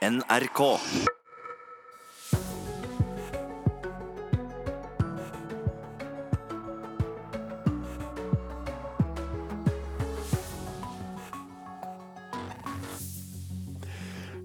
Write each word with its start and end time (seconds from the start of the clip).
NRK. 0.00 0.60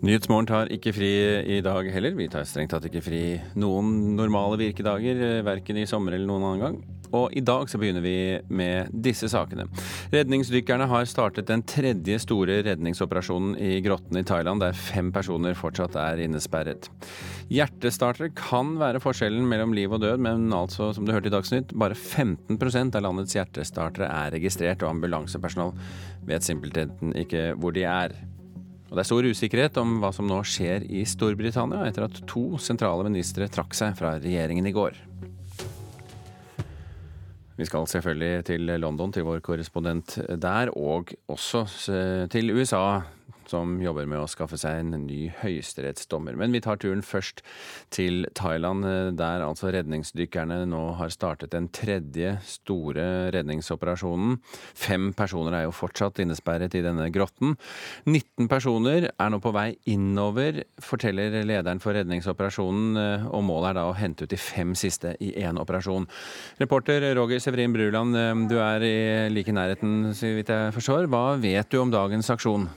Nyhetsmorgen 0.03 0.45
tar 0.45 0.67
ikke 0.67 0.91
fri 0.91 1.07
i 1.55 1.61
dag 1.63 1.87
heller. 1.87 2.11
Vi 2.19 2.27
tar 2.27 2.43
strengt 2.43 2.75
tatt 2.75 2.83
ikke 2.89 2.99
fri 3.05 3.23
noen 3.55 4.17
normale 4.19 4.59
virkedager, 4.59 5.39
verken 5.47 5.79
i 5.79 5.87
sommer 5.87 6.19
eller 6.19 6.27
noen 6.27 6.49
annen 6.49 6.65
gang. 6.65 6.94
Og 7.15 7.35
i 7.37 7.43
dag 7.45 7.69
så 7.71 7.79
begynner 7.79 8.03
vi 8.03 8.15
med 8.49 8.91
disse 9.05 9.29
sakene. 9.31 9.67
Redningsdykkerne 10.13 10.87
har 10.91 11.07
startet 11.09 11.47
den 11.49 11.63
tredje 11.67 12.19
store 12.23 12.59
redningsoperasjonen 12.67 13.55
i 13.61 13.79
grottene 13.85 14.23
i 14.23 14.27
Thailand, 14.27 14.63
der 14.63 14.75
fem 14.75 15.11
personer 15.15 15.57
fortsatt 15.57 15.97
er 16.01 16.23
innesperret. 16.25 16.89
Hjertestartere 17.53 18.33
kan 18.35 18.75
være 18.81 19.01
forskjellen 19.03 19.47
mellom 19.49 19.75
liv 19.77 19.93
og 19.95 20.03
død, 20.03 20.21
men 20.25 20.49
altså, 20.55 20.91
som 20.95 21.07
du 21.07 21.13
hørte 21.15 21.31
i 21.31 21.35
Dagsnytt, 21.35 21.75
bare 21.77 21.97
15% 21.97 22.97
av 22.97 23.05
landets 23.05 23.37
hjertestartere 23.37 24.09
er 24.09 24.33
registrert, 24.35 24.83
og 24.83 24.95
ambulansepersonal 24.95 25.75
vet 26.27 26.45
simpelthen 26.45 27.13
ikke 27.15 27.51
hvor 27.61 27.75
de 27.75 27.85
er. 27.87 28.15
Og 28.89 28.97
Det 28.97 29.01
er 29.01 29.07
stor 29.09 29.25
usikkerhet 29.25 29.77
om 29.81 29.97
hva 29.99 30.11
som 30.13 30.27
nå 30.29 30.37
skjer 30.45 30.85
i 30.93 31.01
Storbritannia, 31.09 31.87
etter 31.87 32.05
at 32.05 32.21
to 32.29 32.59
sentrale 32.61 33.03
ministre 33.07 33.49
trakk 33.51 33.73
seg 33.75 33.97
fra 33.97 34.13
regjeringen 34.21 34.69
i 34.69 34.73
går. 34.75 34.95
Vi 37.57 37.65
skal 37.65 37.87
selvfølgelig 37.87 38.45
til 38.45 38.61
London, 38.83 39.13
til 39.15 39.23
vår 39.23 39.39
korrespondent 39.39 40.17
der, 40.41 40.69
og 40.75 41.07
også 41.31 41.65
til 42.31 42.51
USA 42.51 42.99
som 43.51 43.77
jobber 43.83 44.07
med 44.09 44.21
å 44.21 44.29
skaffe 44.29 44.57
seg 44.59 44.81
en 44.81 45.05
ny 45.05 45.27
høyesterettsdommer. 45.41 46.37
Men 46.39 46.53
vi 46.55 46.61
tar 46.63 46.79
turen 46.81 47.03
først 47.05 47.41
til 47.93 48.27
Thailand, 48.37 48.85
der 49.19 49.43
altså 49.45 49.71
redningsdykkerne 49.73 50.61
nå 50.69 50.83
har 50.99 51.13
startet 51.13 51.53
den 51.53 51.69
tredje 51.73 52.35
store 52.45 53.31
redningsoperasjonen. 53.35 54.39
Fem 54.77 55.11
personer 55.17 55.59
er 55.59 55.65
jo 55.67 55.75
fortsatt 55.75 56.21
innesperret 56.23 56.75
i 56.77 56.83
denne 56.85 57.09
grotten. 57.13 57.55
19 58.07 58.49
personer 58.51 59.09
er 59.11 59.33
nå 59.33 59.41
på 59.43 59.53
vei 59.55 59.67
innover, 59.91 60.63
forteller 60.81 61.41
lederen 61.45 61.81
for 61.83 61.97
redningsoperasjonen, 61.97 62.99
og 63.31 63.45
målet 63.45 63.73
er 63.73 63.79
da 63.79 63.87
å 63.89 63.97
hente 63.97 64.25
ut 64.25 64.33
de 64.33 64.39
fem 64.39 64.73
siste 64.77 65.15
i 65.23 65.33
én 65.43 65.59
operasjon. 65.61 66.07
Reporter 66.61 67.09
Roger 67.17 67.43
Severin 67.43 67.75
Bruland, 67.75 68.15
du 68.49 68.57
er 68.61 68.85
i 68.85 68.95
like 69.33 69.53
nærheten, 69.55 70.11
så 70.15 70.33
vidt 70.37 70.51
jeg 70.53 70.73
forstår. 70.75 71.09
Hva 71.11 71.35
vet 71.41 71.69
du 71.71 71.81
om 71.81 71.93
dagens 71.93 72.31
aksjon? 72.33 72.69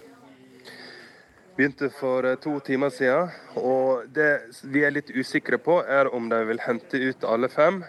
Begynte 1.59 1.91
for 1.91 2.25
eh, 2.25 2.37
to 2.39 2.61
timer 2.61 2.91
siden. 2.95 3.33
Og 3.59 4.07
det 4.15 4.31
vi 4.63 4.85
er 4.87 4.95
litt 4.95 5.11
usikre 5.11 5.59
på, 5.59 5.81
er 5.83 6.11
om 6.15 6.29
de 6.31 6.39
vil 6.47 6.63
hente 6.63 7.01
ut 7.03 7.27
alle 7.27 7.51
fem, 7.51 7.83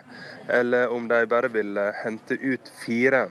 eller 0.50 0.90
om 0.90 1.06
de 1.10 1.22
bare 1.30 1.52
vil 1.54 1.78
eh, 1.78 2.00
hente 2.04 2.40
ut 2.42 2.72
fire. 2.82 3.28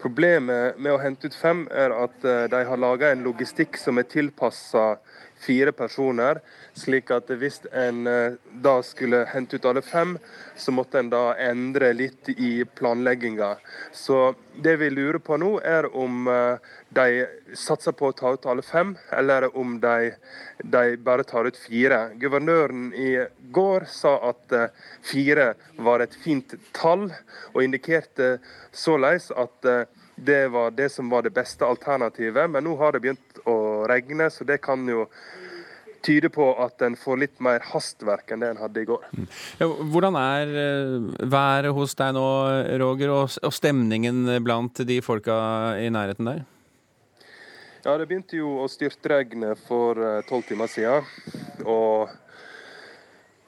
Problemet 0.00 0.78
med 0.80 0.94
å 0.94 1.02
hente 1.02 1.28
ut 1.28 1.36
fem 1.36 1.66
er 1.76 1.92
at 1.92 2.24
eh, 2.24 2.46
de 2.48 2.62
har 2.70 2.80
laga 2.80 3.12
en 3.12 3.26
logistikk 3.26 3.76
som 3.76 4.00
er 4.00 4.08
tilpassa 4.08 4.94
fire 5.40 5.72
personer, 5.72 6.40
slik 6.76 7.10
at 7.14 7.30
hvis 7.40 7.60
en 7.72 8.06
eh, 8.08 8.36
da 8.62 8.76
skulle 8.84 9.24
hente 9.32 9.56
ut 9.56 9.66
alle 9.68 9.82
fem, 9.84 10.16
så 10.56 10.72
måtte 10.74 11.00
en 11.00 11.10
da 11.12 11.22
endre 11.40 11.92
litt 11.96 12.28
i 12.36 12.64
planlegginga. 12.64 13.54
Så 13.92 14.34
det 14.60 14.76
vi 14.82 14.90
lurer 14.92 15.20
på 15.24 15.38
nå, 15.40 15.54
er 15.64 15.88
om 15.96 16.28
eh, 16.28 16.72
de 16.94 17.24
satser 17.56 17.96
på 17.96 18.10
å 18.10 18.16
ta 18.16 18.34
ut 18.36 18.48
alle 18.50 18.64
fem, 18.66 18.94
eller 19.16 19.48
om 19.56 19.78
de, 19.80 20.12
de 20.62 20.84
bare 21.00 21.24
tar 21.28 21.48
ut 21.48 21.58
fire. 21.58 22.02
Guvernøren 22.20 22.90
i 22.94 23.12
går 23.54 23.88
sa 23.90 24.16
at 24.32 24.56
eh, 24.56 24.68
fire 25.06 25.54
var 25.80 26.04
et 26.04 26.16
fint 26.24 26.54
tall, 26.76 27.08
og 27.54 27.64
indikerte 27.64 28.36
såleis 28.76 29.30
at 29.32 29.72
det 30.24 30.48
var 30.52 30.72
det 30.76 30.88
som 30.92 31.10
var 31.10 31.24
det 31.26 31.34
beste 31.34 31.66
alternativet. 31.66 32.50
Men 32.50 32.66
nå 32.66 32.76
har 32.80 32.92
det 32.94 33.02
begynt 33.04 33.40
å 33.48 33.86
regne, 33.90 34.30
så 34.30 34.46
det 34.48 34.60
kan 34.64 34.84
jo 34.88 35.06
tyde 36.04 36.30
på 36.32 36.46
at 36.62 36.80
en 36.84 36.96
får 36.96 37.18
litt 37.20 37.42
mer 37.44 37.60
hastverk 37.72 38.32
enn 38.32 38.40
det 38.40 38.54
en 38.54 38.62
hadde 38.62 38.80
i 38.80 38.88
går. 38.88 39.02
Mm. 39.12 39.26
Ja, 39.60 39.68
hvordan 39.92 40.16
er 40.20 40.54
eh, 40.62 41.26
været 41.32 41.74
hos 41.76 41.96
deg 41.98 42.14
nå, 42.16 42.28
Roger, 42.80 43.12
og 43.12 43.52
stemningen 43.52 44.24
blant 44.44 44.80
de 44.88 45.00
folka 45.04 45.36
i 45.80 45.90
nærheten 45.92 46.30
der? 46.30 46.40
Ja, 47.84 47.96
Det 47.96 48.08
begynte 48.08 48.36
jo 48.36 48.58
å 48.60 48.68
styrtregne 48.68 49.54
for 49.66 50.00
eh, 50.04 50.20
tolv 50.28 50.44
timer 50.48 50.68
siden. 50.68 51.06
Og 51.64 52.12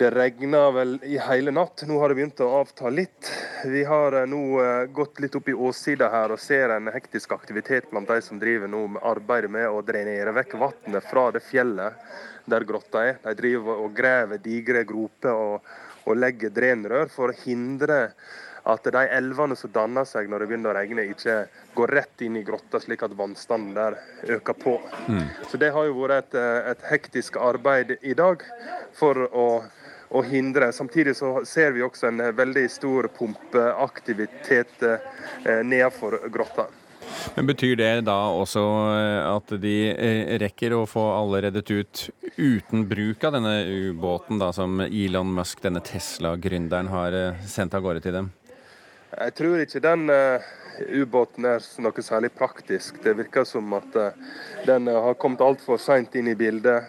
det 0.03 0.11
regna 0.11 0.71
vel 0.71 0.97
i 1.03 1.19
hele 1.19 1.51
natt. 1.55 1.85
Nå 1.87 1.99
har 2.01 2.11
det 2.11 2.17
begynt 2.19 2.41
å 2.43 2.49
avta 2.59 2.91
litt. 2.91 3.29
Vi 3.71 3.85
har 3.87 4.17
eh, 4.19 4.27
nå 4.27 4.43
eh, 4.59 4.85
gått 4.91 5.21
litt 5.23 5.37
opp 5.39 5.49
i 5.49 5.55
åssida 5.55 6.09
her 6.11 6.33
og 6.35 6.41
ser 6.43 6.75
en 6.75 6.91
hektisk 6.91 7.35
aktivitet 7.37 7.87
blant 7.91 8.11
de 8.11 8.19
som 8.25 8.41
driver 8.43 8.71
nå 8.71 8.81
med 8.97 9.05
arbeidet 9.07 9.53
med 9.55 9.69
å 9.71 9.83
drenere 9.87 10.35
vekk 10.35 10.57
vannet 10.59 11.07
fra 11.07 11.29
det 11.37 11.45
fjellet 11.47 12.19
der 12.51 12.67
grotta 12.67 13.05
er. 13.13 13.21
De 13.23 13.35
driver 13.39 13.85
og 13.85 13.95
graver 13.95 14.41
digre 14.43 14.83
groper 14.89 15.37
og, 15.37 15.69
og 16.03 16.19
legger 16.19 16.51
drenrør 16.51 17.13
for 17.13 17.31
å 17.31 17.39
hindre 17.45 18.09
at 18.73 18.89
de 18.95 19.03
elvene 19.19 19.55
som 19.59 19.71
danner 19.75 20.07
seg 20.07 20.27
når 20.31 20.43
det 20.43 20.49
begynner 20.51 20.73
å 20.73 20.77
regne, 20.81 21.05
ikke 21.11 21.37
går 21.79 21.95
rett 21.99 22.27
inn 22.27 22.39
i 22.39 22.45
grotta, 22.47 22.79
slik 22.83 23.03
at 23.07 23.15
vannstanden 23.19 23.75
der 23.79 23.99
øker 24.37 24.59
på. 24.59 24.75
Mm. 25.07 25.31
Så 25.51 25.63
Det 25.63 25.71
har 25.75 25.87
jo 25.87 25.95
vært 26.01 26.19
et, 26.19 26.35
eh, 26.43 26.71
et 26.75 26.83
hektisk 26.91 27.39
arbeid 27.39 27.97
i 28.03 28.15
dag 28.19 28.43
for 28.99 29.31
å 29.31 29.47
å 30.13 30.23
hindre. 30.23 30.73
Samtidig 30.73 31.17
så 31.17 31.41
ser 31.49 31.73
vi 31.73 31.83
også 31.85 32.11
en 32.11 32.21
eh, 32.21 32.35
veldig 32.37 32.67
stor 32.71 33.09
pumpeaktivitet 33.17 34.85
eh, 34.87 35.61
nedenfor 35.65 36.19
grotta. 36.33 36.69
Men 37.37 37.49
Betyr 37.49 37.77
det 37.77 37.91
da 38.07 38.19
også 38.37 38.63
eh, 38.93 39.21
at 39.33 39.55
de 39.63 39.77
rekker 40.43 40.77
å 40.77 40.85
få 40.89 41.05
alle 41.17 41.43
reddet 41.47 41.73
ut 41.73 42.05
uten 42.37 42.87
bruk 42.89 43.25
av 43.25 43.37
denne 43.37 43.57
ubåten 43.69 44.41
da, 44.41 44.53
som 44.57 44.81
Elon 44.85 45.33
Musk, 45.37 45.63
denne 45.65 45.83
Tesla-gründeren, 45.85 46.93
har 46.93 47.19
sendt 47.49 47.77
av 47.77 47.85
gårde 47.85 48.05
til 48.05 48.17
dem? 48.17 48.33
Jeg 49.13 49.35
tror 49.37 49.61
ikke 49.61 49.83
den 49.85 50.07
ubåten 50.89 51.45
er 51.45 51.65
noe 51.85 52.05
særlig 52.05 52.31
praktisk. 52.33 53.03
Det 53.05 53.13
virker 53.19 53.45
som 53.45 53.75
at 53.77 53.99
den 54.65 54.89
har 54.89 55.19
kommet 55.21 55.45
altfor 55.45 55.77
seint 55.77 56.17
inn 56.17 56.33
i 56.33 56.39
bildet. 56.39 56.89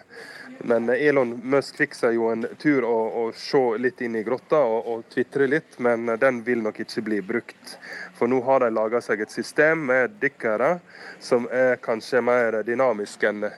Men 0.58 0.88
Elon 0.88 1.40
Musk 1.42 1.76
fikk 1.76 1.96
jo 2.14 2.28
en 2.32 2.46
tur 2.58 2.84
å, 2.84 2.96
å 3.22 3.32
se 3.36 3.62
litt 3.78 4.00
inn 4.00 4.16
i 4.16 4.22
grotta 4.24 4.60
og, 4.64 4.86
og 4.86 5.08
tvitre 5.12 5.46
litt, 5.50 5.78
men 5.78 6.06
den 6.20 6.42
vil 6.44 6.62
nok 6.62 6.80
ikke 6.80 7.02
bli 7.02 7.20
brukt. 7.22 7.78
For 8.14 8.30
nå 8.30 8.40
har 8.46 8.60
de 8.64 8.70
laga 8.70 9.00
seg 9.04 9.20
et 9.20 9.34
system 9.34 9.86
med 9.90 10.16
dykkere 10.22 10.78
som 11.20 11.48
er 11.52 11.76
kanskje 11.82 12.22
mer 12.24 12.62
dynamisk 12.62 13.26
enn 13.28 13.48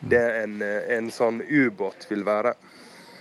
det 0.00 0.24
en, 0.42 0.62
en 0.62 1.10
sånn 1.10 1.42
ubåt 1.42 2.08
vil 2.10 2.24
være. 2.26 2.54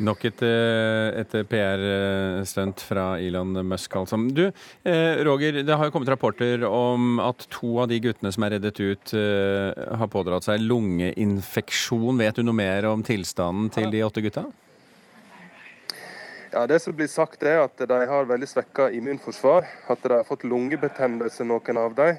Nok 0.03 0.25
et, 0.27 0.41
eh, 0.43 1.21
et 1.21 1.35
PR-stunt 1.47 2.81
fra 2.83 3.05
Elon 3.21 3.53
Musk, 3.63 3.95
altså. 3.95 4.17
Du, 4.33 4.51
eh, 4.83 5.23
Roger, 5.23 5.63
det 5.63 5.75
har 5.75 5.85
jo 5.85 5.91
kommet 5.91 6.09
rapporter 6.09 6.65
om 6.67 7.19
at 7.19 7.47
to 7.49 7.79
av 7.79 7.87
de 7.87 7.99
guttene 7.99 8.33
som 8.33 8.43
er 8.43 8.57
reddet 8.57 8.79
ut, 8.79 9.13
eh, 9.13 9.95
har 9.95 10.07
pådratt 10.07 10.43
seg 10.43 10.59
lungeinfeksjon. 10.59 12.17
Vet 12.17 12.35
du 12.35 12.43
noe 12.43 12.53
mer 12.53 12.85
om 12.85 13.03
tilstanden 13.03 13.71
til 13.71 13.89
de 13.89 14.03
åtte 14.03 14.21
gutta? 14.21 14.45
Ja, 16.51 16.65
Det 16.65 16.81
som 16.81 16.93
blir 16.93 17.07
sagt 17.07 17.43
er 17.43 17.63
at 17.63 17.77
de 17.77 18.05
har 18.07 18.25
veldig 18.25 18.47
svekka 18.47 18.91
immunforsvar. 18.91 19.65
At 19.89 20.01
de 20.01 20.09
har 20.09 20.23
fått 20.23 20.43
lungebetennelse, 20.43 21.43
noen 21.43 21.77
av 21.77 21.95
dem. 21.95 22.17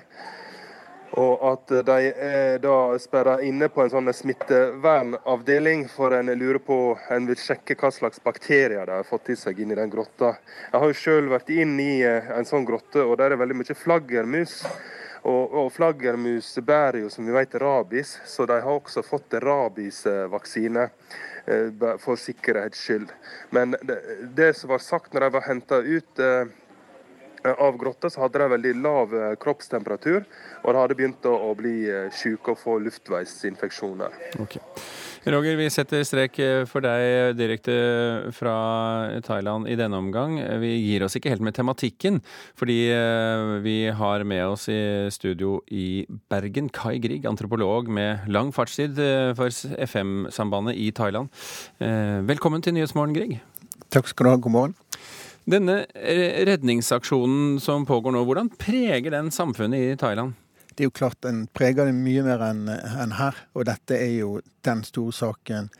Og 1.15 1.44
at 1.53 1.71
de 1.87 2.09
er 2.11 2.59
da 2.59 2.97
sperra 2.99 3.37
inne 3.47 3.69
på 3.71 3.84
en 3.84 3.93
sånn 3.93 4.11
smittevernavdeling, 4.12 5.87
for 5.89 6.17
en 6.17 6.33
lurer 6.34 6.59
på 6.59 6.99
En 7.14 7.29
vil 7.29 7.38
sjekke 7.38 7.76
hva 7.79 7.93
slags 7.94 8.20
bakterier 8.25 8.87
de 8.87 8.99
har 8.99 9.06
fått 9.06 9.31
i 9.31 9.37
seg 9.38 9.61
inn 9.61 9.73
i 9.73 9.79
den 9.79 9.93
grotta. 9.93 10.35
Jeg 10.73 10.82
har 10.82 10.91
jo 10.91 10.99
sjøl 10.99 11.31
vært 11.31 11.50
inn 11.55 11.79
i 11.81 12.03
eh, 12.05 12.31
en 12.37 12.49
sånn 12.49 12.67
grotte, 12.67 13.05
og 13.05 13.17
der 13.20 13.32
er 13.32 13.41
veldig 13.41 13.61
mye 13.62 13.79
flaggermus. 13.79 14.58
Og, 15.26 15.55
og 15.58 15.73
flaggermus 15.75 16.53
bærer 16.62 17.00
jo, 17.03 17.11
som 17.11 17.26
vi 17.26 17.35
vet, 17.35 17.55
rabies, 17.59 18.17
så 18.26 18.47
de 18.47 18.61
har 18.62 18.70
også 18.70 19.02
fått 19.02 19.35
rabiesvaksine 19.43 20.85
eh, 21.47 21.97
for 22.02 22.20
sikkerhets 22.20 22.82
skyld. 22.82 23.11
Men 23.55 23.75
det, 23.82 23.99
det 24.38 24.52
som 24.59 24.75
var 24.75 24.85
sagt 24.85 25.14
når 25.14 25.26
de 25.26 25.35
var 25.38 25.49
henta 25.49 25.81
ut 25.82 26.23
eh, 26.23 26.55
av 27.54 27.78
grotta, 27.81 28.10
så 28.10 28.25
hadde 28.25 28.43
de 28.43 28.50
veldig 28.56 28.75
lav 28.82 29.16
kroppstemperatur. 29.43 30.25
Og 30.64 30.70
de 30.72 30.81
hadde 30.82 30.98
begynt 30.98 31.28
å 31.31 31.52
bli 31.58 31.76
syke 32.14 32.54
og 32.54 32.60
få 32.60 32.78
luftveisinfeksjoner. 32.87 34.16
Okay. 34.43 34.62
Roger, 35.26 35.56
vi 35.58 35.64
setter 35.75 36.04
strek 36.06 36.37
eh, 36.38 36.60
for 36.70 36.84
deg 36.87 37.34
direkte 37.34 37.75
fra 38.37 38.52
Thailand 39.26 39.66
i 39.66 39.75
denne 39.75 39.98
omgang. 39.98 40.37
Vi 40.62 40.70
gir 40.76 41.02
oss 41.02 41.19
ikke 41.19 41.32
helt 41.32 41.43
med 41.43 41.56
tematikken, 41.56 42.20
fordi 42.54 42.76
eh, 42.94 43.56
vi 43.64 43.75
har 43.90 44.22
med 44.22 44.44
oss 44.46 44.69
i 44.70 44.78
studio 45.10 45.58
i 45.66 46.06
Bergen 46.31 46.70
Kai 46.70 47.00
Grieg, 47.02 47.26
antropolog 47.26 47.90
med 47.90 48.31
lang 48.31 48.54
fartstid 48.54 49.02
eh, 49.02 49.34
for 49.34 49.50
FM-sambandet 49.90 50.78
i 50.78 50.92
Thailand. 50.94 51.34
Velkommen 52.31 52.62
til 52.62 52.78
Nyhetsmorgen, 52.78 53.19
Grieg. 53.19 53.40
Takk 53.90 54.06
skal 54.10 54.28
du 54.28 54.31
ha. 54.31 54.38
God 54.38 54.54
morgen. 54.54 54.78
Denne 55.46 55.84
redningsaksjonen 55.94 57.60
som 57.62 57.87
pågår 57.87 58.16
nå, 58.16 58.25
hvordan 58.26 58.50
preger 58.58 59.14
den 59.14 59.31
samfunnet 59.31 59.93
i 59.93 59.96
Thailand? 60.00 60.34
det 60.76 60.84
er 60.84 60.90
jo 60.90 60.96
klart 60.98 61.22
den 61.25 61.46
preger 61.56 61.88
det 61.88 61.96
mye 61.96 62.22
mer 62.26 62.43
enn 62.50 62.66
en 62.69 63.14
her. 63.16 63.37
Og 63.56 63.64
dette 63.69 63.96
er 63.96 64.12
jo 64.19 64.40
den 64.66 64.82
store 64.84 65.14
saken. 65.16 65.70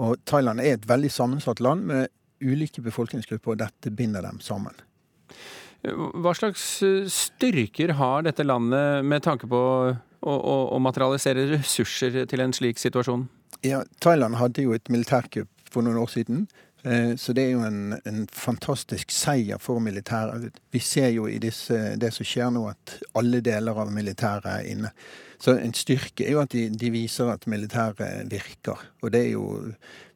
Og 0.00 0.18
Thailand 0.28 0.60
er 0.60 0.76
et 0.76 0.88
veldig 0.88 1.10
sammensatt 1.12 1.62
land 1.64 1.86
med 1.88 2.12
ulike 2.42 2.82
befolkningsgrupper, 2.84 3.54
og 3.54 3.62
dette 3.62 3.92
binder 3.96 4.24
dem 4.24 4.42
sammen. 4.44 4.76
Hva 5.82 6.34
slags 6.36 6.64
eh, 6.84 7.08
styrker 7.10 7.94
har 7.98 8.26
dette 8.26 8.44
landet 8.44 9.06
med 9.08 9.24
tanke 9.24 9.48
på 9.50 9.58
å, 9.58 9.94
å, 10.20 10.56
å 10.76 10.82
materialisere 10.82 11.48
ressurser 11.56 12.20
til 12.30 12.44
en 12.44 12.54
slik 12.54 12.78
situasjon? 12.82 13.24
Ja, 13.66 13.82
Thailand 14.04 14.38
hadde 14.38 14.66
jo 14.66 14.76
et 14.76 14.92
militærkupp 14.92 15.50
for 15.72 15.86
noen 15.86 15.98
år 16.02 16.12
siden 16.12 16.44
så 17.16 17.32
det 17.32 17.44
er 17.44 17.50
jo 17.52 17.60
en, 17.62 17.94
en, 18.08 18.24
fantastisk 18.26 19.12
seier 19.14 19.60
for 19.62 19.78
militæret. 19.78 20.48
Vi 20.74 20.80
ser 20.82 21.12
jo 21.14 21.28
i 21.30 21.38
disse, 21.38 21.76
det 21.94 22.10
som 22.14 22.26
skjer 22.26 22.50
nå, 22.50 22.64
at 22.72 22.96
alle 23.18 23.38
deler 23.44 23.78
av 23.78 23.92
militæret 23.94 24.48
er 24.50 24.70
inne. 24.72 24.90
Så 25.42 25.54
en 25.58 25.74
styrke 25.74 26.26
er 26.26 26.36
jo 26.36 26.42
at 26.42 26.54
de, 26.54 26.68
de 26.74 26.90
viser 26.94 27.30
at 27.30 27.46
militæret 27.50 28.30
virker. 28.30 28.82
Og 29.02 29.14
det 29.14 29.26
er 29.26 29.30
jo 29.36 29.46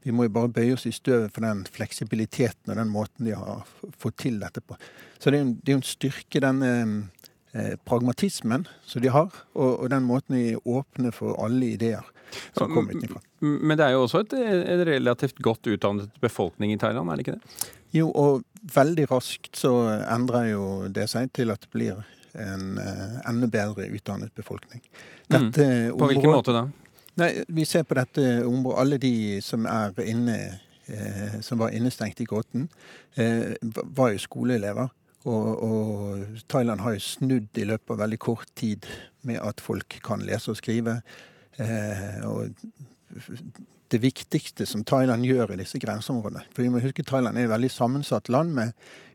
Vi 0.07 0.13
må 0.15 0.23
jo 0.23 0.31
bare 0.31 0.49
bøye 0.55 0.75
oss 0.77 0.85
i 0.87 0.93
støvet 0.95 1.33
for 1.35 1.43
den 1.43 1.65
fleksibiliteten 1.67 2.71
og 2.71 2.77
den 2.79 2.93
måten 2.95 3.27
de 3.27 3.33
har 3.35 3.65
fått 3.99 4.21
til 4.23 4.37
dette 4.39 4.61
på. 4.62 4.77
Så 5.19 5.31
det 5.31 5.41
er 5.41 5.43
jo 5.43 5.49
en, 5.49 5.57
er 5.67 5.75
en 5.75 5.83
styrke, 5.83 6.41
den 6.41 6.62
eh, 6.62 7.75
pragmatismen 7.83 8.69
som 8.87 9.03
de 9.03 9.11
har, 9.11 9.35
og, 9.55 9.81
og 9.81 9.91
den 9.91 10.07
måten 10.07 10.37
de 10.37 10.53
er 10.53 10.62
åpne 10.62 11.11
for 11.11 11.35
alle 11.43 11.73
ideer 11.75 12.07
som 12.56 12.73
kommer 12.73 12.96
utenfra. 12.96 13.23
Men 13.40 13.76
det 13.78 13.87
er 13.87 13.96
jo 13.96 14.05
også 14.06 14.25
et, 14.25 14.37
et, 14.37 14.84
relativt 14.88 15.40
godt 15.44 15.69
utdannet 15.73 16.20
befolkning 16.23 16.75
i 16.75 16.78
Thailand, 16.81 17.11
er 17.11 17.19
det 17.19 17.26
ikke 17.26 17.38
det? 17.38 17.70
Jo, 17.96 18.11
og 18.11 18.44
veldig 18.75 19.06
raskt 19.11 19.56
så 19.56 19.73
endrer 20.02 20.50
jo 20.52 20.67
det 20.93 21.06
seg 21.12 21.31
til 21.37 21.55
at 21.55 21.62
det 21.62 21.73
blir 21.73 22.02
en 22.37 22.76
uh, 22.76 23.20
enda 23.28 23.49
bedre 23.49 23.87
utdannet 23.96 24.34
befolkning. 24.37 24.82
Mm. 25.32 25.50
På 25.96 26.11
hvilken 26.11 26.34
måte 26.34 26.55
da? 26.55 26.67
Nei, 27.17 27.31
Vi 27.49 27.64
ser 27.64 27.87
på 27.88 27.96
dette 27.96 28.44
området 28.46 28.81
Alle 28.82 28.99
de 29.02 29.14
som 29.43 29.64
er 29.67 29.96
inne 30.05 30.37
eh, 30.87 31.40
som 31.40 31.58
var 31.58 31.75
innestengt 31.75 32.20
i 32.20 32.25
gåten, 32.25 32.69
eh, 33.14 33.56
var 33.61 34.12
jo 34.12 34.19
skoleelever. 34.23 34.90
Og, 35.26 35.62
og, 35.62 36.26
Thailand 36.46 36.81
har 36.81 36.94
jo 36.94 37.02
snudd 37.02 37.58
i 37.58 37.64
løpet 37.67 37.90
av 37.90 38.05
veldig 38.05 38.19
kort 38.23 38.52
tid 38.55 38.87
med 39.26 39.40
at 39.43 39.61
folk 39.61 39.99
kan 40.06 40.23
lese 40.23 40.52
og 40.52 40.61
skrive. 40.61 41.00
Eh, 41.62 42.20
og 42.26 42.50
det 43.93 44.00
viktigste 44.03 44.67
som 44.67 44.82
Thailand 44.87 45.25
gjør 45.26 45.53
i 45.55 45.58
disse 45.61 45.79
grenseområdene. 45.81 46.43
For 46.55 46.64
vi 46.64 46.70
må 46.73 46.82
huske 46.82 47.05
Thailand 47.06 47.38
er 47.38 47.47
et 47.47 47.53
veldig 47.53 47.70
sammensatt 47.70 48.31
land 48.32 48.55
med 48.56 48.73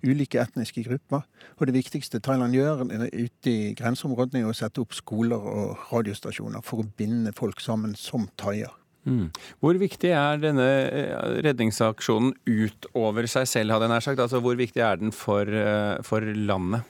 ulike 0.07 0.39
etniske 0.41 0.85
grupper. 0.87 1.25
Og 1.59 1.67
det 1.67 1.75
viktigste 1.75 2.21
Thailand 2.23 2.55
gjør 2.55 2.85
ute 2.87 3.51
i 3.51 3.73
grenseområdene, 3.77 4.45
er 4.45 4.51
å 4.51 4.55
sette 4.57 4.83
opp 4.83 4.95
skoler 4.95 5.41
og 5.41 5.89
radiostasjoner 5.91 6.63
for 6.65 6.83
å 6.83 6.91
binde 6.97 7.35
folk 7.35 7.59
sammen 7.63 7.97
som 7.99 8.29
thaier. 8.39 8.71
Mm. 9.03 9.31
Hvor 9.59 9.77
viktig 9.81 10.11
er 10.13 10.41
denne 10.41 10.65
eh, 10.85 11.37
redningsaksjonen 11.41 12.35
utover 12.45 13.25
seg 13.29 13.47
selv, 13.49 13.73
hadde 13.73 13.87
jeg 13.87 13.95
nær 13.95 14.05
sagt? 14.05 14.21
Altså, 14.21 14.41
hvor 14.45 14.57
viktig 14.59 14.83
er 14.85 14.99
den 15.01 15.13
for, 15.15 15.49
eh, 15.49 15.97
for 16.05 16.21
landet? 16.21 16.85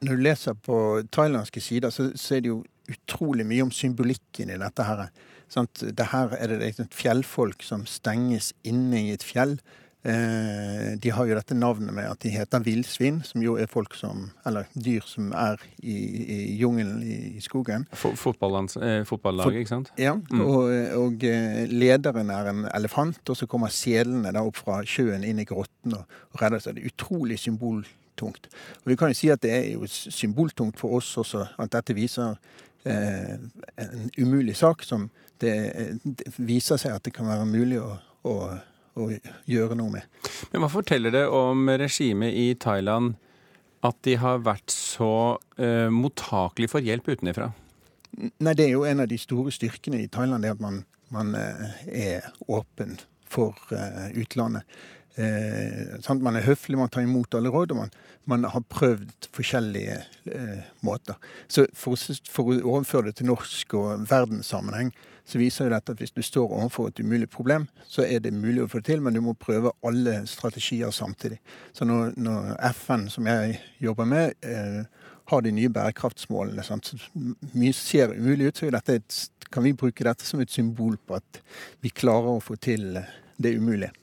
Når 0.00 0.16
du 0.16 0.22
leser 0.24 0.56
på 0.56 0.78
thailandske 1.12 1.60
sider, 1.60 1.92
så, 1.92 2.08
så 2.16 2.38
er 2.38 2.44
det 2.44 2.52
jo 2.54 2.62
utrolig 2.90 3.46
mye 3.48 3.64
om 3.66 3.72
symbolikken 3.74 4.52
i 4.52 4.58
dette. 4.60 4.84
her. 4.84 5.08
Sant? 5.48 5.84
Det 5.84 6.10
her 6.10 6.34
er 6.38 6.52
det 6.52 6.74
et 6.74 6.94
fjellfolk 6.94 7.62
som 7.62 7.86
stenges 7.86 8.52
inne 8.66 9.06
i 9.08 9.14
et 9.14 9.24
fjell. 9.24 9.58
Eh, 10.04 10.98
de 11.00 11.10
har 11.16 11.24
jo 11.24 11.36
dette 11.36 11.56
navnet 11.56 11.94
med 11.96 12.04
at 12.04 12.20
de 12.20 12.28
heter 12.28 12.60
villsvin, 12.60 13.22
som 13.24 13.40
jo 13.40 13.54
er 13.56 13.70
folk 13.72 13.94
som 13.96 14.26
Eller 14.44 14.66
dyr 14.76 15.00
som 15.08 15.30
er 15.32 15.56
i, 15.80 15.94
i 15.94 16.56
jungelen 16.60 17.00
i, 17.00 17.40
skogen. 17.40 17.86
Fotballaget, 17.96 19.06
fotballaget, 19.08 19.62
ikke 19.62 19.72
sant? 19.72 19.92
Ja. 19.96 20.12
Mm. 20.14 20.42
Og, 20.44 20.68
og, 20.98 21.24
eh, 21.24 21.64
lederen 21.72 22.30
er 22.30 22.50
en 22.52 22.66
elefant, 22.74 23.22
og 23.28 23.36
så 23.36 23.48
kommer 23.48 23.72
selene 23.72 24.32
da 24.32 24.44
opp 24.44 24.60
fra 24.60 24.82
sjøen 24.84 25.24
inn 25.24 25.40
i 25.40 25.48
grotten 25.48 25.96
og, 25.96 26.20
og 26.34 26.42
redder 26.42 26.60
seg. 26.60 26.76
Det 26.76 26.84
er 26.84 26.92
utrolig 26.92 27.40
symboltungt. 27.40 28.52
Og 28.84 28.92
vi 28.92 29.00
kan 29.00 29.08
jo 29.08 29.16
si 29.16 29.32
at 29.32 29.40
det 29.40 29.56
er 29.56 29.72
jo 29.72 29.88
symboltungt 29.88 30.84
for 30.84 31.00
oss 31.00 31.14
også, 31.24 31.46
at 31.56 31.72
dette 31.72 31.96
viser 31.96 32.36
Eh, 32.36 32.73
en 32.84 34.10
umulig 34.18 34.56
sak 34.58 34.82
som 34.84 35.08
det, 35.40 35.54
det, 36.04 36.30
viser 36.36 36.80
seg 36.80 36.96
at 36.96 37.04
det 37.06 37.14
kan 37.16 37.28
være 37.28 37.46
mulig 37.48 37.80
å, 37.80 37.94
å, 38.28 38.34
å 39.00 39.08
gjøre 39.50 39.76
noe 39.78 39.96
med. 39.96 40.22
Men 40.52 40.64
Hva 40.64 40.70
forteller 40.72 41.14
det 41.14 41.24
om 41.32 41.68
regimet 41.68 42.36
i 42.36 42.52
Thailand 42.60 43.16
at 43.84 43.98
de 44.06 44.16
har 44.20 44.44
vært 44.44 44.72
så 44.72 45.36
eh, 45.60 45.90
mottakelige 45.92 46.72
for 46.72 46.84
hjelp 46.84 47.10
utenfra? 47.12 47.50
Nei, 48.14 48.54
Det 48.54 48.68
er 48.68 48.74
jo 48.76 48.84
en 48.88 49.02
av 49.04 49.10
de 49.10 49.18
store 49.20 49.52
styrkene 49.52 50.04
i 50.04 50.10
Thailand, 50.12 50.46
det 50.46 50.54
at 50.54 50.62
man, 50.62 50.84
man 51.12 51.34
eh, 51.36 51.74
er 51.90 52.30
åpen 52.48 52.96
for 53.34 53.58
uh, 53.74 54.12
utlandet. 54.14 54.62
Eh, 55.16 56.14
man 56.18 56.36
er 56.36 56.42
høflig, 56.42 56.78
man 56.78 56.90
tar 56.90 57.04
imot 57.06 57.36
alle 57.38 57.52
råd, 57.54 57.70
og 57.70 57.84
man, 57.84 57.92
man 58.26 58.46
har 58.50 58.64
prøvd 58.66 59.28
forskjellige 59.34 60.00
eh, 60.26 60.70
måter. 60.82 61.18
Så 61.46 61.68
for, 61.78 61.98
for, 62.30 62.50
å 62.50 62.74
overføre 62.74 63.10
det 63.10 63.20
til 63.20 63.30
norsk 63.30 63.76
og 63.78 64.08
verdenssammenheng, 64.10 64.90
så 65.24 65.38
viser 65.40 65.68
jo 65.68 65.72
dette 65.72 65.94
at 65.94 66.02
hvis 66.02 66.12
du 66.12 66.20
står 66.24 66.50
overfor 66.50 66.90
et 66.90 67.00
umulig 67.00 67.30
problem, 67.32 67.68
så 67.88 68.04
er 68.04 68.20
det 68.24 68.34
mulig 68.34 68.64
å 68.64 68.68
få 68.68 68.82
det 68.82 68.90
til, 68.90 69.04
men 69.04 69.14
du 69.16 69.22
må 69.24 69.36
prøve 69.38 69.72
alle 69.86 70.18
strategier 70.28 70.92
samtidig. 70.92 71.38
Så 71.72 71.86
når, 71.88 72.12
når 72.18 72.52
FN, 72.74 73.08
som 73.12 73.30
jeg 73.30 73.60
jobber 73.86 74.10
med, 74.10 74.34
eh, 74.44 74.82
har 75.30 75.40
de 75.40 75.54
nye 75.56 75.72
bærekraftsmålene, 75.72 76.66
sant? 76.66 76.90
så 76.90 76.98
mye 77.54 77.72
ser 77.72 78.12
umulig 78.12 78.50
ut, 78.50 78.60
så 78.60 78.68
et, 78.92 79.20
kan 79.54 79.64
vi 79.64 79.72
bruke 79.78 80.04
dette 80.04 80.26
som 80.26 80.42
et 80.42 80.52
symbol 80.52 80.98
på 81.06 81.16
at 81.16 81.44
vi 81.80 81.94
klarer 81.94 82.34
å 82.34 82.42
få 82.44 82.58
til 82.60 82.98
det 83.40 83.54
umulige. 83.56 83.94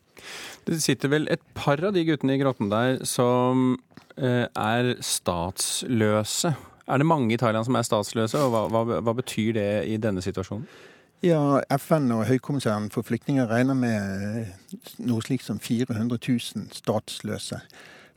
Det 0.68 0.82
sitter 0.84 1.12
vel 1.14 1.28
et 1.32 1.44
par 1.58 1.82
av 1.84 1.96
de 1.96 2.04
guttene 2.08 2.36
i 2.38 2.42
grotten 2.42 2.72
der 2.72 3.02
som 3.08 3.76
eh, 4.18 4.46
er 4.48 4.94
statsløse. 5.02 6.54
Er 6.92 7.02
det 7.02 7.08
mange 7.08 7.34
i 7.34 7.40
Thailand 7.40 7.68
som 7.68 7.78
er 7.78 7.88
statsløse, 7.88 8.40
og 8.42 8.54
hva, 8.54 8.64
hva, 8.72 9.02
hva 9.02 9.16
betyr 9.18 9.54
det 9.58 9.70
i 9.90 10.00
denne 10.02 10.24
situasjonen? 10.24 10.66
Ja, 11.22 11.62
FN 11.78 12.10
og 12.16 12.26
Høykommissæren 12.26 12.90
for 12.90 13.06
flyktninger 13.06 13.46
regner 13.46 13.78
med 13.78 14.48
noe 15.06 15.22
slikt 15.22 15.46
som 15.46 15.60
400 15.62 16.18
000 16.18 16.72
statsløse. 16.74 17.60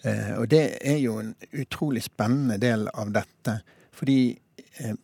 Eh, 0.04 0.32
og 0.38 0.48
det 0.52 0.78
er 0.80 0.96
jo 1.02 1.18
en 1.20 1.34
utrolig 1.52 2.04
spennende 2.06 2.56
del 2.60 2.88
av 2.88 3.12
dette. 3.12 3.58
Fordi 3.92 4.18
eh, 4.80 4.96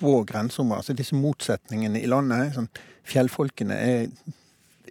på 0.00 0.12
grenseområdet, 0.28 0.82
altså 0.82 0.96
disse 0.96 1.16
motsetningene 1.16 2.00
i 2.00 2.10
landet 2.12 2.54
sånn, 2.56 2.70
Fjellfolkene 3.10 3.74
er 3.74 4.04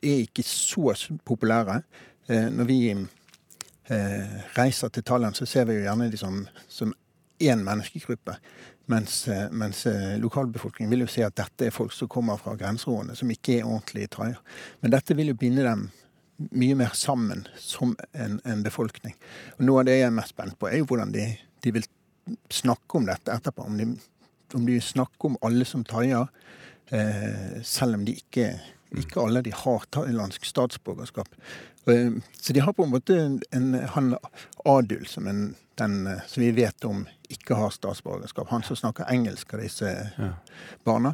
er 0.03 0.25
ikke 0.25 0.44
så 0.44 0.94
populære. 1.25 1.82
Eh, 2.29 2.50
når 2.53 2.68
vi 2.70 2.79
eh, 2.91 4.36
reiser 4.58 4.89
til 4.89 5.03
Thailand, 5.03 5.36
så 5.36 5.46
ser 5.46 5.65
vi 5.65 5.79
jo 5.79 5.86
gjerne 5.86 6.12
de 6.12 6.18
som, 6.18 6.41
som 6.68 6.94
én 7.44 7.63
menneskegruppe. 7.63 8.36
Mens, 8.89 9.27
eh, 9.27 9.48
mens 9.51 9.86
lokalbefolkningen 10.18 10.91
vil 10.91 11.06
jo 11.06 11.13
se 11.13 11.24
at 11.25 11.38
dette 11.38 11.68
er 11.68 11.75
folk 11.75 11.94
som 11.94 12.10
kommer 12.10 12.38
fra 12.38 12.56
grenserådene, 12.56 13.15
som 13.15 13.32
ikke 13.32 13.60
er 13.60 13.70
ordentlige 13.70 14.12
thaier. 14.18 14.39
Men 14.82 14.91
dette 14.91 15.15
vil 15.15 15.34
jo 15.34 15.39
binde 15.39 15.65
dem 15.65 15.89
mye 16.56 16.75
mer 16.79 16.96
sammen 16.96 17.44
som 17.60 17.96
en, 18.13 18.39
en, 18.46 18.63
befolkning. 18.63 19.15
Og 19.58 19.65
Noe 19.68 19.82
av 19.82 19.89
det 19.89 19.98
jeg 20.00 20.08
er 20.08 20.15
mest 20.15 20.34
spent 20.36 20.56
på, 20.60 20.70
er 20.70 20.79
jo 20.79 20.88
hvordan 20.88 21.12
de, 21.13 21.25
de 21.63 21.74
vil 21.75 21.88
snakke 22.53 23.00
om 23.00 23.08
dette 23.10 23.34
etterpå. 23.34 23.65
Om 23.68 23.77
de, 23.79 23.89
om 24.56 24.68
de 24.68 24.79
snakker 24.82 25.32
om 25.32 25.39
alle 25.46 25.68
som 25.68 25.84
thaier, 25.88 26.29
eh, 26.96 27.60
selv 27.63 28.00
om 28.00 28.06
de 28.08 28.15
ikke 28.22 28.53
ikke 28.98 29.22
alle 29.22 29.43
de 29.46 29.53
har 29.53 29.86
thailandsk 29.93 30.46
statsborgerskap. 30.50 31.29
Eh, 31.88 32.12
så 32.41 32.53
de 32.53 32.63
har 32.65 32.74
på 32.74 32.84
en 32.84 32.93
måte 32.93 33.17
en, 33.51 33.74
han 33.96 34.15
Adul, 34.65 35.05
som, 35.08 35.27
en, 35.27 35.55
den, 35.77 36.08
eh, 36.08 36.24
som 36.27 36.43
vi 36.43 36.51
vet 36.58 36.86
om 36.89 37.05
ikke 37.29 37.58
har 37.60 37.74
statsborgerskap. 37.75 38.50
Han 38.50 38.65
som 38.65 38.79
snakker 38.79 39.10
engelsk 39.12 39.53
av 39.53 39.65
disse 39.65 39.91
ja. 40.17 40.31
barna. 40.84 41.13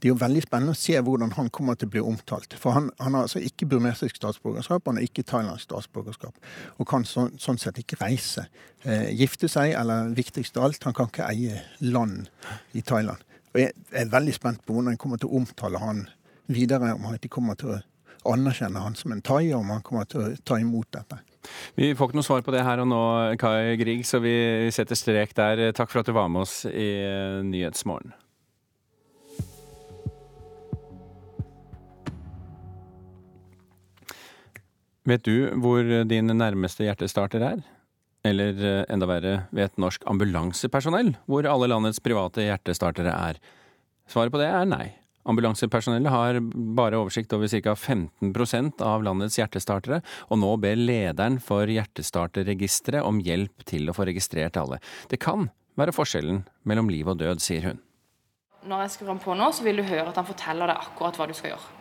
Det 0.00 0.08
er 0.08 0.14
jo 0.14 0.18
veldig 0.18 0.42
spennende 0.42 0.72
å 0.74 0.78
se 0.78 0.96
hvordan 1.04 1.34
han 1.36 1.50
kommer 1.54 1.76
til 1.78 1.90
å 1.90 1.92
bli 1.94 2.02
omtalt. 2.02 2.56
For 2.58 2.74
han, 2.74 2.88
han 2.98 3.14
har 3.14 3.26
altså 3.26 3.42
ikke 3.44 3.68
burmesisk 3.70 4.16
statsborgerskap, 4.16 4.86
han 4.88 4.98
har 4.98 5.06
ikke 5.06 5.26
thailandsk 5.28 5.68
statsborgerskap. 5.68 6.38
Og 6.80 6.88
kan 6.88 7.04
så, 7.08 7.28
sånn 7.40 7.60
sett 7.60 7.78
ikke 7.82 8.00
reise. 8.00 8.46
Eh, 8.82 9.10
gifte 9.20 9.50
seg, 9.52 9.74
eller 9.78 10.14
viktigst 10.16 10.56
av 10.56 10.70
alt, 10.70 10.86
han 10.88 10.96
kan 10.96 11.12
ikke 11.12 11.28
eie 11.28 11.60
land 11.84 12.30
i 12.72 12.82
Thailand. 12.82 13.20
Og 13.50 13.58
jeg 13.58 13.72
er 13.98 14.10
veldig 14.12 14.34
spent 14.36 14.60
på 14.62 14.74
hvordan 14.74 14.94
jeg 14.94 15.00
kommer 15.02 15.18
til 15.18 15.30
å 15.30 15.40
omtale 15.40 15.80
han 15.82 16.04
videre 16.50 16.92
om 16.94 17.08
han 17.08 17.18
de 17.18 17.30
kommer 17.30 17.58
til 17.58 17.74
å 17.74 17.80
anerkjenne 18.30 18.82
han 18.84 18.94
som 18.98 19.14
en 19.14 19.22
thai, 19.24 19.50
og 19.50 19.62
om 19.62 19.72
han 19.74 19.82
kommer 19.82 20.06
til 20.06 20.22
å 20.22 20.30
ta 20.46 20.58
imot 20.60 20.90
dette. 20.94 21.18
Vi 21.74 21.94
får 21.96 22.10
ikke 22.10 22.18
noe 22.20 22.26
svar 22.26 22.42
på 22.44 22.52
det 22.54 22.62
her 22.66 22.82
og 22.82 22.90
nå, 22.90 23.02
Kai 23.40 23.76
Grieg, 23.80 24.04
så 24.06 24.20
vi 24.22 24.34
setter 24.74 24.98
strek 24.98 25.32
der. 25.38 25.70
Takk 25.74 25.90
for 25.90 26.02
at 26.02 26.10
du 26.10 26.14
var 26.14 26.28
med 26.28 26.44
oss 26.44 26.62
i 26.68 26.90
Nyhetsmorgen. 27.48 28.12
Vet 35.08 35.24
du 35.26 35.48
hvor 35.58 35.80
din 36.06 36.28
nærmeste 36.36 36.84
hjertestarter 36.84 37.42
er? 37.42 37.62
Eller 38.26 38.56
eh, 38.60 38.84
enda 38.92 39.08
verre, 39.08 39.34
ved 39.50 39.70
et 39.70 39.80
norsk 39.80 40.04
ambulansepersonell 40.10 41.14
hvor 41.30 41.48
alle 41.48 41.70
landets 41.70 42.02
private 42.04 42.44
hjertestartere 42.44 43.14
er? 43.14 43.40
Svaret 44.10 44.34
på 44.34 44.40
det 44.40 44.50
er 44.50 44.66
nei. 44.68 44.86
Ambulansepersonellet 45.28 46.12
har 46.12 46.38
bare 46.76 46.98
oversikt 46.98 47.32
over 47.36 47.48
ca. 47.48 47.74
15% 47.76 48.80
av 48.84 49.04
landets 49.04 49.36
hjertestartere, 49.38 50.00
og 50.32 50.40
nå 50.40 50.54
ber 50.62 50.80
lederen 50.80 51.36
for 51.44 51.68
Hjertestarterregisteret 51.68 53.04
om 53.04 53.20
hjelp 53.20 53.66
til 53.68 53.90
å 53.90 53.94
få 53.96 54.08
registrert 54.08 54.56
alle. 54.56 54.80
Det 55.12 55.20
kan 55.20 55.50
være 55.80 55.94
forskjellen 55.94 56.42
mellom 56.68 56.88
liv 56.92 57.08
og 57.08 57.20
død, 57.20 57.44
sier 57.44 57.68
hun. 57.68 57.82
Når 58.68 58.84
jeg 58.84 58.94
skrur 58.96 59.12
ham 59.12 59.20
på 59.22 59.36
nå, 59.36 59.52
så 59.52 59.64
vil 59.64 59.80
du 59.80 59.86
høre 59.88 60.08
at 60.08 60.18
han 60.20 60.28
forteller 60.28 60.72
deg 60.72 60.88
akkurat 60.88 61.20
hva 61.20 61.28
du 61.28 61.36
skal 61.36 61.54
gjøre. 61.54 61.76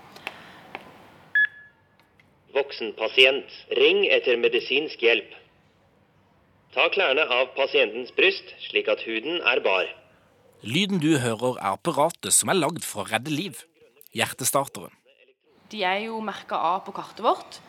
Voksen 2.56 2.96
pasient, 3.00 3.58
ring 3.80 4.06
etter 4.10 4.40
medisinsk 4.42 5.04
hjelp. 5.04 5.32
Ta 6.76 6.86
klærne 6.94 7.24
av 7.26 7.50
pasientens 7.56 8.12
bryst, 8.14 8.52
slik 8.70 8.90
at 8.92 9.02
huden 9.08 9.42
er 9.42 9.62
bar. 9.66 9.88
Lyden 10.62 11.00
du 11.02 11.16
hører 11.18 11.58
er 11.58 11.74
apparatet 11.74 12.36
som 12.36 12.52
er 12.52 12.60
lagd 12.60 12.86
for 12.86 13.06
å 13.06 13.10
redde 13.10 13.34
liv. 13.34 13.64
Hjertestarteren. 14.14 14.94
De 15.70 15.82
er 15.86 16.04
jo 16.08 16.20
merka 16.26 16.58
av 16.58 16.84
på 16.86 16.94
kartet 16.94 17.24
vårt. 17.26 17.60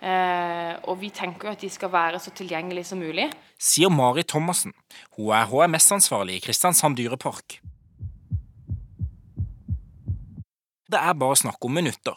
Eh, 0.00 0.74
og 0.88 0.96
vi 1.00 1.10
tenker 1.12 1.48
jo 1.48 1.54
at 1.56 1.64
de 1.64 1.68
skal 1.72 1.92
være 1.92 2.20
så 2.20 2.32
tilgjengelige 2.36 2.88
som 2.88 3.00
mulig. 3.00 3.28
Sier 3.60 3.92
Mari 3.92 4.24
Thomassen. 4.24 4.72
Hun 5.16 5.32
er 5.36 5.48
HMS-ansvarlig 5.48 6.38
i 6.38 6.44
Kristiansand 6.44 6.96
dyrepark. 7.00 7.60
Det 10.90 10.98
er 10.98 11.14
bare 11.14 11.36
snakk 11.38 11.62
om 11.62 11.76
minutter. 11.76 12.16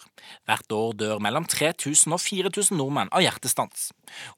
Hvert 0.50 0.74
år 0.74 0.96
dør 0.98 1.20
mellom 1.22 1.46
3000 1.46 2.16
og 2.16 2.22
4000 2.24 2.80
nordmenn 2.80 3.12
av 3.14 3.22
hjertestans. 3.22 3.92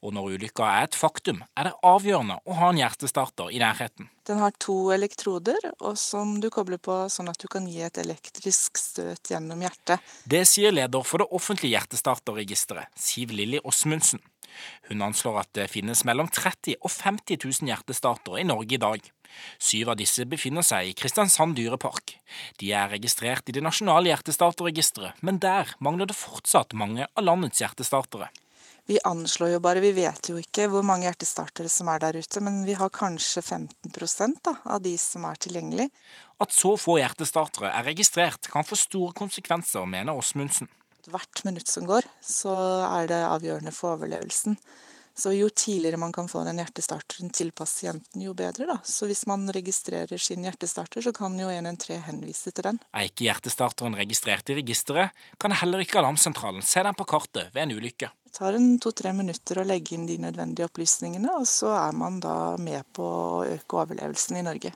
Og 0.04 0.12
når 0.12 0.34
ulykka 0.36 0.66
er 0.68 0.88
et 0.90 0.98
faktum, 0.98 1.40
er 1.56 1.70
det 1.70 1.76
avgjørende 1.86 2.36
å 2.44 2.58
ha 2.58 2.68
en 2.72 2.80
hjertestarter 2.82 3.54
i 3.54 3.62
nærheten. 3.62 4.10
Den 4.28 4.42
har 4.42 4.52
to 4.60 4.90
elektroder 4.92 5.70
og 5.78 5.96
som 6.00 6.36
du 6.42 6.50
kobler 6.52 6.82
på 6.82 6.98
sånn 7.12 7.30
at 7.32 7.40
du 7.40 7.46
kan 7.48 7.68
gi 7.70 7.80
et 7.86 8.00
elektrisk 8.02 8.76
støt 8.80 9.30
gjennom 9.32 9.62
hjertet. 9.64 10.02
Det 10.28 10.42
sier 10.50 10.74
leder 10.74 11.06
for 11.06 11.22
det 11.22 11.30
offentlige 11.30 11.78
hjertestarterregisteret, 11.78 12.92
Siv 12.98 13.32
Lilly 13.32 13.62
Åsmundsen. 13.64 14.20
Hun 14.88 15.04
anslår 15.04 15.40
at 15.42 15.52
det 15.56 15.70
finnes 15.72 16.02
mellom 16.08 16.28
30 16.32 16.78
og 16.80 16.90
50 16.92 17.38
000 17.44 17.70
hjertestartere 17.70 18.40
i 18.42 18.48
Norge 18.48 18.76
i 18.76 18.80
dag. 18.82 19.10
Syv 19.58 19.92
av 19.92 20.00
disse 20.00 20.26
befinner 20.28 20.64
seg 20.66 20.90
i 20.90 20.96
Kristiansand 20.98 21.56
dyrepark. 21.58 22.16
De 22.60 22.72
er 22.72 22.90
registrert 22.94 23.48
i 23.48 23.56
det 23.56 23.64
nasjonale 23.64 24.12
hjertestarterregisteret, 24.12 25.22
men 25.26 25.40
der 25.42 25.74
mangler 25.78 26.10
det 26.10 26.18
fortsatt 26.18 26.76
mange 26.76 27.08
av 27.12 27.26
landets 27.26 27.62
hjertestartere. 27.62 28.30
Vi 28.86 29.00
anslår 29.04 29.56
jo 29.56 29.60
bare, 29.60 29.82
vi 29.82 29.90
vet 29.96 30.28
jo 30.30 30.36
ikke 30.38 30.68
hvor 30.70 30.84
mange 30.86 31.08
hjertestartere 31.08 31.70
som 31.72 31.88
er 31.90 32.04
der 32.04 32.20
ute, 32.22 32.42
men 32.44 32.60
vi 32.68 32.76
har 32.78 32.92
kanskje 32.94 33.42
15 33.42 34.36
da, 34.46 34.52
av 34.62 34.84
de 34.84 34.92
som 35.00 35.26
er 35.26 35.40
tilgjengelig. 35.42 35.88
At 36.38 36.54
så 36.54 36.76
få 36.78 37.00
hjertestartere 37.00 37.72
er 37.72 37.88
registrert 37.88 38.46
kan 38.52 38.66
få 38.66 38.78
store 38.78 39.16
konsekvenser, 39.18 39.88
mener 39.90 40.14
Åsmundsen. 40.14 40.70
Hvert 41.10 41.42
minutt 41.46 41.66
som 41.70 41.86
går, 41.86 42.06
så 42.22 42.54
er 42.86 43.10
det 43.10 43.18
avgjørende 43.26 43.74
for 43.74 43.96
overlevelsen. 43.96 44.54
Så 45.16 45.32
jo 45.32 45.48
tidligere 45.48 45.96
man 45.96 46.12
kan 46.12 46.28
få 46.28 46.42
den 46.44 46.58
hjertestarteren 46.60 47.30
til 47.32 47.48
pasienten, 47.56 48.20
jo 48.20 48.34
bedre. 48.36 48.66
da. 48.68 48.76
Så 48.84 49.06
hvis 49.08 49.24
man 49.26 49.48
registrerer 49.48 50.20
sin 50.20 50.44
hjertestarter, 50.44 51.00
så 51.00 51.12
kan 51.16 51.38
jo 51.40 51.48
113 51.48 52.02
henvise 52.04 52.52
til 52.52 52.68
den. 52.68 52.80
Er 52.92 53.08
ikke 53.08 53.24
hjertestarteren 53.24 53.96
registrert 53.96 54.52
i 54.52 54.58
registeret, 54.60 55.16
kan 55.40 55.56
heller 55.56 55.80
ikke 55.80 56.02
alarmsentralen 56.02 56.62
se 56.62 56.84
den 56.84 56.94
på 56.94 57.08
kartet 57.08 57.48
ved 57.54 57.62
en 57.64 57.76
ulykke. 57.78 58.12
Det 58.28 58.36
tar 58.36 58.58
en 58.58 58.78
to-tre 58.82 59.14
minutter 59.16 59.62
å 59.62 59.64
legge 59.64 59.96
inn 59.96 60.04
de 60.04 60.18
nødvendige 60.20 60.68
opplysningene, 60.68 61.32
og 61.40 61.48
så 61.48 61.72
er 61.78 61.96
man 61.96 62.20
da 62.20 62.56
med 62.60 62.84
på 62.92 63.06
å 63.06 63.44
øke 63.48 63.80
overlevelsen 63.80 64.36
i 64.36 64.44
Norge. 64.44 64.74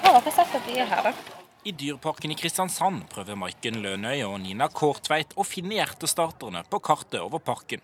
Jeg 0.00 0.02
har 0.02 0.18
ikke 0.18 0.34
sett 0.34 0.58
at 0.58 0.66
de 0.66 0.80
er 0.82 0.90
her, 0.90 1.12
da. 1.12 1.39
I 1.62 1.72
Dyreparken 1.76 2.32
i 2.32 2.34
Kristiansand 2.40 3.02
prøver 3.12 3.36
Maiken 3.36 3.82
Lønøy 3.84 4.22
og 4.24 4.38
Nina 4.40 4.70
Kårtveit 4.72 5.34
å 5.36 5.44
finne 5.44 5.76
hjertestarterne 5.76 6.62
på 6.72 6.80
kartet 6.80 7.18
over 7.20 7.42
parken. 7.44 7.82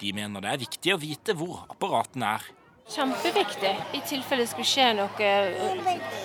De 0.00 0.12
mener 0.12 0.44
det 0.44 0.50
er 0.52 0.60
viktig 0.60 0.92
å 0.92 1.00
vite 1.00 1.32
hvor 1.38 1.62
apparatene 1.72 2.34
er. 2.36 2.44
Kjempeviktig 2.88 3.72
i 3.96 4.02
tilfelle 4.08 4.44
det 4.44 4.50
skulle 4.52 4.68
skje 4.68 4.90
noe, 4.96 5.32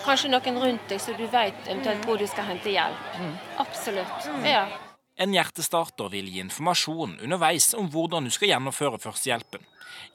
kanskje 0.03 0.31
noen 0.31 0.59
rundt 0.59 0.91
deg, 0.91 0.99
så 0.99 1.15
du 1.15 1.23
vet 1.27 1.69
eventuelt 1.69 2.03
hvor 2.07 2.19
du 2.19 2.27
skal 2.27 2.51
hente 2.51 2.75
hjelp. 2.75 3.15
Absolutt. 3.63 4.31
Ja. 4.47 4.67
En 5.15 5.33
hjertestarter 5.33 6.09
vil 6.09 6.25
gi 6.25 6.39
informasjon 6.41 7.19
underveis 7.21 7.69
om 7.77 7.85
hvordan 7.93 8.25
du 8.25 8.31
skal 8.33 8.49
gjennomføre 8.49 8.97
førstehjelpen. 8.97 9.61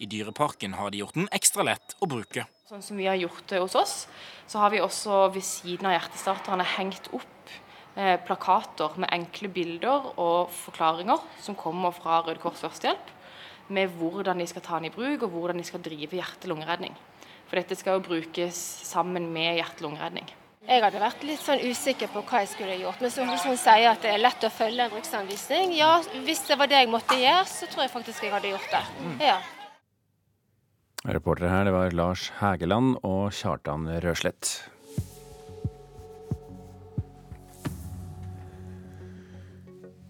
I 0.02 0.09
Dyreparken 0.11 0.75
har 0.75 0.90
de 0.90 1.05
gjort 1.05 1.14
den 1.14 1.28
ekstra 1.35 1.62
lett 1.69 1.95
å 2.02 2.09
bruke. 2.11 2.49
Sånn 2.67 2.83
som 2.83 2.99
vi 2.99 3.07
har 3.07 3.19
gjort 3.21 3.45
det 3.47 3.61
hos 3.62 3.76
oss, 3.78 3.95
så 4.50 4.64
har 4.64 4.73
vi 4.75 4.83
også 4.83 5.28
ved 5.37 5.47
siden 5.47 5.87
av 5.87 5.95
hjertestarterne 5.95 6.67
hengt 6.75 7.07
opp 7.14 7.52
eh, 7.95 8.19
plakater 8.26 8.99
med 8.99 9.12
enkle 9.14 9.52
bilder 9.55 10.11
og 10.17 10.50
forklaringer 10.64 11.23
som 11.47 11.57
kommer 11.59 11.95
fra 11.95 12.19
Røde 12.26 12.43
Kors 12.43 12.64
Førstehjelp, 12.67 13.14
med 13.71 13.95
hvordan 14.00 14.43
de 14.43 14.49
skal 14.50 14.67
ta 14.67 14.81
den 14.81 14.90
i 14.90 14.95
bruk 14.95 15.23
og 15.23 15.31
hvordan 15.31 15.62
de 15.62 15.69
skal 15.69 15.85
drive 15.85 16.19
hjerte-lungeredning. 16.19 16.99
For 17.47 17.61
dette 17.61 17.78
skal 17.78 18.00
jo 18.00 18.07
brukes 18.11 18.59
sammen 18.90 19.31
med 19.31 19.61
hjerte-lungeredning. 19.61 20.26
Jeg 20.68 20.82
hadde 20.84 21.00
vært 21.00 21.22
litt 21.25 21.40
sånn 21.40 21.62
usikker 21.64 22.10
på 22.12 22.20
hva 22.28 22.42
jeg 22.42 22.50
skulle 22.50 22.75
gjort. 22.76 23.00
Men 23.00 23.12
som 23.14 23.28
hun 23.30 23.56
sier 23.56 23.87
at 23.88 24.02
det 24.04 24.10
er 24.12 24.20
lett 24.20 24.42
å 24.44 24.50
følge 24.52 24.84
en 24.84 24.92
bruksanvisning. 24.92 25.72
Ja, 25.78 25.94
hvis 26.26 26.42
det 26.44 26.58
var 26.60 26.68
det 26.68 26.82
jeg 26.82 26.90
måtte 26.92 27.16
gjøre, 27.16 27.46
så 27.48 27.68
tror 27.70 27.87
jeg 27.87 27.94
faktisk 27.94 28.26
jeg 28.26 28.34
hadde 28.34 28.50
gjort 28.52 28.75
det. 28.75 28.82
Ja. 29.30 29.38
Reportere 31.08 31.48
her, 31.48 31.64
det 31.64 31.72
var 31.72 31.96
Lars 31.96 32.26
Hægeland 32.42 32.98
og 33.00 33.30
Kjartan 33.32 33.88
Røslett. 34.04 34.50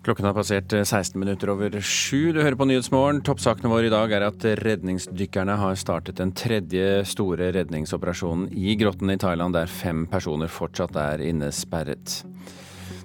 Klokken 0.08 0.24
har 0.24 0.32
passert 0.32 0.72
16 0.72 1.20
minutter 1.20 1.50
over 1.52 1.74
sju. 1.84 2.30
Du 2.32 2.38
hører 2.40 2.56
på 2.56 2.64
Nyhetsmorgen. 2.64 3.18
Toppsakene 3.20 3.68
våre 3.68 3.90
i 3.90 3.92
dag 3.92 4.14
er 4.16 4.24
at 4.24 4.46
redningsdykkerne 4.62 5.58
har 5.60 5.76
startet 5.76 6.16
den 6.16 6.30
tredje 6.32 7.02
store 7.04 7.50
redningsoperasjonen 7.52 8.46
i 8.56 8.72
grotten 8.80 9.12
i 9.12 9.18
Thailand, 9.20 9.52
der 9.52 9.68
fem 9.68 10.06
personer 10.08 10.48
fortsatt 10.48 10.96
er 10.96 11.20
innesperret. 11.28 12.22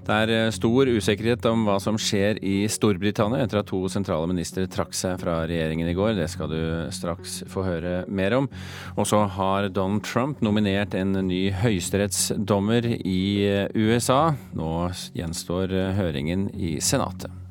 Det 0.03 0.15
er 0.25 0.31
eh, 0.36 0.50
stor 0.51 0.89
usikkerhet 0.91 1.45
om 1.48 1.63
hva 1.67 1.77
som 1.79 1.95
skjer 2.00 2.41
i 2.43 2.65
Storbritannia 2.72 3.45
etter 3.45 3.62
at 3.62 3.69
to 3.69 3.86
sentrale 3.91 4.27
ministre 4.27 4.65
trakk 4.72 4.91
seg 4.98 5.15
fra 5.22 5.38
regjeringen 5.48 5.88
i 5.88 5.95
går. 5.95 6.17
Det 6.17 6.27
skal 6.31 6.51
du 6.51 6.60
straks 6.91 7.39
få 7.51 7.63
høre 7.63 7.93
mer 8.12 8.36
om. 8.41 8.50
Og 8.98 9.07
så 9.07 9.24
har 9.38 9.69
Donald 9.72 10.03
Trump 10.07 10.43
nominert 10.43 10.98
en 11.00 11.15
ny 11.29 11.45
høyesterettsdommer 11.63 12.89
i 13.00 13.24
eh, 13.48 13.72
USA. 13.79 14.33
Nå 14.57 14.74
gjenstår 15.15 15.72
eh, 15.72 15.95
høringen 16.01 16.50
i 16.51 16.75
Senatet. 16.83 17.42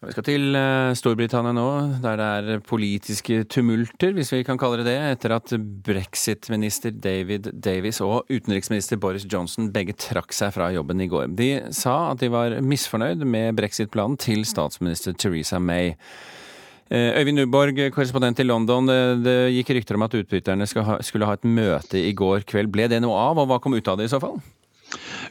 Vi 0.00 0.14
skal 0.14 0.24
til 0.24 0.56
eh, 0.56 0.94
Storbritannia 0.96 1.52
nå, 1.52 1.64
der 2.00 2.16
det 2.16 2.26
er 2.54 2.62
politiske 2.64 3.42
tumulter, 3.52 4.14
hvis 4.16 4.30
vi 4.32 4.38
kan 4.48 4.56
kalle 4.56 4.78
det 4.80 4.86
det, 4.88 4.94
etter 5.10 5.34
at 5.36 5.52
brexit-minister 5.84 6.94
David 6.96 7.50
Davis 7.52 8.00
og 8.00 8.24
utenriksminister 8.32 8.96
Boris 8.96 9.26
Johnson 9.28 9.68
begge 9.74 9.92
trakk 10.00 10.32
seg 10.32 10.54
fra 10.54 10.70
jobben 10.72 11.04
i 11.04 11.08
går. 11.10 11.26
De 11.36 11.50
sa 11.76 12.14
at 12.14 12.22
de 12.22 12.30
var 12.32 12.56
misfornøyd 12.64 13.26
med 13.28 13.58
brexit-planen 13.60 14.16
til 14.16 14.46
statsminister 14.48 15.12
Theresa 15.12 15.60
May. 15.60 15.92
Eh, 16.88 17.20
Øyvind 17.20 17.44
Uborg, 17.44 17.82
korrespondent 17.92 18.40
i 18.40 18.48
London. 18.48 18.88
Det, 19.20 19.36
gikk 19.58 19.74
rykter 19.76 20.00
om 20.00 20.06
at 20.08 20.16
utbytterne 20.16 20.70
skulle 20.70 21.28
ha 21.28 21.36
et 21.36 21.44
møte 21.44 22.00
i 22.00 22.16
går 22.16 22.48
kveld. 22.48 22.72
Ble 22.72 22.88
det 22.88 23.02
noe 23.04 23.20
av, 23.20 23.44
og 23.44 23.52
hva 23.52 23.60
kom 23.60 23.76
ut 23.76 23.92
av 23.92 24.00
det 24.00 24.08
i 24.08 24.14
så 24.14 24.22
fall? 24.24 24.40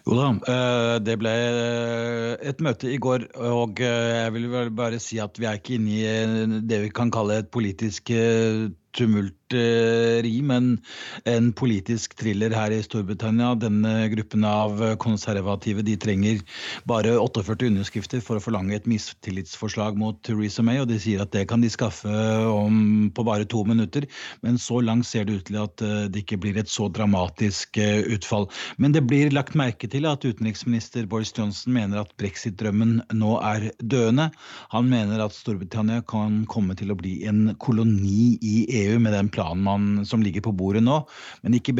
Jo 0.10 0.16
da, 0.18 0.30
eh, 0.50 0.96
det 1.06 1.20
ble 1.22 1.32
eh, 1.32 2.32
et 2.50 2.62
møte 2.66 2.90
i 2.90 2.98
går. 2.98 3.28
Og 3.46 3.78
eh, 3.86 4.24
jeg 4.24 4.34
vil 4.34 4.48
bare 4.74 4.98
si 5.04 5.20
at 5.22 5.38
vi 5.38 5.46
er 5.46 5.60
ikke 5.60 5.76
inne 5.78 6.00
i 6.00 6.62
det 6.66 6.80
vi 6.88 6.90
kan 6.90 7.12
kalle 7.14 7.38
et 7.44 7.52
politisk 7.54 8.10
tumulteri, 8.98 10.34
men 10.46 10.72
en 11.30 11.50
politisk 11.58 12.16
thriller 12.20 12.54
her 12.56 12.74
i 12.74 12.82
Storbritannia. 12.84 13.54
Denne 13.60 14.10
gruppen 14.14 14.46
av 14.48 14.82
konservative 15.02 15.84
de 15.86 15.96
trenger 16.00 16.42
bare 16.90 17.16
48 17.20 17.70
underskrifter 17.70 18.24
for 18.26 18.40
å 18.40 18.44
forlange 18.44 18.76
et 18.78 18.90
mistillitsforslag 18.90 19.98
mot 20.00 20.20
Theresa 20.26 20.66
May, 20.66 20.82
og 20.82 20.90
de 20.90 21.00
sier 21.02 21.24
at 21.24 21.34
det 21.36 21.46
kan 21.52 21.62
de 21.64 21.72
skaffe 21.72 22.10
om 22.50 23.10
på 23.14 23.26
bare 23.28 23.48
to 23.50 23.64
minutter. 23.68 24.08
Men 24.46 24.60
så 24.62 24.82
langt 24.86 25.08
ser 25.10 25.28
det 25.28 25.40
ut 25.40 25.48
til 25.50 25.62
at 25.62 25.86
eh, 25.86 26.08
det 26.10 26.24
ikke 26.26 26.42
blir 26.46 26.60
et 26.60 26.72
så 26.72 26.90
dramatisk 26.90 27.78
eh, 27.82 28.02
utfall. 28.16 28.50
Men 28.82 28.96
det 28.96 29.06
blir 29.10 29.34
lagt 29.36 29.58
merke 29.60 29.90
til 29.92 30.10
at 30.10 30.26
utenriksminister 30.26 31.08
Boris 31.10 31.34
Johnson 31.38 31.76
mener 31.76 32.02
at 32.02 32.16
brexit-drømmen 32.22 33.00
nå 33.18 33.38
er 33.46 33.70
døende. 33.80 34.30
Han 34.74 34.90
mener 34.92 35.22
at 35.24 35.38
Storbritannia 35.38 36.04
kan 36.10 36.44
komme 36.50 36.78
til 36.80 36.94
å 36.94 37.00
bli 37.00 37.20
en 37.30 37.54
koloni 37.62 38.38
i 38.46 38.58
EU 38.68 38.79
med 39.02 39.14
den 39.16 39.30
planen 39.34 39.64
man, 39.66 40.06
som 40.08 40.24
ligger 40.24 40.44
på 40.46 40.54
bordet 40.56 40.84
nå. 40.86 41.02
Men 41.44 41.58
ikke 41.58 41.76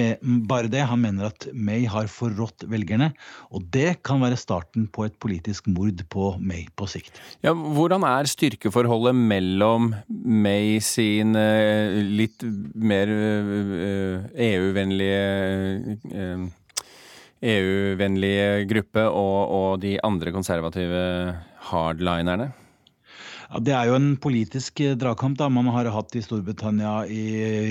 bare 0.50 0.72
det, 0.72 0.84
han 0.90 1.02
mener 1.04 1.30
at 1.30 1.48
May 1.54 1.86
har 1.90 2.10
forrådt 2.12 2.68
velgerne. 2.70 3.12
Og 3.54 3.66
det 3.74 4.02
kan 4.08 4.22
være 4.24 4.40
starten 4.40 4.88
på 4.92 5.08
et 5.08 5.18
politisk 5.22 5.68
mord 5.72 6.04
på 6.12 6.34
May 6.42 6.68
på 6.76 6.88
sikt. 6.90 7.20
Ja, 7.46 7.54
hvordan 7.54 8.06
er 8.08 8.30
styrkeforholdet 8.30 9.16
mellom 9.18 9.94
May 10.10 10.80
sin 10.84 11.36
eh, 11.40 12.00
litt 12.04 12.44
mer 12.76 13.10
EU-vennlige 14.50 15.98
eh, 16.14 16.48
EU-vennlige 17.40 18.48
e 18.60 18.64
gruppe 18.68 19.06
og, 19.08 19.52
og 19.56 19.70
de 19.84 19.96
andre 20.04 20.34
konservative 20.36 21.04
hardlinerne? 21.70 22.50
Ja, 23.50 23.60
Det 23.66 23.74
er 23.74 23.90
jo 23.90 23.98
en 23.98 24.12
politisk 24.22 24.82
eh, 24.86 24.96
dragkamp 25.00 25.40
da, 25.40 25.50
man 25.50 25.72
har 25.74 25.90
hatt 25.90 26.14
i 26.14 26.22
Storbritannia 26.22 27.02
i 27.10 27.24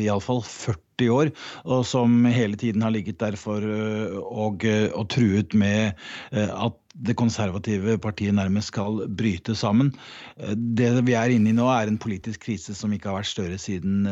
iallfall 0.08 0.42
40 0.42 1.12
år, 1.14 1.30
og 1.70 1.84
som 1.86 2.24
hele 2.26 2.58
tiden 2.58 2.82
har 2.82 2.90
ligget 2.90 3.20
der 3.20 3.36
for 3.38 3.62
og, 3.62 4.66
eh, 4.66 4.88
og 4.90 5.06
truet 5.14 5.54
med 5.54 5.94
eh, 6.32 6.50
at 6.50 6.74
det 6.98 7.14
konservative 7.14 7.94
partiet 8.02 8.34
nærmest 8.34 8.72
skal 8.72 9.04
bryte 9.06 9.54
sammen. 9.54 9.92
Det 10.34 10.88
vi 11.06 11.14
er 11.14 11.30
inne 11.30 11.52
i 11.52 11.54
nå, 11.54 11.68
er 11.70 11.86
en 11.86 12.00
politisk 12.02 12.48
krise 12.48 12.74
som 12.74 12.90
ikke 12.90 13.12
har 13.12 13.20
vært 13.20 13.30
større 13.30 13.58
siden 13.62 14.08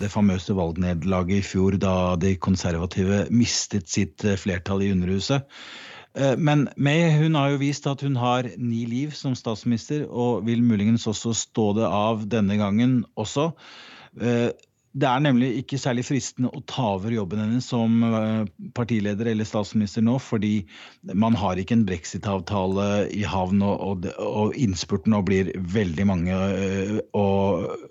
det 0.00 0.08
famøse 0.08 0.56
valgnederlaget 0.56 1.42
i 1.42 1.44
fjor, 1.44 1.76
da 1.76 2.14
de 2.16 2.32
konservative 2.40 3.26
mistet 3.28 3.92
sitt 3.92 4.24
flertall 4.40 4.86
i 4.86 4.94
Underhuset. 4.94 5.44
Eh, 6.14 6.36
men 6.38 6.68
May 6.76 7.08
hun 7.18 7.34
har 7.38 7.54
jo 7.54 7.62
vist 7.62 7.88
at 7.90 8.04
hun 8.04 8.16
har 8.20 8.48
ni 8.58 8.84
liv 8.90 9.14
som 9.18 9.34
statsminister, 9.38 10.06
og 10.06 10.46
vil 10.46 10.62
muligens 10.62 11.08
også 11.10 11.34
stå 11.36 11.72
det 11.80 11.88
av 11.88 12.28
denne 12.30 12.58
gangen 12.60 13.02
også. 13.18 13.50
Eh, 14.20 14.52
det 14.94 15.08
er 15.10 15.22
nemlig 15.24 15.48
ikke 15.58 15.80
særlig 15.82 16.04
fristende 16.06 16.52
å 16.54 16.60
ta 16.70 16.92
over 16.94 17.10
jobben 17.10 17.40
hennes 17.42 17.66
som 17.66 17.96
eh, 18.06 18.44
partileder 18.78 19.32
eller 19.32 19.48
statsminister 19.48 20.04
nå, 20.06 20.20
fordi 20.22 20.60
man 21.18 21.34
har 21.34 21.58
ikke 21.58 21.74
en 21.80 21.86
brexit-avtale 21.88 23.08
i 23.10 23.24
havn, 23.26 23.64
og, 23.66 24.06
innspurten 24.54 25.16
nå 25.16 25.24
blir 25.26 25.50
veldig 25.74 26.06
mange. 26.06 26.38
og 27.10 27.90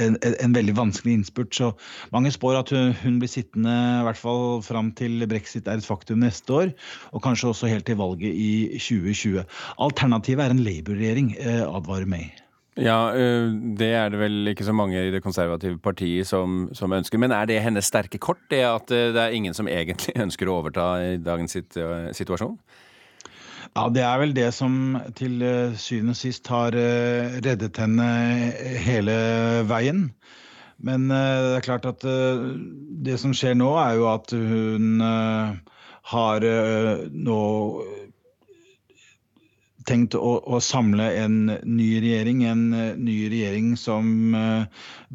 en, 0.00 0.16
en, 0.22 0.54
veldig 0.54 0.76
vanskelig 0.76 1.18
innspurt. 1.18 1.54
Så 1.54 1.72
mange 2.14 2.32
spår 2.34 2.60
at 2.60 2.72
hun, 2.74 2.94
hun, 3.02 3.18
blir 3.22 3.30
sittende 3.30 3.74
i 3.74 4.06
hvert 4.08 4.20
fall 4.20 4.62
fram 4.64 4.92
til 4.98 5.26
brexit 5.30 5.68
er 5.68 5.80
et 5.80 5.86
faktum 5.86 6.22
neste 6.24 6.54
år, 6.54 6.72
og 7.12 7.24
kanskje 7.24 7.50
også 7.52 7.70
helt 7.72 7.86
til 7.88 8.00
valget 8.00 8.32
i 8.32 8.78
2020. 8.78 9.44
Alternativet 9.84 10.46
er 10.46 10.54
en 10.54 10.64
Labour-regjering, 10.64 11.36
eh, 11.38 11.62
advarer 11.64 12.08
May. 12.10 12.32
Ja, 12.74 13.14
eh, 13.14 13.52
det 13.78 13.92
er 13.94 14.10
det 14.10 14.18
vel 14.18 14.50
ikke 14.50 14.66
så 14.66 14.74
mange 14.74 14.98
i 14.98 15.12
det 15.14 15.22
konservative 15.22 15.78
partiet 15.78 16.26
som, 16.26 16.68
som, 16.74 16.92
ønsker. 16.92 17.20
Men 17.22 17.30
er 17.30 17.46
det 17.46 17.62
hennes 17.62 17.86
sterke 17.86 18.18
kort, 18.18 18.42
det 18.50 18.64
at 18.66 18.90
eh, 18.90 19.12
det 19.14 19.22
er 19.22 19.36
ingen 19.36 19.54
som 19.54 19.70
egentlig 19.70 20.16
ønsker 20.26 20.50
å 20.50 20.58
overta 20.58 20.88
i 21.04 21.14
dagens 21.22 21.54
situasjon? 21.54 22.58
Ja, 23.72 23.88
Det 23.88 24.02
er 24.04 24.20
vel 24.20 24.34
det 24.36 24.50
som 24.54 24.98
til 25.16 25.42
eh, 25.42 25.76
syvende 25.80 26.14
og 26.14 26.18
sist 26.18 26.48
har 26.52 26.76
eh, 26.76 27.40
reddet 27.44 27.80
henne 27.80 28.06
hele 28.84 29.16
veien. 29.68 30.08
Men 30.84 31.10
eh, 31.10 31.40
det 31.48 31.58
er 31.58 31.66
klart 31.66 31.88
at 31.88 32.04
det 32.04 33.18
som 33.20 33.34
skjer 33.34 33.56
nå, 33.58 33.72
er 33.80 33.98
jo 33.98 34.08
at 34.12 34.34
hun 34.34 35.00
har 36.04 36.44
nå 37.10 37.40
tenkt 39.88 40.16
å, 40.16 40.34
å, 40.44 40.60
samle 40.64 41.06
en 41.20 41.38
ny 41.48 41.88
regjering. 42.04 42.44
En 42.48 42.66
ny 43.00 43.16
regjering 43.32 43.72
som 43.80 44.36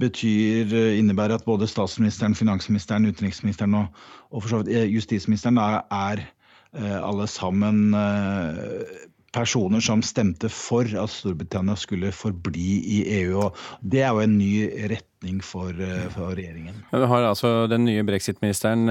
betyr, 0.01 0.73
innebærer 0.97 1.37
at 1.37 1.45
både 1.45 1.69
statsministeren, 1.69 2.37
finansministeren, 2.37 3.05
utenriksministeren 3.09 3.77
og, 3.83 4.03
og 4.29 4.43
for 4.43 4.51
så 4.53 4.61
vidt 4.63 4.93
justisministeren 4.93 5.61
er, 5.61 5.81
er 5.93 6.27
Eh, 6.27 6.38
alle 6.77 7.25
sammen 7.27 7.93
eh, 7.97 8.97
personer 9.33 9.81
som 9.81 10.01
stemte 10.05 10.49
for 10.49 10.85
at 10.85 11.13
Storbritannia 11.13 11.75
skulle 11.77 12.11
forbli 12.13 12.79
i 12.81 12.99
EU. 13.21 13.45
og 13.45 13.57
Det 13.81 14.01
er 14.01 14.09
jo 14.13 14.23
en 14.23 14.37
ny 14.37 14.69
retning 14.89 15.43
for, 15.43 15.69
eh, 15.69 16.09
for 16.09 16.33
regjeringen. 16.33 16.75
Vi 16.91 17.05
har 17.05 17.25
altså 17.29 17.69
den 17.69 17.85
nye 17.85 18.03
brexit-ministeren 18.03 18.85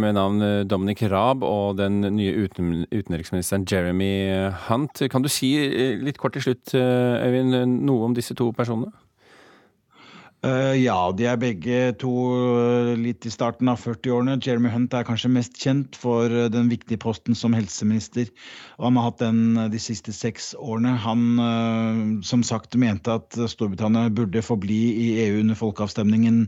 med 0.00 0.14
navn 0.14 0.68
Dominic 0.68 1.02
Raab 1.02 1.42
og 1.42 1.78
den 1.78 2.00
nye 2.00 2.46
uten, 2.46 2.86
utenriksministeren 2.90 3.66
Jeremy 3.70 4.50
Hunt. 4.68 5.02
Kan 5.10 5.22
du 5.22 5.28
si 5.28 5.54
litt 6.02 6.18
kort 6.18 6.34
til 6.34 6.42
slutt, 6.42 6.74
Øyvind, 6.74 7.84
noe 7.86 8.04
om 8.04 8.14
disse 8.14 8.34
to 8.34 8.52
personene? 8.52 8.92
Uh, 10.40 10.72
ja, 10.72 10.96
de 11.12 11.26
er 11.28 11.36
begge 11.36 11.78
to 12.00 12.10
uh, 12.32 12.94
litt 12.96 13.26
i 13.28 13.32
starten 13.32 13.68
av 13.68 13.82
40-årene. 13.82 14.38
Jeremy 14.40 14.70
Hunt 14.72 14.94
er 14.96 15.04
kanskje 15.04 15.28
mest 15.34 15.58
kjent 15.60 15.98
for 16.00 16.32
uh, 16.32 16.46
den 16.48 16.70
viktige 16.72 16.96
posten 17.02 17.36
som 17.36 17.52
helseminister. 17.52 18.30
Og 18.78 18.86
han 18.86 18.96
har 18.96 19.10
hatt 19.10 19.20
den 19.20 19.42
de 19.74 19.80
siste 19.82 20.14
seks 20.16 20.54
årene. 20.56 20.94
Han 21.04 22.22
som 22.24 22.40
sagt 22.46 22.78
mente 22.80 23.18
at 23.20 23.36
Storbritannia 23.52 24.08
burde 24.16 24.40
forbli 24.44 24.80
i 25.02 25.10
EU 25.26 25.42
under 25.42 25.58
folkeavstemningen 25.60 26.46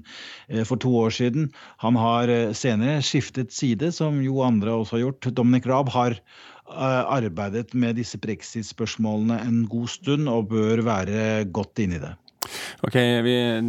for 0.65 0.81
to 0.81 0.95
år 1.03 1.13
siden. 1.13 1.51
Han 1.85 1.99
har 2.01 2.33
senere 2.57 3.05
skiftet 3.05 3.53
side, 3.53 3.93
som 3.93 4.23
jo 4.25 4.41
andre 4.47 4.73
også 4.73 4.97
har 4.97 5.05
gjort. 5.05 5.33
Dominic 5.37 5.69
Raab 5.69 5.93
har 5.93 6.17
arbeidet 6.73 7.77
med 7.77 8.01
disse 8.01 8.17
brexit-spørsmålene 8.23 9.43
en 9.45 9.65
god 9.69 9.93
stund 9.93 10.33
og 10.33 10.49
bør 10.55 10.87
være 10.89 11.45
godt 11.53 11.85
inni 11.85 12.01
det. 12.01 12.17
Ok, 12.83 12.95
vi 12.95 13.63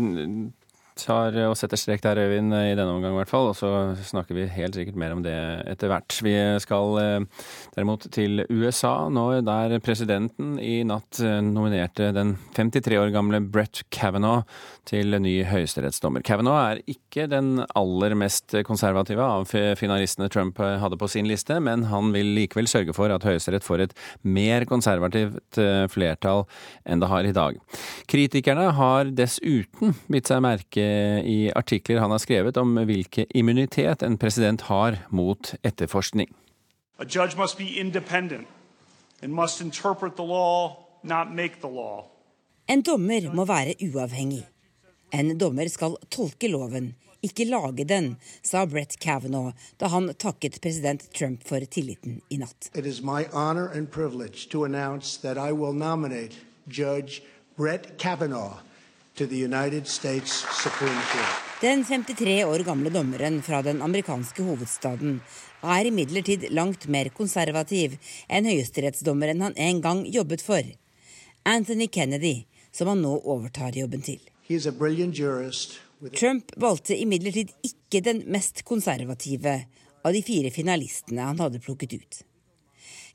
tar 0.99 1.35
og 1.47 1.55
setter 1.59 1.79
strek 1.79 2.03
der, 2.05 2.21
Øyvind, 2.23 2.53
i 2.53 2.75
denne 2.77 2.91
omgang 2.93 3.15
i 3.15 3.19
hvert 3.21 3.31
fall. 3.31 3.49
Og 3.51 3.57
så 3.57 3.71
snakker 4.07 4.37
vi 4.37 4.47
helt 4.51 4.77
sikkert 4.77 4.99
mer 4.99 5.15
om 5.15 5.23
det 5.25 5.35
etter 5.71 5.91
hvert. 5.91 6.17
Vi 6.25 6.35
skal 6.63 6.99
eh, 7.01 7.45
derimot 7.75 8.07
til 8.13 8.45
USA 8.49 9.09
nå, 9.13 9.25
der 9.45 9.77
presidenten 9.83 10.57
i 10.61 10.81
natt 10.87 11.21
eh, 11.23 11.39
nominerte 11.45 12.11
den 12.15 12.35
53 12.57 12.99
år 13.01 13.13
gamle 13.15 13.41
Brett 13.43 13.83
Kavanaugh 13.93 14.43
til 14.89 15.15
ny 15.23 15.37
høyesterettsdommer. 15.47 16.23
Kavanaugh 16.25 16.59
er 16.73 16.83
ikke 16.91 17.27
den 17.31 17.63
aller 17.77 18.15
mest 18.19 18.55
konservative 18.67 19.23
av 19.23 19.47
finalistene 19.79 20.29
Trump 20.31 20.59
hadde 20.59 20.99
på 20.99 21.07
sin 21.11 21.27
liste, 21.29 21.57
men 21.63 21.87
han 21.91 22.11
vil 22.15 22.33
likevel 22.37 22.67
sørge 22.69 22.95
for 22.95 23.13
at 23.13 23.25
Høyesterett 23.27 23.65
får 23.65 23.85
et 23.85 23.95
mer 24.23 24.67
konservativt 24.69 25.59
eh, 25.61 25.85
flertall 25.91 26.45
enn 26.85 27.03
det 27.03 27.09
har 27.11 27.27
i 27.27 27.35
dag. 27.35 27.59
Kritikerne 28.11 28.69
har 28.77 29.11
dessuten 29.15 29.95
bitt 30.11 30.29
seg 30.29 30.43
merke 30.43 30.82
i 31.25 31.51
artikler 31.55 32.01
han 32.03 32.11
har 32.11 32.21
skrevet 32.21 32.57
om 32.57 32.75
hvilke 32.87 33.25
immunitet 33.35 34.03
en 34.03 34.17
president 34.17 34.65
har 34.69 34.99
mot 35.09 35.53
etterforskning. 35.63 36.29
A 36.99 37.05
judge 37.05 37.37
must 37.37 37.57
be 37.57 37.79
independent 37.79 38.47
and 39.21 39.33
must 39.33 39.61
interpret 39.61 40.15
the 40.15 40.23
law, 40.23 40.85
not 41.03 41.31
make 41.31 41.61
the 41.61 41.69
law. 41.69 42.05
En 42.67 42.81
dommer 42.81 43.31
må 43.33 43.45
være 43.45 43.75
uavhengig. 43.81 44.43
En 45.13 45.37
dommer 45.37 45.67
skal 45.69 45.97
tolke 46.11 46.47
loven, 46.47 46.93
ikke 47.23 47.45
lage 47.45 47.85
den, 47.87 48.15
sa 48.43 48.65
Brett 48.65 48.95
Kavanaugh 48.99 49.53
da 49.79 49.89
han 49.91 50.09
takket 50.19 50.61
president 50.61 51.05
Trump 51.13 51.43
for 51.47 51.63
tilliten 51.65 52.21
i 52.29 52.37
natt. 52.37 52.69
It 52.75 52.85
is 52.85 53.01
my 53.01 53.25
honor 53.33 53.67
and 53.67 53.91
privilege 53.91 54.49
to 54.49 54.63
announce 54.65 55.17
that 55.21 55.37
I 55.37 55.51
will 55.51 55.73
nominate 55.73 56.35
Judge 56.67 57.21
Brett 57.57 57.97
Kavanaugh 57.97 58.59
den 61.61 61.85
53 61.85 62.43
år 62.45 62.63
gamle 62.65 62.89
dommeren 62.89 63.41
fra 63.45 63.61
den 63.61 63.81
amerikanske 63.85 64.41
hovedstaden 64.41 65.19
er 65.61 65.85
imidlertid 65.85 66.47
langt 66.49 66.87
mer 66.89 67.11
konservativ 67.13 67.93
enn 68.25 68.49
høyesterettsdommeren 68.49 69.45
han 69.45 69.53
en 69.53 69.83
gang 69.85 70.01
jobbet 70.09 70.41
for, 70.41 70.65
Anthony 71.45 71.87
Kennedy, 71.93 72.47
som 72.73 72.89
han 72.89 73.05
nå 73.05 73.13
overtar 73.21 73.77
jobben 73.77 74.01
til. 74.01 74.17
Trump 76.17 76.51
valgte 76.57 76.97
imidlertid 76.97 77.53
ikke 77.69 78.01
den 78.01 78.25
mest 78.33 78.65
konservative 78.65 79.59
av 80.01 80.13
de 80.17 80.25
fire 80.25 80.49
finalistene 80.51 81.21
han 81.29 81.39
hadde 81.39 81.61
plukket 81.61 81.93
ut. 82.01 82.23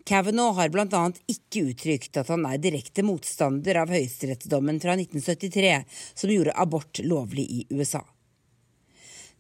Kavanaugh 0.09 0.57
har 0.57 0.71
bl.a. 0.73 1.01
ikke 1.29 1.67
uttrykt 1.69 2.17
at 2.17 2.31
han 2.33 2.47
er 2.49 2.61
direkte 2.63 3.03
motstander 3.05 3.77
av 3.83 3.91
høyesterettsdommen 3.93 4.79
fra 4.81 4.95
1973 4.97 5.75
som 6.17 6.33
gjorde 6.33 6.55
abort 6.57 7.01
lovlig 7.05 7.45
i 7.45 7.67
USA. 7.77 8.01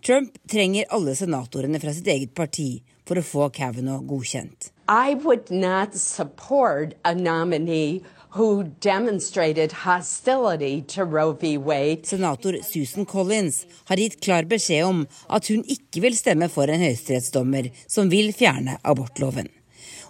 Trump 0.04 0.36
trenger 0.50 0.84
alle 0.94 1.14
senatorene 1.16 1.80
fra 1.80 1.94
sitt 1.96 2.10
eget 2.12 2.34
parti 2.36 2.82
for 3.08 3.16
å 3.16 3.24
få 3.24 3.48
Kavanaugh 3.56 4.04
godkjent. 4.06 4.68
I 4.92 5.16
would 5.24 5.48
not 5.50 5.96
support 5.96 6.92
a 7.02 7.14
nominee 7.16 8.02
who 8.36 8.64
demonstrated 8.84 9.72
hostility 9.72 10.82
to 10.82 11.04
Roe 11.04 11.32
v. 11.32 11.56
Wade. 11.56 12.04
Senator 12.06 12.60
Susan 12.62 13.06
Collins 13.08 13.64
har 13.88 13.96
gitt 13.96 14.20
klar 14.20 14.44
beskjed 14.44 14.84
om 14.84 15.06
at 15.32 15.48
hun 15.48 15.64
ikke 15.64 16.04
vil 16.04 16.16
stemme 16.16 16.52
for 16.52 16.68
en 16.68 16.84
høyesterettsdommer 16.84 17.72
som 17.88 18.12
vil 18.12 18.34
fjerne 18.36 18.76
abortloven. 18.84 19.48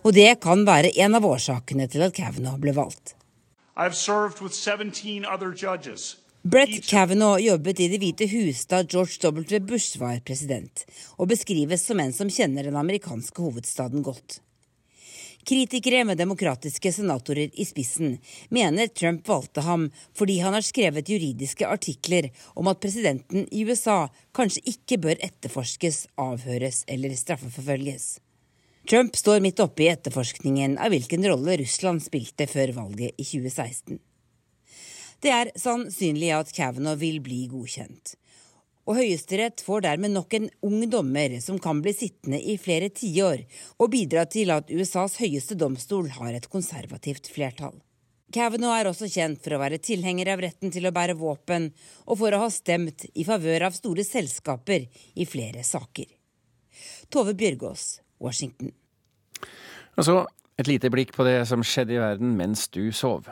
Og 0.04 0.14
det 0.14 0.40
kan 0.44 0.64
være 0.66 0.92
en 1.02 1.18
av 1.18 1.26
årsakene 1.26 1.88
til 1.90 2.04
at 2.06 2.14
Kavanaugh 2.16 2.60
ble 2.62 2.74
valgt. 2.76 3.14
Brett 6.48 6.86
Kavanaugh 6.86 7.42
jobbet 7.42 7.80
i 7.80 7.88
Det 7.92 7.98
hvite 8.02 8.28
hus 8.30 8.64
da 8.70 8.82
George 8.82 9.18
W. 9.22 9.60
Bush 9.60 9.98
var 10.00 10.20
president, 10.24 10.84
og 11.18 11.30
beskrives 11.30 11.86
som 11.86 12.00
en 12.00 12.12
som 12.14 12.30
kjenner 12.30 12.68
den 12.68 12.78
amerikanske 12.78 13.42
hovedstaden 13.42 14.02
godt. 14.06 14.40
Kritikere 15.48 16.02
med 16.04 16.18
demokratiske 16.20 16.90
senatorer 16.92 17.54
i 17.54 17.64
spissen 17.64 18.18
mener 18.52 18.90
Trump 18.92 19.28
valgte 19.28 19.62
ham 19.64 19.86
fordi 20.18 20.38
han 20.42 20.52
har 20.52 20.66
skrevet 20.66 21.08
juridiske 21.08 21.66
artikler 21.66 22.28
om 22.54 22.68
at 22.68 22.80
presidenten 22.82 23.46
i 23.48 23.64
USA 23.64 24.08
kanskje 24.36 24.66
ikke 24.74 24.98
bør 25.06 25.22
etterforskes, 25.24 26.06
avhøres 26.20 26.82
eller 26.86 27.16
straffeforfølges. 27.16 28.18
Trump 28.88 29.16
står 29.16 29.42
midt 29.44 29.60
oppe 29.60 29.84
i 29.84 29.90
etterforskningen 29.92 30.78
av 30.80 30.94
hvilken 30.94 31.26
rolle 31.28 31.58
Russland 31.60 32.00
spilte 32.02 32.46
før 32.48 32.72
valget 32.76 33.18
i 33.20 33.26
2016. 33.26 33.98
Det 35.20 35.34
er 35.34 35.50
sannsynlig 35.58 36.30
at 36.32 36.54
Kavanaugh 36.56 36.96
vil 37.00 37.18
bli 37.20 37.42
godkjent 37.50 38.14
og 38.88 38.96
Høyesterett 38.96 39.60
får 39.60 39.84
dermed 39.84 40.14
nok 40.14 40.34
en 40.38 40.46
ung 40.64 40.80
dommer 40.88 41.34
som 41.44 41.58
kan 41.60 41.82
bli 41.84 41.92
sittende 41.92 42.40
i 42.40 42.56
flere 42.60 42.88
tiår, 42.88 43.42
og 43.76 43.92
bidra 43.92 44.24
til 44.32 44.52
at 44.54 44.72
USAs 44.72 45.18
høyeste 45.20 45.58
domstol 45.60 46.08
har 46.16 46.32
et 46.32 46.48
konservativt 46.48 47.28
flertall. 47.34 47.76
Kavanaugh 48.32 48.78
er 48.80 48.88
også 48.88 49.08
kjent 49.12 49.42
for 49.44 49.56
å 49.56 49.60
være 49.60 49.80
tilhenger 49.84 50.32
av 50.32 50.40
retten 50.44 50.72
til 50.72 50.88
å 50.88 50.92
bære 50.96 51.18
våpen, 51.20 51.68
og 52.08 52.20
for 52.22 52.32
å 52.32 52.40
ha 52.44 52.48
stemt 52.52 53.04
i 53.12 53.28
favør 53.28 53.68
av 53.68 53.76
store 53.76 54.04
selskaper 54.08 54.88
i 54.88 55.28
flere 55.28 55.64
saker. 55.64 56.08
Tove 57.12 57.36
Bjørgaas, 57.36 57.98
Washington. 58.20 58.72
Og 59.98 60.06
så 60.06 60.20
et 60.58 60.70
lite 60.70 60.90
blikk 60.90 61.14
på 61.14 61.26
det 61.26 61.40
som 61.50 61.62
skjedde 61.62 61.94
i 61.94 62.02
verden 62.02 62.34
mens 62.38 62.66
du 62.74 62.88
sov. 62.94 63.28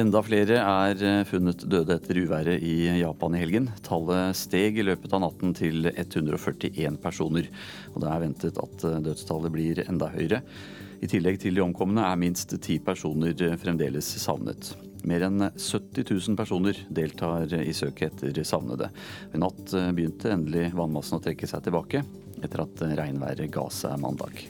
Enda 0.00 0.20
flere 0.22 0.60
er 0.62 1.00
eh, 1.02 1.24
funnet 1.26 1.64
døde 1.66 1.96
etter 1.98 2.20
uværet 2.22 2.62
i 2.62 3.00
Japan 3.00 3.34
i 3.34 3.40
helgen. 3.42 3.66
Tallet 3.82 4.38
steg 4.38 4.78
i 4.78 4.84
løpet 4.86 5.10
av 5.16 5.24
natten 5.24 5.50
til 5.58 5.90
141 5.90 7.00
personer. 7.02 7.48
Og 7.90 7.98
det 8.04 8.12
er 8.12 8.22
ventet 8.22 8.60
at 8.62 8.86
eh, 8.86 9.00
dødstallet 9.08 9.54
blir 9.56 9.82
enda 9.88 10.12
høyere. 10.14 10.44
I 11.02 11.10
tillegg 11.10 11.40
til 11.42 11.58
de 11.58 11.64
omkomne 11.64 12.06
er 12.06 12.22
minst 12.22 12.54
ti 12.62 12.78
personer 12.86 13.34
eh, 13.34 13.58
fremdeles 13.58 14.14
savnet. 14.22 14.70
Mer 15.08 15.24
enn 15.26 15.48
70 15.56 16.04
000 16.04 16.36
personer 16.38 16.80
deltar 16.92 17.52
i 17.56 17.72
søket 17.76 18.20
etter 18.20 18.44
savnede. 18.44 18.90
I 19.32 19.40
natt 19.40 19.74
begynte 19.96 20.34
endelig 20.34 20.70
vannmassen 20.76 21.18
å 21.18 21.24
trekke 21.24 21.48
seg 21.48 21.64
tilbake, 21.64 22.04
etter 22.40 22.64
at 22.66 22.84
regnværet 23.00 23.52
ga 23.52 23.68
seg 23.72 23.96
mandag. 24.02 24.44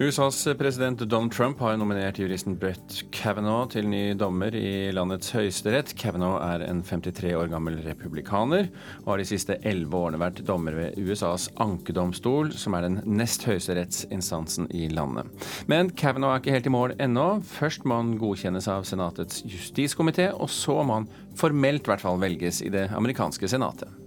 USAs 0.00 0.48
president 0.58 0.98
Donald 0.98 1.32
Trump 1.32 1.58
har 1.60 1.76
nominert 1.76 2.18
juristen 2.18 2.54
Brett 2.56 2.94
Kavanaugh 3.12 3.66
til 3.68 3.84
ny 3.84 4.14
dommer 4.16 4.54
i 4.56 4.88
landets 4.96 5.34
høyesterett. 5.36 5.92
Kavanaugh 6.00 6.38
er 6.40 6.64
en 6.64 6.80
53 6.80 7.34
år 7.36 7.50
gammel 7.52 7.76
republikaner 7.84 8.70
og 9.02 9.10
har 9.10 9.20
de 9.20 9.28
siste 9.28 9.58
elleve 9.60 10.00
årene 10.00 10.22
vært 10.22 10.40
dommer 10.48 10.78
ved 10.78 10.96
USAs 10.96 11.50
ankedomstol, 11.60 12.54
som 12.56 12.78
er 12.78 12.88
den 12.88 12.98
nest 13.04 13.44
høyeste 13.44 13.76
rettsinstansen 13.76 14.72
i 14.72 14.88
landet. 14.88 15.28
Men 15.68 15.92
Kavanaugh 15.92 16.38
er 16.38 16.40
ikke 16.46 16.56
helt 16.56 16.72
i 16.72 16.76
mål 16.78 16.96
ennå. 16.96 17.28
Først 17.60 17.84
må 17.84 18.00
han 18.00 18.16
godkjennes 18.24 18.72
av 18.72 18.88
Senatets 18.88 19.44
justiskomité, 19.44 20.30
og 20.32 20.48
så 20.48 20.80
må 20.80 21.02
han 21.02 21.12
formelt 21.36 21.84
i 21.84 21.92
hvert 21.92 22.08
fall 22.08 22.24
velges 22.24 22.64
i 22.64 22.72
det 22.72 22.88
amerikanske 22.96 23.52
senatet. 23.52 23.99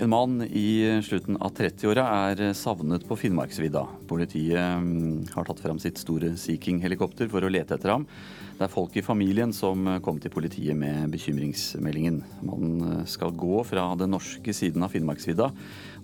En 0.00 0.10
mann 0.10 0.42
i 0.42 1.02
slutten 1.04 1.36
av 1.44 1.50
30-åra 1.52 2.06
er 2.30 2.54
savnet 2.56 3.02
på 3.04 3.18
Finnmarksvidda. 3.20 3.82
Politiet 4.08 4.80
mm, 4.80 5.26
har 5.34 5.44
tatt 5.44 5.58
fram 5.60 5.76
sitt 5.82 5.98
store 6.00 6.30
Sea 6.40 6.56
King-helikopter 6.56 7.28
for 7.28 7.44
å 7.44 7.50
lete 7.52 7.76
etter 7.76 7.92
ham. 7.92 8.06
Det 8.56 8.64
er 8.64 8.72
folk 8.72 8.96
i 8.96 9.02
familien 9.04 9.52
som 9.52 9.84
kom 10.00 10.16
til 10.16 10.32
politiet 10.32 10.78
med 10.80 11.12
bekymringsmeldingen. 11.12 12.16
Mannen 12.48 13.02
skal 13.12 13.36
gå 13.36 13.60
fra 13.68 13.90
den 14.00 14.14
norske 14.16 14.54
siden 14.56 14.86
av 14.86 14.94
Finnmarksvidda 14.94 15.50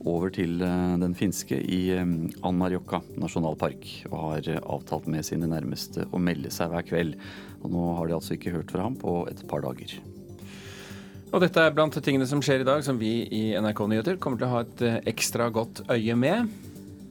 over 0.05 0.35
til 0.37 0.61
eh, 0.61 0.99
den 1.01 1.17
finske 1.17 1.57
i 1.57 1.81
mm, 1.97 2.43
Anmarjokka 2.45 3.01
nasjonalpark, 3.17 3.89
og 4.11 4.19
har 4.27 4.51
avtalt 4.61 5.09
med 5.09 5.25
sine 5.25 5.49
nærmeste 5.49 6.05
å 6.13 6.21
melde 6.21 6.53
seg 6.53 6.69
hver 6.75 6.85
kveld. 6.93 7.17
Og 7.63 7.73
nå 7.73 7.89
har 7.97 8.13
de 8.13 8.19
altså 8.21 8.37
ikke 8.37 8.53
hørt 8.59 8.77
fra 8.77 8.91
ham 8.91 9.01
på 9.01 9.23
et 9.33 9.41
par 9.49 9.65
dager. 9.65 9.97
Og 11.35 11.43
dette 11.43 11.59
er 11.59 11.75
blant 11.75 11.97
tingene 11.99 12.27
som 12.29 12.41
skjer 12.45 12.63
i 12.63 12.69
dag, 12.69 12.85
som 12.87 13.01
vi 13.01 13.27
i 13.35 13.43
NRK 13.59 13.83
Nyheter 13.91 14.19
kommer 14.23 14.39
til 14.39 14.47
å 14.47 14.55
ha 14.55 14.63
et 14.63 14.83
eh, 14.87 15.01
ekstra 15.11 15.49
godt 15.51 15.83
øye 15.91 16.15
med. 16.19 16.53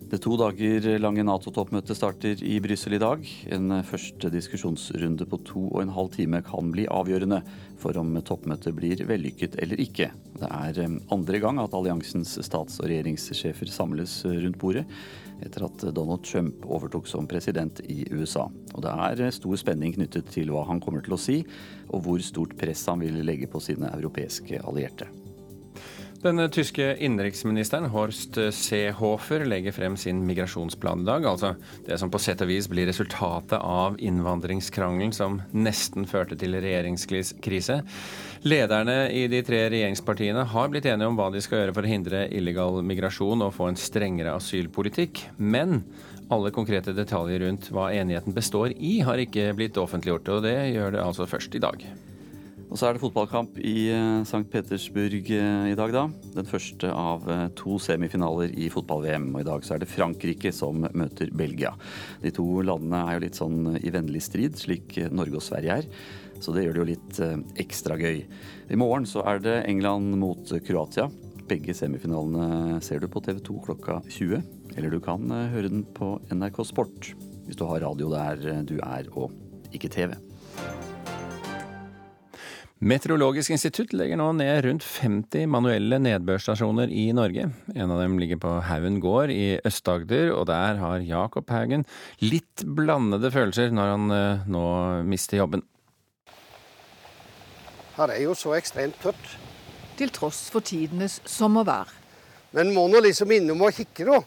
Det 0.06 0.22
to 0.24 0.38
dager 0.40 0.86
lange 1.02 1.26
Nato-toppmøtet 1.26 1.98
starter 1.98 2.40
i 2.46 2.60
Brussel 2.64 2.96
i 2.96 3.02
dag. 3.02 3.26
En 3.52 3.82
første 3.84 4.30
diskusjonsrunde 4.32 5.28
på 5.28 5.40
to 5.50 5.66
og 5.66 5.82
en 5.82 5.92
halv 5.98 6.14
time 6.14 6.40
kan 6.46 6.70
bli 6.72 6.86
avgjørende 6.88 7.42
for 7.82 7.98
om 8.00 8.14
toppmøtet 8.24 8.78
blir 8.78 9.04
vellykket 9.10 9.58
eller 9.66 9.84
ikke. 9.84 10.12
Det 10.40 10.52
er 10.62 10.82
eh, 10.86 10.98
andre 11.12 11.44
gang 11.44 11.60
at 11.60 11.76
alliansens 11.76 12.38
stats- 12.48 12.80
og 12.80 12.88
regjeringssjefer 12.88 13.74
samles 13.74 14.22
rundt 14.30 14.62
bordet 14.62 14.88
etter 15.46 15.68
at 15.68 15.86
Donald 15.96 16.26
Trump 16.26 16.66
overtok 16.66 17.10
som 17.10 17.28
president 17.30 17.82
i 17.90 18.04
USA. 18.12 18.48
Og 18.74 18.86
det 18.86 18.94
er 18.94 19.36
stor 19.36 19.60
spenning 19.62 19.96
knyttet 19.98 20.32
til 20.34 20.52
hva 20.54 20.66
han 20.70 20.82
kommer 20.84 21.06
til 21.06 21.18
å 21.18 21.22
si, 21.22 21.42
og 21.92 22.06
hvor 22.06 22.24
stort 22.26 22.58
press 22.60 22.88
han 22.90 23.04
vil 23.06 23.22
legge 23.26 23.50
på 23.52 23.64
sine 23.64 23.94
europeiske 23.96 24.62
allierte. 24.66 25.10
Den 26.26 26.42
tyske 26.50 26.96
innenriksministeren 27.06 27.92
Horst 27.94 28.40
Seehofer 28.58 29.44
legger 29.46 29.76
frem 29.76 29.94
sin 29.98 30.24
migrasjonsplan 30.26 31.04
i 31.04 31.06
dag. 31.06 31.26
Altså 31.30 31.52
det 31.86 32.00
som 32.02 32.10
på 32.10 32.18
sett 32.18 32.42
og 32.42 32.50
vis 32.50 32.66
blir 32.66 32.88
resultatet 32.90 33.60
av 33.60 34.00
innvandringskrangelen 34.02 35.14
som 35.14 35.36
nesten 35.54 36.08
førte 36.10 36.34
til 36.42 36.58
regjeringskrise. 36.58 37.78
Lederne 38.42 38.96
i 39.14 39.28
de 39.30 39.44
tre 39.46 39.60
regjeringspartiene 39.70 40.48
har 40.50 40.74
blitt 40.74 40.90
enige 40.90 41.12
om 41.12 41.22
hva 41.22 41.30
de 41.30 41.44
skal 41.46 41.62
gjøre 41.62 41.78
for 41.78 41.86
å 41.86 41.94
hindre 41.94 42.24
illegal 42.34 42.82
migrasjon 42.82 43.46
og 43.46 43.54
få 43.60 43.70
en 43.70 43.78
strengere 43.78 44.34
asylpolitikk. 44.34 45.28
Men 45.38 45.84
alle 46.34 46.50
konkrete 46.58 46.98
detaljer 46.98 47.46
rundt 47.46 47.70
hva 47.70 47.92
enigheten 47.94 48.34
består 48.34 48.74
i, 48.74 48.98
har 49.06 49.22
ikke 49.22 49.52
blitt 49.62 49.78
offentliggjort. 49.78 50.34
Og 50.34 50.44
det 50.50 50.58
gjør 50.74 50.98
det 50.98 51.06
altså 51.06 51.30
først 51.30 51.62
i 51.62 51.66
dag. 51.70 51.86
Og 52.66 52.80
så 52.80 52.88
er 52.88 52.96
det 52.96 53.02
fotballkamp 53.04 53.60
i 53.62 53.92
eh, 53.94 54.24
St. 54.26 54.42
Petersburg 54.52 55.30
eh, 55.32 55.68
i 55.70 55.76
dag, 55.78 55.92
da. 55.94 56.06
Den 56.34 56.48
første 56.50 56.90
av 56.90 57.28
eh, 57.30 57.46
to 57.58 57.78
semifinaler 57.82 58.52
i 58.58 58.72
fotball-VM. 58.74 59.30
Og 59.36 59.44
i 59.44 59.48
dag 59.48 59.66
så 59.66 59.76
er 59.76 59.84
det 59.84 59.92
Frankrike 59.92 60.52
som 60.56 60.82
møter 60.98 61.30
Belgia. 61.38 61.76
De 62.24 62.34
to 62.34 62.48
landene 62.66 63.04
er 63.06 63.18
jo 63.18 63.24
litt 63.28 63.40
sånn 63.40 63.78
i 63.78 63.94
vennlig 63.94 64.24
strid, 64.26 64.58
slik 64.60 64.98
Norge 65.14 65.40
og 65.40 65.46
Sverige 65.46 65.78
er. 65.84 65.90
Så 66.42 66.56
det 66.56 66.66
gjør 66.66 66.76
det 66.76 66.82
jo 66.82 66.90
litt 66.90 67.22
ekstra 67.62 67.96
gøy. 68.02 68.26
I 68.68 68.80
morgen 68.82 69.06
så 69.08 69.24
er 69.30 69.40
det 69.46 69.56
England 69.70 70.18
mot 70.20 70.52
Kroatia. 70.66 71.08
Begge 71.48 71.78
semifinalene 71.78 72.82
ser 72.84 73.00
du 73.00 73.08
på 73.08 73.22
TV 73.24 73.40
2 73.46 73.62
klokka 73.70 74.02
20. 74.10 74.42
Eller 74.76 74.92
du 74.92 75.00
kan 75.00 75.30
høre 75.54 75.72
den 75.72 75.86
på 75.96 76.18
NRK 76.34 76.64
Sport 76.74 77.14
hvis 77.46 77.62
du 77.62 77.68
har 77.70 77.86
radio 77.86 78.10
der 78.12 78.66
du 78.68 78.80
er 78.82 79.08
og 79.14 79.32
ikke 79.72 79.94
TV. 79.94 80.18
Meteorologisk 82.84 83.54
institutt 83.56 83.94
legger 83.96 84.20
nå 84.20 84.34
ned 84.36 84.66
rundt 84.66 84.84
50 84.84 85.46
manuelle 85.48 85.96
nedbørsstasjoner 86.04 86.92
i 86.92 87.06
Norge. 87.16 87.46
En 87.72 87.94
av 87.94 88.02
dem 88.02 88.18
ligger 88.20 88.42
på 88.44 88.52
Haugen 88.68 88.98
gård 89.00 89.32
i 89.32 89.56
Øst-Agder, 89.64 90.34
og 90.36 90.50
der 90.50 90.82
har 90.82 91.00
Jakob 91.00 91.48
Haugen 91.56 91.88
litt 92.20 92.66
blandede 92.68 93.32
følelser 93.32 93.72
når 93.72 93.94
han 93.94 94.12
uh, 94.12 94.44
nå 94.52 94.66
mister 95.08 95.40
jobben. 95.40 95.64
Her 97.96 98.12
er 98.12 98.26
jo 98.26 98.36
så 98.36 98.58
ekstremt 98.60 99.00
tørt. 99.00 99.24
Til 99.96 100.12
tross 100.12 100.50
for 100.52 100.60
tidenes 100.60 101.22
sommervær. 101.24 101.88
Men 102.52 102.76
må 102.76 102.90
nå 102.92 103.00
liksom 103.08 103.32
innom 103.32 103.64
og 103.64 103.80
kikke, 103.80 104.04
da. 104.04 104.20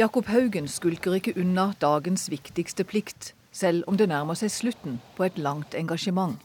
Jakob 0.00 0.32
Haugen 0.32 0.72
skulker 0.72 1.20
ikke 1.20 1.36
unna 1.36 1.74
dagens 1.76 2.30
viktigste 2.32 2.88
plikt, 2.88 3.34
selv 3.52 3.84
om 3.84 4.00
det 4.00 4.08
nærmer 4.08 4.40
seg 4.40 4.56
slutten 4.56 5.02
på 5.18 5.28
et 5.28 5.36
langt 5.36 5.76
engasjement. 5.76 6.40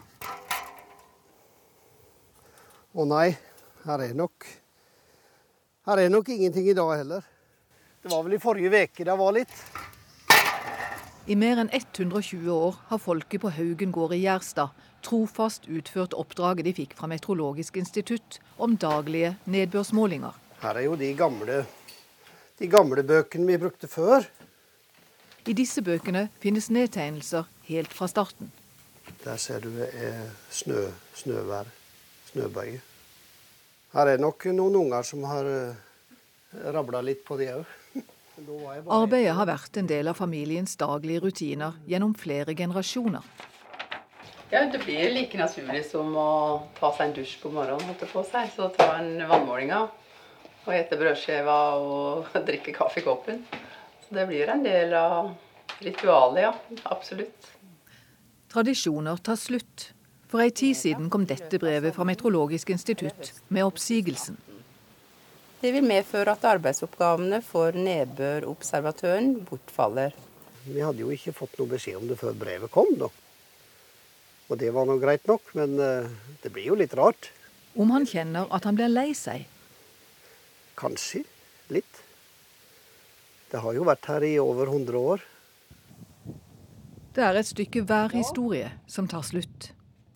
Å 2.95 3.03
nei, 3.03 3.34
her 3.84 4.01
er 4.05 4.13
nok 4.15 4.45
Her 5.86 5.99
er 5.99 6.08
nok 6.13 6.29
ingenting 6.31 6.69
i 6.71 6.75
dag 6.77 6.93
heller. 6.95 7.25
Det 7.99 8.08
var 8.08 8.23
vel 8.23 8.38
i 8.38 8.39
forrige 8.39 8.86
uke 8.88 9.03
det 9.03 9.15
var 9.19 9.36
litt. 9.36 9.51
I 11.27 11.36
mer 11.36 11.60
enn 11.60 11.73
120 11.73 12.47
år 12.53 12.79
har 12.88 13.03
folket 13.03 13.43
på 13.43 13.51
Haugen 13.51 13.91
gård 13.91 14.15
i 14.15 14.21
Gjerstad 14.23 14.71
trofast 15.03 15.67
utført 15.67 16.15
oppdraget 16.15 16.69
de 16.69 16.75
fikk 16.79 16.95
fra 16.95 17.12
Meteorologisk 17.12 17.75
institutt 17.84 18.39
om 18.55 18.79
daglige 18.79 19.36
nedbørsmålinger. 19.43 20.31
Her 20.63 20.79
er 20.79 20.88
jo 20.88 20.95
de 20.95 21.12
gamle, 21.19 21.62
de 22.62 22.71
gamle 22.71 23.03
bøkene 23.03 23.51
vi 23.51 23.62
brukte 23.67 23.91
før. 23.91 24.23
I 25.45 25.53
disse 25.53 25.84
bøkene 25.84 26.29
finnes 26.39 26.71
nedtegnelser 26.71 27.43
helt 27.67 27.91
fra 27.93 28.08
starten. 28.08 28.55
Der 29.25 29.36
ser 29.36 29.60
du 29.62 29.73
eh, 29.84 30.29
snø, 30.49 30.88
snøvær, 31.13 31.67
snøbøye. 32.35 32.81
Her 33.95 34.11
er 34.11 34.19
nok 34.19 34.45
noen 34.51 34.75
unger 34.75 35.07
som 35.07 35.23
har 35.23 35.47
eh, 35.47 36.69
rabla 36.75 37.01
litt 37.05 37.23
på 37.27 37.37
de 37.39 37.49
òg. 37.55 37.73
Arbeidet 38.91 39.35
har 39.37 39.47
vært 39.47 39.77
en 39.79 39.87
del 39.87 40.11
av 40.11 40.17
familiens 40.19 40.75
daglige 40.75 41.23
rutiner 41.23 41.77
gjennom 41.87 42.11
flere 42.19 42.51
generasjoner. 42.57 43.23
Ja, 44.51 44.65
Det 44.71 44.81
blir 44.83 45.09
like 45.15 45.39
naturlig 45.39 45.85
som 45.87 46.11
å 46.19 46.27
ta 46.77 46.91
seg 46.93 47.07
en 47.07 47.15
dusj 47.15 47.37
på 47.41 47.49
morgenen. 47.51 47.87
holdt 47.87 48.03
på 48.11 48.23
seg. 48.27 48.51
Så 48.55 48.67
ta 48.75 48.97
en 48.99 49.15
vannmålinga 49.27 49.79
og 50.65 50.73
ete 50.75 50.99
brødskiva 50.99 51.55
og 51.79 52.27
drikke 52.49 52.75
kaffe 52.75 52.99
i 52.99 53.05
koppen. 53.07 53.41
Så 54.05 54.19
det 54.19 54.27
blir 54.29 54.51
en 54.51 54.63
del 54.63 54.93
av 54.99 55.31
ritualet, 55.79 56.43
ja. 56.45 56.53
Absolutt. 56.91 57.51
Tradisjoner 58.51 59.17
tar 59.23 59.39
slutt. 59.39 59.89
For 60.31 60.41
ei 60.41 60.51
tid 60.51 60.77
siden 60.77 61.09
kom 61.13 61.27
dette 61.29 61.59
brevet 61.61 61.95
fra 61.95 62.05
Meteorologisk 62.07 62.71
institutt 62.73 63.31
med 63.53 63.67
oppsigelsen. 63.67 64.38
Det 65.61 65.71
vil 65.73 65.85
medføre 65.85 66.33
at 66.35 66.43
arbeidsoppgavene 66.45 67.39
for 67.45 67.77
nedbørobservatøren 67.77 69.31
bortfaller. 69.47 70.15
Vi 70.65 70.81
hadde 70.81 71.01
jo 71.01 71.13
ikke 71.13 71.33
fått 71.33 71.55
noe 71.59 71.71
beskjed 71.71 72.01
om 72.01 72.09
det 72.09 72.17
før 72.19 72.35
brevet 72.38 72.73
kom, 72.73 72.91
da. 72.99 73.09
Og 74.49 74.59
det 74.61 74.71
var 74.73 74.85
nå 74.85 74.97
greit 75.01 75.25
nok, 75.29 75.53
men 75.57 75.77
uh, 75.81 76.09
det 76.43 76.51
blir 76.53 76.69
jo 76.69 76.77
litt 76.77 76.93
rart. 76.97 77.31
Om 77.75 77.93
han 77.95 78.05
kjenner 78.09 78.49
at 78.53 78.65
han 78.67 78.77
blir 78.77 78.91
lei 78.91 79.11
seg? 79.17 79.47
Kanskje. 80.77 81.23
Litt. 81.73 82.01
Det 83.49 83.61
har 83.63 83.73
jo 83.73 83.85
vært 83.88 84.05
her 84.09 84.25
i 84.27 84.35
over 84.41 84.69
100 84.69 84.99
år. 84.99 85.23
Det 87.15 87.23
er 87.23 87.39
et 87.39 87.47
stykke 87.47 87.85
værhistorie 87.88 88.69
som 88.91 89.07
tar 89.09 89.25
slutt. 89.25 89.71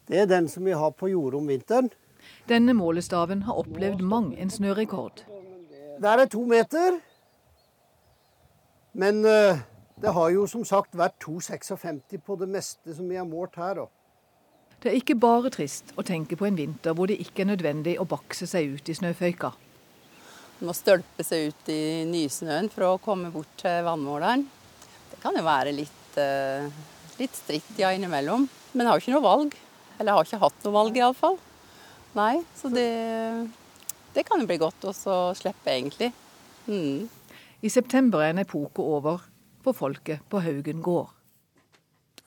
Det 0.09 0.23
er 0.23 0.29
den 0.29 0.47
som 0.49 0.65
vi 0.65 0.73
har 0.73 0.91
på 0.97 1.11
jordet 1.11 1.37
om 1.37 1.47
vinteren. 1.47 1.91
Denne 2.49 2.73
målestaven 2.73 3.43
har 3.45 3.59
opplevd 3.61 4.01
mang 4.01 4.31
en 4.41 4.49
snørekord. 4.49 5.21
Der 6.01 6.23
er 6.23 6.25
to 6.25 6.41
meter. 6.49 6.97
Men 8.93 9.21
uh, 9.25 9.61
det 10.01 10.13
har 10.15 10.31
jo 10.33 10.47
som 10.49 10.65
sagt 10.65 10.97
vært 10.97 11.19
2,56 11.21 12.17
på 12.25 12.39
det 12.41 12.49
meste 12.49 12.95
som 12.97 13.05
vi 13.05 13.19
har 13.19 13.29
målt 13.29 13.59
her. 13.61 13.83
Da. 13.83 13.85
Det 14.81 14.91
er 14.91 14.97
ikke 14.97 15.19
bare 15.19 15.53
trist 15.53 15.93
å 15.93 16.05
tenke 16.07 16.39
på 16.39 16.49
en 16.49 16.57
vinter 16.57 16.97
hvor 16.97 17.11
det 17.11 17.19
ikke 17.21 17.45
er 17.45 17.51
nødvendig 17.51 17.99
å 18.01 18.09
bakse 18.09 18.49
seg 18.49 18.79
ut 18.79 18.89
i 18.89 18.97
snøføyka. 18.97 19.53
Man 20.59 20.71
må 20.71 20.75
stølpe 20.75 21.23
seg 21.23 21.51
ut 21.53 21.69
i 21.71 21.81
nysnøen 22.09 22.73
for 22.73 22.89
å 22.89 22.99
komme 23.03 23.29
bort 23.31 23.53
til 23.61 23.85
vannmåleren. 23.85 24.49
Det 25.13 25.21
kan 25.21 25.37
jo 25.37 25.45
være 25.45 25.77
litt, 25.77 26.17
uh, 26.17 26.65
litt 27.21 27.37
stritt 27.37 27.75
ja 27.77 27.93
innimellom. 27.93 28.49
Men 28.73 28.87
jeg 28.87 28.89
har 28.89 28.97
jo 28.97 29.05
ikke 29.05 29.19
noe 29.19 29.27
valg. 29.29 29.59
Eller 29.99 30.11
jeg 30.11 30.17
har 30.17 30.29
ikke 30.29 30.43
hatt 30.47 30.65
noe 30.65 30.77
valg, 30.79 30.97
iallfall. 30.97 31.39
Nei, 32.17 32.39
så 32.57 32.71
det 32.73 32.89
det 34.13 34.25
kan 34.25 34.41
jo 34.41 34.49
bli 34.49 34.57
godt 34.59 34.87
å 34.89 34.93
slippe, 35.37 35.69
egentlig. 35.69 36.09
Mm. 36.65 37.05
I 37.61 37.69
september 37.69 38.23
er 38.23 38.33
en 38.33 38.41
epoke 38.41 38.81
over 38.81 39.21
for 39.63 39.77
folket 39.77 40.23
på 40.31 40.41
Haugen 40.41 40.81
gård. 40.83 41.13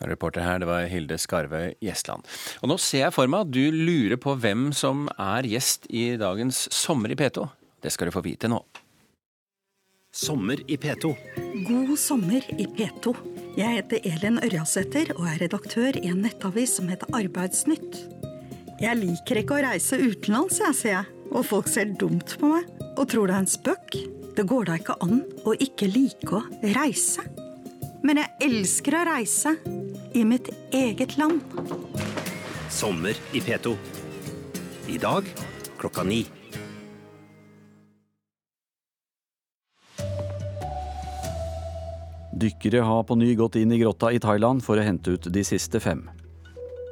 Reporter 0.03 0.43
her, 0.43 0.59
det 0.59 0.67
var 0.67 0.89
Hilde 0.91 1.19
Skarvøy 1.21 1.77
Gjestland. 1.83 2.27
Og 2.63 2.73
nå 2.73 2.79
ser 2.81 3.07
jeg 3.07 3.15
for 3.15 3.31
meg 3.31 3.47
at 3.47 3.53
du 3.55 3.63
lurer 3.71 4.19
på 4.19 4.35
hvem 4.35 4.71
som 4.75 5.07
er 5.15 5.47
gjest 5.47 5.87
i 5.95 6.17
dagens 6.19 6.65
Sommer 6.75 7.15
i 7.15 7.19
P2. 7.19 7.47
Det 7.83 7.95
skal 7.95 8.11
du 8.11 8.15
få 8.15 8.25
vite 8.27 8.51
nå. 8.51 8.63
Sommer 10.13 10.61
i 10.67 10.79
P2. 10.79 11.42
God 11.53 11.99
sommer 11.99 12.45
i 12.57 12.65
P2. 12.65 13.13
Jeg 13.59 13.77
heter 13.77 14.07
Elin 14.09 14.39
Ørjasæter 14.41 15.11
og 15.19 15.27
er 15.29 15.43
redaktør 15.43 15.99
i 16.01 16.09
en 16.09 16.23
nettavis 16.25 16.79
som 16.79 16.89
heter 16.89 17.11
Arbeidsnytt. 17.13 17.99
Jeg 18.81 18.97
liker 18.97 19.43
ikke 19.43 19.59
å 19.59 19.65
reise 19.67 19.99
utenlands, 20.01 20.63
jeg, 20.63 20.79
sier 20.79 20.95
jeg 20.97 21.19
og 21.33 21.45
folk 21.49 21.69
ser 21.69 21.93
dumt 22.01 22.35
på 22.41 22.55
meg 22.55 22.69
og 22.97 23.05
tror 23.13 23.29
det 23.29 23.37
er 23.37 23.45
en 23.45 23.53
spøk. 23.53 24.01
Det 24.33 24.49
går 24.49 24.69
da 24.71 24.81
ikke 24.81 24.97
an 25.05 25.23
å 25.45 25.53
ikke 25.61 25.93
like 25.93 26.33
å 26.33 26.43
reise. 26.73 27.25
Men 28.01 28.23
jeg 28.23 28.49
elsker 28.49 28.97
å 28.97 29.07
reise 29.13 29.57
i 30.17 30.25
mitt 30.29 30.49
eget 30.73 31.19
land. 31.21 31.45
Sommer 32.73 33.19
i 33.37 33.45
P2. 33.45 33.77
I 34.89 34.97
dag 35.01 35.29
klokka 35.77 36.09
ni. 36.09 36.25
Dykkere 42.43 42.81
har 42.83 43.05
på 43.07 43.15
ny 43.15 43.37
gått 43.39 43.55
inn 43.61 43.71
i 43.71 43.79
grotta 43.79 44.09
i 44.11 44.19
Thailand 44.19 44.65
for 44.67 44.75
å 44.75 44.83
hente 44.83 45.13
ut 45.15 45.29
de 45.31 45.43
siste 45.47 45.79
fem. 45.79 46.01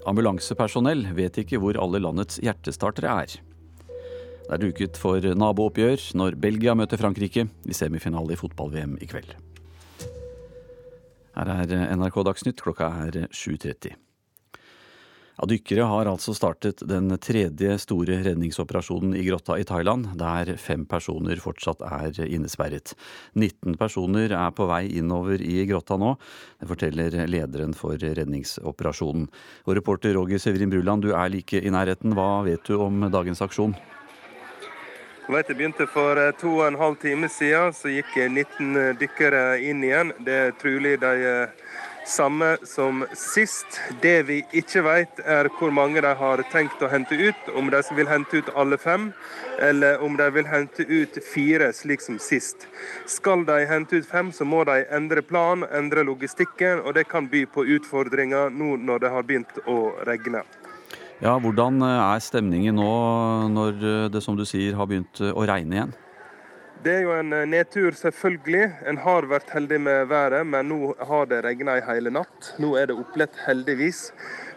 Ambulansepersonell 0.07 1.09
vet 1.17 1.41
ikke 1.43 1.59
hvor 1.59 1.79
alle 1.83 1.99
landets 1.99 2.39
hjertestartere 2.39 3.11
er. 3.25 3.35
Det 4.45 4.53
er 4.55 4.63
duket 4.63 5.01
for 5.01 5.19
nabooppgjør 5.19 6.05
når 6.21 6.39
Belgia 6.43 6.77
møter 6.79 7.03
Frankrike 7.03 7.49
i 7.67 7.75
semifinale 7.75 8.37
i 8.37 8.39
fotball-VM 8.39 8.95
i 9.03 9.11
kveld. 9.11 9.35
Her 11.35 11.53
er 11.57 11.75
NRK 11.97 12.23
Dagsnytt, 12.31 12.63
klokka 12.63 12.93
er 13.09 13.25
7.30. 13.35 13.99
Ja, 15.39 15.47
dykkere 15.49 15.87
har 15.89 16.09
altså 16.11 16.35
startet 16.37 16.83
den 16.89 17.13
tredje 17.23 17.77
store 17.81 18.19
redningsoperasjonen 18.27 19.15
i 19.17 19.23
grotta 19.25 19.57
i 19.61 19.65
Thailand, 19.65 20.11
der 20.21 20.51
fem 20.61 20.83
personer 20.89 21.41
fortsatt 21.41 21.81
er 21.87 22.19
innesperret. 22.27 22.93
19 23.33 23.79
personer 23.81 24.35
er 24.37 24.51
på 24.53 24.67
vei 24.69 24.83
innover 25.01 25.41
i 25.41 25.63
grotta 25.71 25.97
nå. 26.01 26.17
Det 26.61 26.69
forteller 26.69 27.17
lederen 27.31 27.73
for 27.79 27.97
redningsoperasjonen. 27.97 29.31
Og 29.65 29.79
reporter 29.79 30.13
Roger 30.19 30.43
Severin 30.43 30.75
Bruland, 30.75 31.07
du 31.07 31.15
er 31.15 31.33
like 31.33 31.63
i 31.63 31.73
nærheten. 31.73 32.13
Hva 32.19 32.43
vet 32.45 32.67
du 32.69 32.77
om 32.77 33.09
dagens 33.09 33.41
aksjon? 33.47 33.79
Det 35.31 35.55
begynte 35.55 35.87
for 35.87 36.19
eh, 36.19 36.33
to 36.35 36.57
og 36.57 36.65
en 36.67 36.77
halv 36.79 36.97
time 36.99 37.29
siden. 37.31 37.71
Så 37.73 37.93
gikk 37.93 38.17
19 38.19 38.77
eh, 38.77 38.89
dykkere 38.99 39.61
inn 39.63 39.85
igjen. 39.87 40.11
Det 40.27 40.35
er 40.35 40.57
trolig 40.59 40.97
de 40.99 41.13
eh, 41.23 41.77
samme 42.11 42.57
som 42.67 43.05
sist. 43.15 43.79
Det 44.03 44.23
vi 44.29 44.41
ikke 44.57 44.83
vet, 44.85 45.23
er 45.25 45.49
hvor 45.59 45.73
mange 45.75 46.03
de 46.03 46.11
har 46.19 46.43
tenkt 46.53 46.83
å 46.83 46.91
hente 46.91 47.15
ut. 47.15 47.51
Om 47.57 47.71
de 47.73 47.83
vil 47.97 48.11
hente 48.11 48.43
ut 48.43 48.51
alle 48.59 48.79
fem, 48.79 49.11
eller 49.63 50.03
om 50.03 50.17
de 50.19 50.27
vil 50.35 50.49
hente 50.51 50.87
ut 50.89 51.21
fire, 51.25 51.71
slik 51.77 52.03
som 52.05 52.19
sist. 52.19 52.67
Skal 53.07 53.47
de 53.49 53.63
hente 53.71 54.01
ut 54.01 54.09
fem, 54.09 54.33
så 54.33 54.45
må 54.45 54.65
de 54.69 54.83
endre 54.91 55.23
plan, 55.23 55.65
endre 55.71 56.05
logistikken, 56.07 56.83
og 56.85 56.99
det 56.99 57.07
kan 57.11 57.31
by 57.31 57.47
på 57.55 57.67
utfordringer 57.79 58.51
nå 58.51 58.77
når 58.83 59.07
det 59.07 59.15
har 59.15 59.27
begynt 59.31 59.63
å 59.71 59.81
regne. 60.09 60.45
Ja, 61.21 61.35
Hvordan 61.37 61.83
eh, 61.85 61.99
er 62.01 62.23
stemningen 62.25 62.79
nå 62.81 62.93
når 63.53 63.83
eh, 63.85 64.05
det 64.13 64.23
som 64.25 64.39
du 64.39 64.47
sier 64.49 64.79
har 64.79 64.89
begynt 64.89 65.21
eh, 65.21 65.35
å 65.37 65.45
regne 65.45 65.77
igjen? 65.77 65.99
Det 66.81 66.93
er 66.95 67.03
jo 67.05 67.11
en 67.13 67.35
nedtur, 67.53 67.93
selvfølgelig. 67.93 68.71
En 68.89 68.97
har 69.05 69.27
vært 69.29 69.51
heldig 69.53 69.77
med 69.85 70.07
været, 70.09 70.47
men 70.49 70.71
nå 70.71 70.95
har 71.11 71.27
det 71.29 71.43
regna 71.45 71.75
i 71.77 71.83
hele 71.85 72.09
natt. 72.15 72.55
Nå 72.57 72.71
er 72.81 72.89
det 72.89 72.97
opplett, 72.97 73.37
heldigvis. 73.45 74.07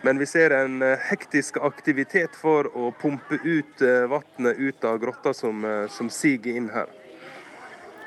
Men 0.07 0.21
vi 0.21 0.27
ser 0.31 0.55
en 0.55 0.79
hektisk 1.09 1.59
aktivitet 1.59 2.37
for 2.39 2.69
å 2.79 2.93
pumpe 2.95 3.41
ut 3.43 3.83
vannet 4.11 4.55
ut 4.55 4.87
av 4.87 5.01
grotta 5.03 5.35
som, 5.35 5.67
som 5.91 6.07
siger 6.07 6.55
inn 6.55 6.71
her. 6.71 6.87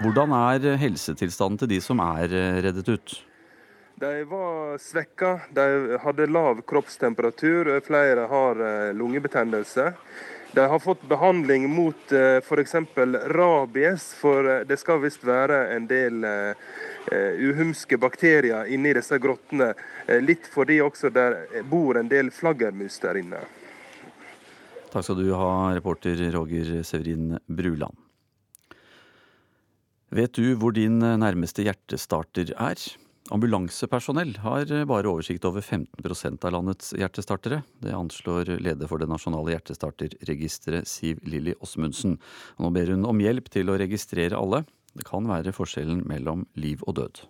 Hvordan 0.01 0.33
er 0.37 0.81
helsetilstanden 0.81 1.61
til 1.61 1.75
de 1.77 1.83
som 1.85 2.01
er 2.05 2.33
reddet 2.65 2.89
ut? 2.89 3.19
De 3.99 4.25
var 4.25 4.79
svekka. 4.79 5.41
De 5.51 5.99
hadde 6.01 6.27
lav 6.27 6.61
kroppstemperatur. 6.63 7.81
Flere 7.81 8.21
har 8.21 8.61
eh, 8.61 8.95
lungebetennelse. 8.95 9.93
De 10.53 10.61
har 10.61 10.79
fått 10.79 11.09
behandling 11.09 11.71
mot 11.71 12.13
eh, 12.13 12.37
f.eks. 12.37 12.75
rabies, 13.25 14.15
for 14.21 14.51
eh, 14.51 14.67
det 14.69 14.77
skal 14.77 15.01
visst 15.01 15.25
være 15.25 15.63
en 15.77 15.87
del 15.89 16.27
uhumske 17.07 17.97
bakterier 18.03 18.67
inni 18.67 18.91
disse 18.97 19.17
grottene. 19.23 19.71
Litt 20.21 20.49
fordi 20.51 20.81
også 20.83 21.09
der 21.15 21.39
bor 21.71 21.97
en 21.97 22.11
del 22.11 22.33
flaggermus 22.35 22.99
der 23.01 23.21
inne. 23.23 23.45
Takk 24.91 25.07
skal 25.07 25.21
du 25.23 25.31
ha, 25.39 25.71
reporter 25.79 26.19
Roger 26.35 26.83
Severin 26.83 27.39
Bruland. 27.47 27.95
Vet 30.11 30.35
du 30.35 30.57
hvor 30.59 30.75
din 30.75 30.99
nærmeste 30.99 31.63
hjertestarter 31.63 32.51
er? 32.59 32.83
Ambulansepersonell 33.35 34.37
har 34.39 34.71
bare 34.87 35.11
oversikt 35.11 35.45
over 35.49 35.65
15% 35.65 36.45
av 36.47 36.53
landets 36.55 36.93
hjertestartere. 36.95 37.65
Det 37.83 37.91
anslår 37.91 38.53
leder 38.63 38.87
for 38.87 39.03
det 39.03 39.09
nasjonale 39.11 39.57
hjertestarterregisteret, 39.57 40.87
Siv 40.87 41.25
Lilly 41.27 41.57
Åsmundsen. 41.59 42.21
Nå 42.63 42.71
ber 42.77 42.93
hun 42.95 43.03
om 43.09 43.23
hjelp 43.23 43.51
til 43.51 43.73
å 43.73 43.79
registrere 43.83 44.39
alle. 44.39 44.63
Det 44.95 45.09
kan 45.09 45.27
være 45.27 45.55
forskjellen 45.57 46.05
mellom 46.07 46.47
liv 46.55 46.87
og 46.87 47.01
død. 47.01 47.25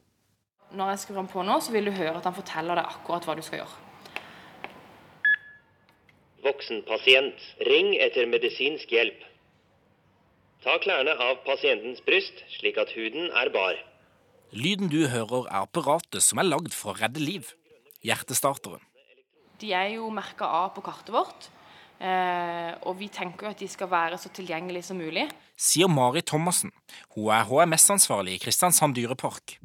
Når 0.77 0.93
jeg 0.93 1.03
skrur 1.07 1.23
ham 1.23 1.33
på 1.33 1.47
nå, 1.49 1.57
så 1.65 1.73
vil 1.73 1.89
du 1.89 1.95
høre 1.97 2.19
at 2.21 2.29
han 2.29 2.37
forteller 2.37 2.77
deg 2.77 2.93
akkurat 2.93 3.25
hva 3.25 3.39
du 3.39 3.45
skal 3.47 3.63
gjøre. 3.63 3.83
Voksen 6.45 6.85
pasient, 6.87 7.51
ring 7.65 7.95
etter 8.05 8.29
medisinsk 8.29 8.93
hjelp. 8.93 9.25
Ta 10.61 10.77
klærne 10.85 11.17
av 11.25 11.41
pasientens 11.49 12.05
bryst, 12.05 12.45
slik 12.59 12.77
at 12.83 12.93
huden 12.93 13.33
er 13.33 13.55
bar. 13.55 13.81
Lyden 14.55 14.91
du 14.93 15.01
hører 15.11 15.49
er 15.49 15.65
apparatet 15.65 16.23
som 16.23 16.39
er 16.39 16.47
lagd 16.47 16.75
for 16.75 16.95
å 16.95 16.99
redde 17.01 17.23
liv. 17.23 17.49
Hjertestarteren. 18.07 18.83
De 19.59 19.73
er 19.75 19.97
jo 19.97 20.11
merka 20.13 20.47
av 20.47 20.75
på 20.77 20.85
kartet 20.85 21.15
vårt. 21.15 21.49
Eh, 21.97 22.73
og 22.85 22.99
vi 22.99 23.09
tenker 23.09 23.47
jo 23.49 23.53
at 23.55 23.63
de 23.63 23.69
skal 23.73 23.89
være 23.89 24.19
så 24.21 24.31
tilgjengelige 24.37 24.91
som 24.91 25.01
mulig. 25.01 25.25
Sier 25.57 25.89
Mari 25.89 26.23
Thomassen. 26.23 26.71
Hun 27.17 27.33
er 27.33 27.47
HMS-ansvarlig 27.49 28.37
i 28.37 28.43
Kristiansand 28.43 28.95
dyrepark. 28.99 29.57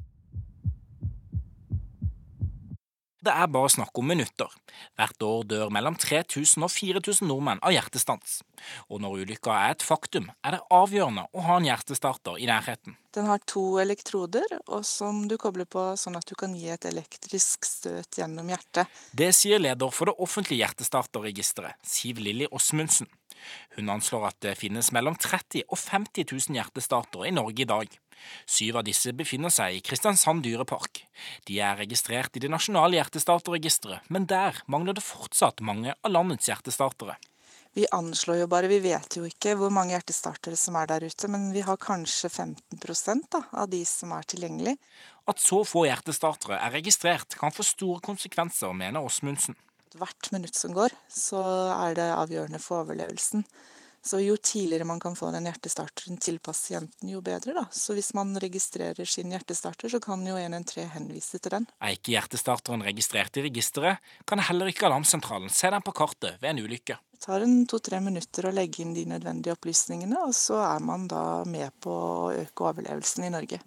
Det 3.22 3.30
er 3.30 3.50
bare 3.54 3.70
snakk 3.70 4.00
om 4.02 4.08
minutter. 4.10 4.50
Hvert 4.98 5.22
år 5.22 5.44
dør 5.46 5.70
mellom 5.74 5.94
3000 5.94 6.66
og 6.66 6.72
4000 6.74 7.30
nordmenn 7.30 7.60
av 7.62 7.76
hjertestans. 7.76 8.40
Og 8.90 9.04
når 9.04 9.22
ulykka 9.22 9.54
er 9.54 9.76
et 9.76 9.86
faktum, 9.86 10.32
er 10.42 10.56
det 10.58 10.64
avgjørende 10.74 11.28
å 11.30 11.44
ha 11.46 11.60
en 11.60 11.68
hjertestarter 11.70 12.42
i 12.42 12.50
nærheten. 12.50 12.98
Den 13.14 13.30
har 13.30 13.44
to 13.46 13.78
elektroder 13.84 14.58
og 14.64 14.82
som 14.88 15.28
du 15.30 15.38
kobler 15.38 15.70
på 15.70 15.92
sånn 16.02 16.18
at 16.18 16.26
du 16.26 16.34
kan 16.40 16.56
gi 16.58 16.72
et 16.74 16.88
elektrisk 16.90 17.68
støt 17.68 18.18
gjennom 18.18 18.50
hjertet. 18.50 18.90
Det 19.14 19.30
sier 19.38 19.62
leder 19.62 19.94
for 19.94 20.10
det 20.10 20.18
offentlige 20.18 20.64
hjertestarterregisteret, 20.64 21.78
Siv 21.86 22.24
Lilly 22.26 22.50
Åsmundsen. 22.50 23.12
Hun 23.78 23.90
anslår 23.90 24.32
at 24.32 24.40
det 24.48 24.58
finnes 24.58 24.90
mellom 24.96 25.14
30 25.20 25.68
og 25.68 25.78
50 25.78 26.26
000 26.26 26.58
hjertestartere 26.58 27.30
i 27.30 27.36
Norge 27.38 27.66
i 27.66 27.70
dag. 27.70 28.02
Syv 28.46 28.82
av 28.82 28.86
disse 28.88 29.14
befinner 29.16 29.54
seg 29.54 29.78
i 29.78 29.84
Kristiansand 29.86 30.44
dyrepark. 30.46 31.04
De 31.48 31.60
er 31.64 31.80
registrert 31.80 32.38
i 32.38 32.44
det 32.44 32.52
nasjonale 32.52 33.00
hjertestarterregisteret, 33.00 34.08
men 34.10 34.28
der 34.30 34.62
mangler 34.68 34.98
det 34.98 35.06
fortsatt 35.06 35.64
mange 35.66 35.96
av 36.02 36.16
landets 36.16 36.50
hjertestartere. 36.52 37.18
Vi 37.74 37.86
anslår 37.96 38.42
jo 38.42 38.48
bare, 38.52 38.68
vi 38.68 38.82
vet 38.84 39.16
jo 39.16 39.24
ikke 39.24 39.54
hvor 39.56 39.72
mange 39.72 39.94
hjertestartere 39.96 40.58
som 40.60 40.76
er 40.76 40.90
der 40.92 41.06
ute, 41.08 41.30
men 41.32 41.54
vi 41.56 41.64
har 41.64 41.80
kanskje 41.80 42.28
15 42.28 43.22
da, 43.32 43.46
av 43.56 43.70
de 43.72 43.80
som 43.88 44.12
er 44.12 44.28
tilgjengelig. 44.28 44.76
At 45.32 45.40
så 45.40 45.62
få 45.64 45.86
hjertestartere 45.88 46.60
er 46.60 46.76
registrert 46.76 47.38
kan 47.40 47.56
få 47.56 47.64
store 47.64 48.04
konsekvenser, 48.04 48.74
mener 48.76 49.08
Åsmundsen. 49.08 49.56
Hvert 49.96 50.32
minutt 50.36 50.56
som 50.56 50.76
går, 50.76 50.92
så 51.08 51.40
er 51.78 51.96
det 51.96 52.10
avgjørende 52.12 52.60
for 52.60 52.84
overlevelsen. 52.84 53.46
Så 54.02 54.18
jo 54.24 54.34
tidligere 54.38 54.88
man 54.90 55.00
kan 55.00 55.14
få 55.16 55.30
den 55.34 55.46
hjertestarteren 55.46 56.18
til 56.18 56.40
pasienten, 56.42 57.10
jo 57.10 57.22
bedre. 57.22 57.54
da. 57.54 57.66
Så 57.70 57.94
hvis 57.94 58.14
man 58.18 58.34
registrerer 58.42 59.06
sin 59.06 59.30
hjertestarter, 59.30 59.92
så 59.94 60.00
kan 60.02 60.26
jo 60.26 60.40
113 60.40 60.90
henvise 60.96 61.38
til 61.38 61.54
den. 61.54 61.68
Er 61.78 61.94
ikke 61.94 62.16
hjertestarteren 62.16 62.82
registrert 62.82 63.38
i 63.38 63.46
registeret, 63.46 64.02
kan 64.26 64.42
heller 64.42 64.72
ikke 64.74 64.88
alarmsentralen 64.90 65.54
se 65.54 65.70
den 65.70 65.86
på 65.86 65.94
kartet 65.94 66.42
ved 66.42 66.50
en 66.50 66.64
ulykke. 66.66 66.98
Det 67.14 67.22
tar 67.28 67.46
en 67.46 67.60
to-tre 67.70 68.02
minutter 68.02 68.50
å 68.50 68.56
legge 68.56 68.82
inn 68.82 68.96
de 68.98 69.06
nødvendige 69.06 69.54
opplysningene, 69.54 70.18
og 70.26 70.34
så 70.34 70.58
er 70.66 70.82
man 70.82 71.06
da 71.12 71.44
med 71.46 71.70
på 71.86 71.94
å 71.94 72.32
øke 72.34 72.72
overlevelsen 72.72 73.30
i 73.30 73.34
Norge. 73.38 73.62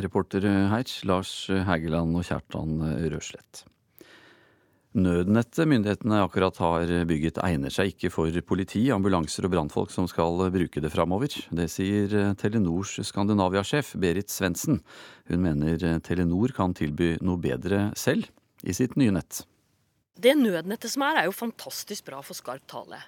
Reporter 0.00 0.42
her 0.72 0.90
Lars 1.06 1.34
Hægeland 1.46 2.18
og 2.18 2.26
Kjartan 2.26 2.80
Røslett. 3.12 3.62
Nødnettet 4.90 5.68
myndighetene 5.70 6.16
akkurat 6.24 6.56
har 6.58 6.90
bygget 7.06 7.36
egner 7.46 7.70
seg 7.70 7.92
ikke 7.92 8.10
for 8.10 8.34
politi, 8.42 8.88
ambulanser 8.90 9.46
og 9.46 9.52
brannfolk 9.52 9.92
som 9.94 10.08
skal 10.10 10.40
bruke 10.50 10.82
det 10.82 10.90
framover. 10.90 11.30
Det 11.54 11.68
sier 11.70 12.34
Telenors 12.40 12.96
Skandinavia-sjef 13.06 13.92
Berit 14.02 14.34
Svendsen. 14.34 14.80
Hun 15.30 15.44
mener 15.46 15.78
Telenor 16.02 16.50
kan 16.56 16.74
tilby 16.74 17.12
noe 17.22 17.38
bedre 17.38 17.92
selv 17.94 18.26
i 18.66 18.74
sitt 18.74 18.98
nye 18.98 19.14
nett. 19.14 19.44
Det 20.18 20.34
nødnettet 20.34 20.90
som 20.90 21.06
er, 21.06 21.22
er 21.22 21.30
jo 21.30 21.38
fantastisk 21.38 22.10
bra 22.10 22.18
for 22.26 22.34
skarp 22.34 22.66
tale. 22.66 22.98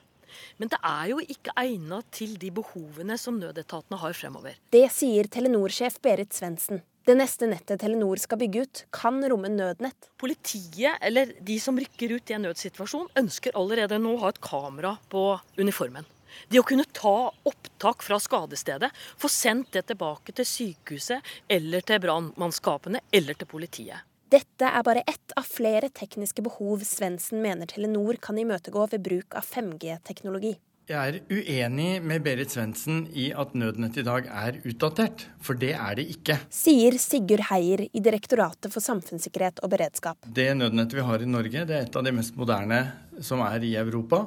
Men 0.62 0.70
det 0.70 0.78
er 0.86 1.10
jo 1.10 1.18
ikke 1.34 1.52
egnet 1.58 2.06
til 2.14 2.38
de 2.40 2.54
behovene 2.54 3.18
som 3.20 3.42
nødetatene 3.42 3.98
har 4.00 4.14
fremover. 4.16 4.54
Det 4.70 4.86
sier 4.94 5.26
Telenor-sjef 5.26 5.98
Berit 6.04 6.32
Svendsen. 6.32 6.86
Det 7.02 7.16
neste 7.18 7.48
nettet 7.50 7.80
Telenor 7.82 8.20
skal 8.22 8.38
bygge 8.38 8.60
ut, 8.62 8.80
kan 8.94 9.16
romme 9.26 9.48
nødnett. 9.50 10.06
Politiet, 10.22 11.00
eller 11.02 11.32
de 11.42 11.56
som 11.60 11.78
rykker 11.78 12.14
ut 12.14 12.30
i 12.30 12.36
en 12.36 12.44
nødsituasjon, 12.46 13.08
ønsker 13.18 13.56
allerede 13.58 13.98
nå 13.98 14.12
å 14.14 14.20
ha 14.22 14.30
et 14.30 14.38
kamera 14.44 14.92
på 15.10 15.24
uniformen. 15.58 16.06
Det 16.46 16.60
å 16.62 16.66
kunne 16.68 16.86
ta 16.94 17.32
opptak 17.50 18.06
fra 18.06 18.20
skadestedet, 18.22 18.92
få 19.18 19.28
sendt 19.28 19.74
det 19.74 19.88
tilbake 19.90 20.30
til 20.38 20.46
sykehuset 20.46 21.34
eller 21.50 21.82
til 21.82 22.00
brannmannskapene 22.06 23.02
eller 23.10 23.34
til 23.34 23.50
politiet. 23.50 24.06
Dette 24.32 24.70
er 24.70 24.86
bare 24.86 25.02
ett 25.02 25.34
av 25.36 25.44
flere 25.44 25.90
tekniske 25.90 26.40
behov 26.46 26.86
Svendsen 26.86 27.42
mener 27.42 27.66
Telenor 27.68 28.16
kan 28.22 28.38
imøtegå 28.38 28.86
ved 28.94 29.02
bruk 29.04 29.34
av 29.36 29.44
5G-teknologi. 29.44 30.54
Jeg 30.90 30.98
er 30.98 31.16
uenig 31.30 32.00
med 32.02 32.24
Berit 32.24 32.50
Svendsen 32.50 33.04
i 33.14 33.28
at 33.38 33.52
nødnett 33.54 34.00
i 34.00 34.02
dag 34.02 34.24
er 34.26 34.56
utdatert, 34.66 35.28
for 35.38 35.54
det 35.54 35.76
er 35.76 35.94
det 35.94 36.08
ikke. 36.10 36.34
Sier 36.50 36.96
Sigurd 36.98 37.44
Heier 37.52 37.84
i 37.86 38.02
Direktoratet 38.02 38.66
for 38.74 38.82
samfunnssikkerhet 38.82 39.62
og 39.62 39.70
beredskap. 39.76 40.26
Det 40.26 40.48
nødnettet 40.58 40.98
vi 40.98 41.04
har 41.06 41.22
i 41.22 41.28
Norge, 41.30 41.62
det 41.68 41.76
er 41.76 41.86
et 41.86 41.98
av 42.00 42.02
de 42.02 42.14
mest 42.16 42.34
moderne 42.34 42.80
som 43.22 43.44
er 43.46 43.62
i 43.62 43.76
Europa. 43.78 44.24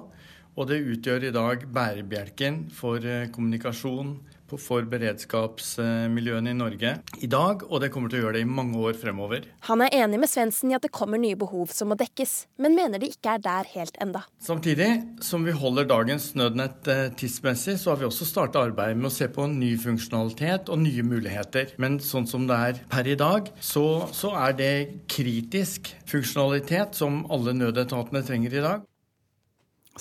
Og 0.56 0.70
det 0.72 0.80
utgjør 0.80 1.28
i 1.28 1.34
dag 1.36 1.68
bærebjelken 1.76 2.62
for 2.72 3.04
eh, 3.04 3.28
kommunikasjon, 3.36 4.16
for 4.62 4.86
beredskapsmiljøene 4.90 6.54
i 6.54 6.58
Norge 6.58 6.92
i 7.26 7.30
dag, 7.32 7.64
og 7.66 7.82
det 7.82 7.90
kommer 7.94 8.12
til 8.12 8.22
å 8.22 8.26
gjøre 8.26 8.38
det 8.38 8.44
i 8.46 8.50
mange 8.50 8.80
år 8.80 8.98
fremover. 9.00 9.48
Han 9.70 9.84
er 9.84 9.94
enig 10.04 10.20
med 10.22 10.32
Svendsen 10.32 10.72
i 10.72 10.78
at 10.78 10.86
det 10.86 10.94
kommer 10.96 11.22
nye 11.22 11.38
behov 11.40 11.74
som 11.74 11.90
må 11.92 11.98
dekkes, 12.00 12.36
men 12.62 12.78
mener 12.78 13.02
de 13.02 13.10
ikke 13.14 13.36
er 13.36 13.44
der 13.44 13.70
helt 13.74 13.98
enda. 14.04 14.26
Samtidig 14.44 14.90
som 15.26 15.46
vi 15.48 15.56
holder 15.56 15.90
dagens 15.90 16.32
nødnett 16.38 16.88
eh, 16.92 17.10
tidsmessig, 17.18 17.78
så 17.82 17.94
har 17.94 18.02
vi 18.02 18.10
også 18.10 18.28
starta 18.30 18.64
arbeidet 18.66 19.00
med 19.00 19.10
å 19.10 19.16
se 19.16 19.30
på 19.32 19.48
ny 19.52 19.74
funksjonalitet 19.82 20.72
og 20.72 20.82
nye 20.84 21.06
muligheter. 21.06 21.76
Men 21.82 22.00
sånn 22.04 22.30
som 22.30 22.48
det 22.50 22.62
er 22.70 22.82
per 22.92 23.10
i 23.10 23.18
dag, 23.20 23.50
så, 23.60 23.86
så 24.16 24.36
er 24.46 24.58
det 24.58 24.74
kritisk 25.12 25.92
funksjonalitet 26.10 26.98
som 26.98 27.24
alle 27.34 27.56
nødetatene 27.58 28.24
trenger 28.26 28.60
i 28.60 28.66
dag. 28.66 28.86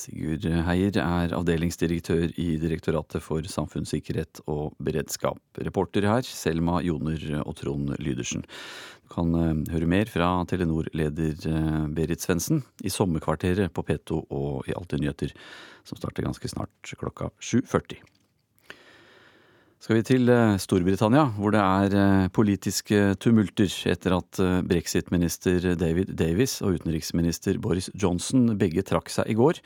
Sigurd 0.01 0.47
Heier 0.67 0.97
er 0.99 1.35
avdelingsdirektør 1.37 2.33
i 2.41 2.55
Direktoratet 2.61 3.23
for 3.23 3.47
samfunnssikkerhet 3.49 4.43
og 4.51 4.75
beredskap. 4.83 5.41
Reporter 5.59 6.07
her, 6.09 6.27
Selma 6.27 6.81
Joner 6.85 7.43
og 7.45 7.55
Trond 7.61 7.95
Lydersen. 8.03 8.45
Du 9.05 9.13
kan 9.15 9.35
eh, 9.39 9.75
høre 9.75 9.91
mer 9.91 10.11
fra 10.11 10.31
Telenor-leder 10.51 11.47
eh, 11.51 11.85
Berit 11.95 12.25
Svendsen 12.25 12.65
i 12.85 12.93
Sommerkvarteret 12.93 13.75
på 13.75 13.85
P2 13.87 14.25
og 14.25 14.71
i 14.71 14.75
Alltid 14.75 15.05
nyheter, 15.05 15.37
som 15.87 16.01
starter 16.01 16.27
ganske 16.27 16.51
snart 16.51 16.97
klokka 16.99 17.31
7.40 17.41 18.14
skal 19.85 19.99
vi 19.99 20.05
til 20.09 20.31
eh, 20.33 20.55
Storbritannia, 20.57 21.27
hvor 21.37 21.53
det 21.53 21.61
er 21.61 21.95
eh, 22.01 22.29
politiske 22.33 23.01
tumulter 23.21 23.69
etter 23.91 24.15
at 24.17 24.41
eh, 24.41 24.63
brexit-minister 24.65 25.75
David 25.77 26.15
Davis 26.17 26.55
og 26.65 26.79
utenriksminister 26.79 27.61
Boris 27.61 27.91
Johnson 27.93 28.55
begge 28.57 28.81
trakk 28.89 29.13
seg 29.13 29.29
i 29.29 29.37
går. 29.37 29.61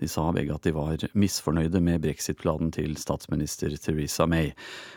De 0.00 0.08
sa 0.08 0.24
begge 0.32 0.56
at 0.56 0.64
de 0.64 0.72
var 0.72 1.04
misfornøyde 1.12 1.84
med 1.84 2.00
brexit-planen 2.06 2.72
til 2.72 2.96
statsminister 2.96 3.76
Theresa 3.76 4.24
May. 4.24 4.54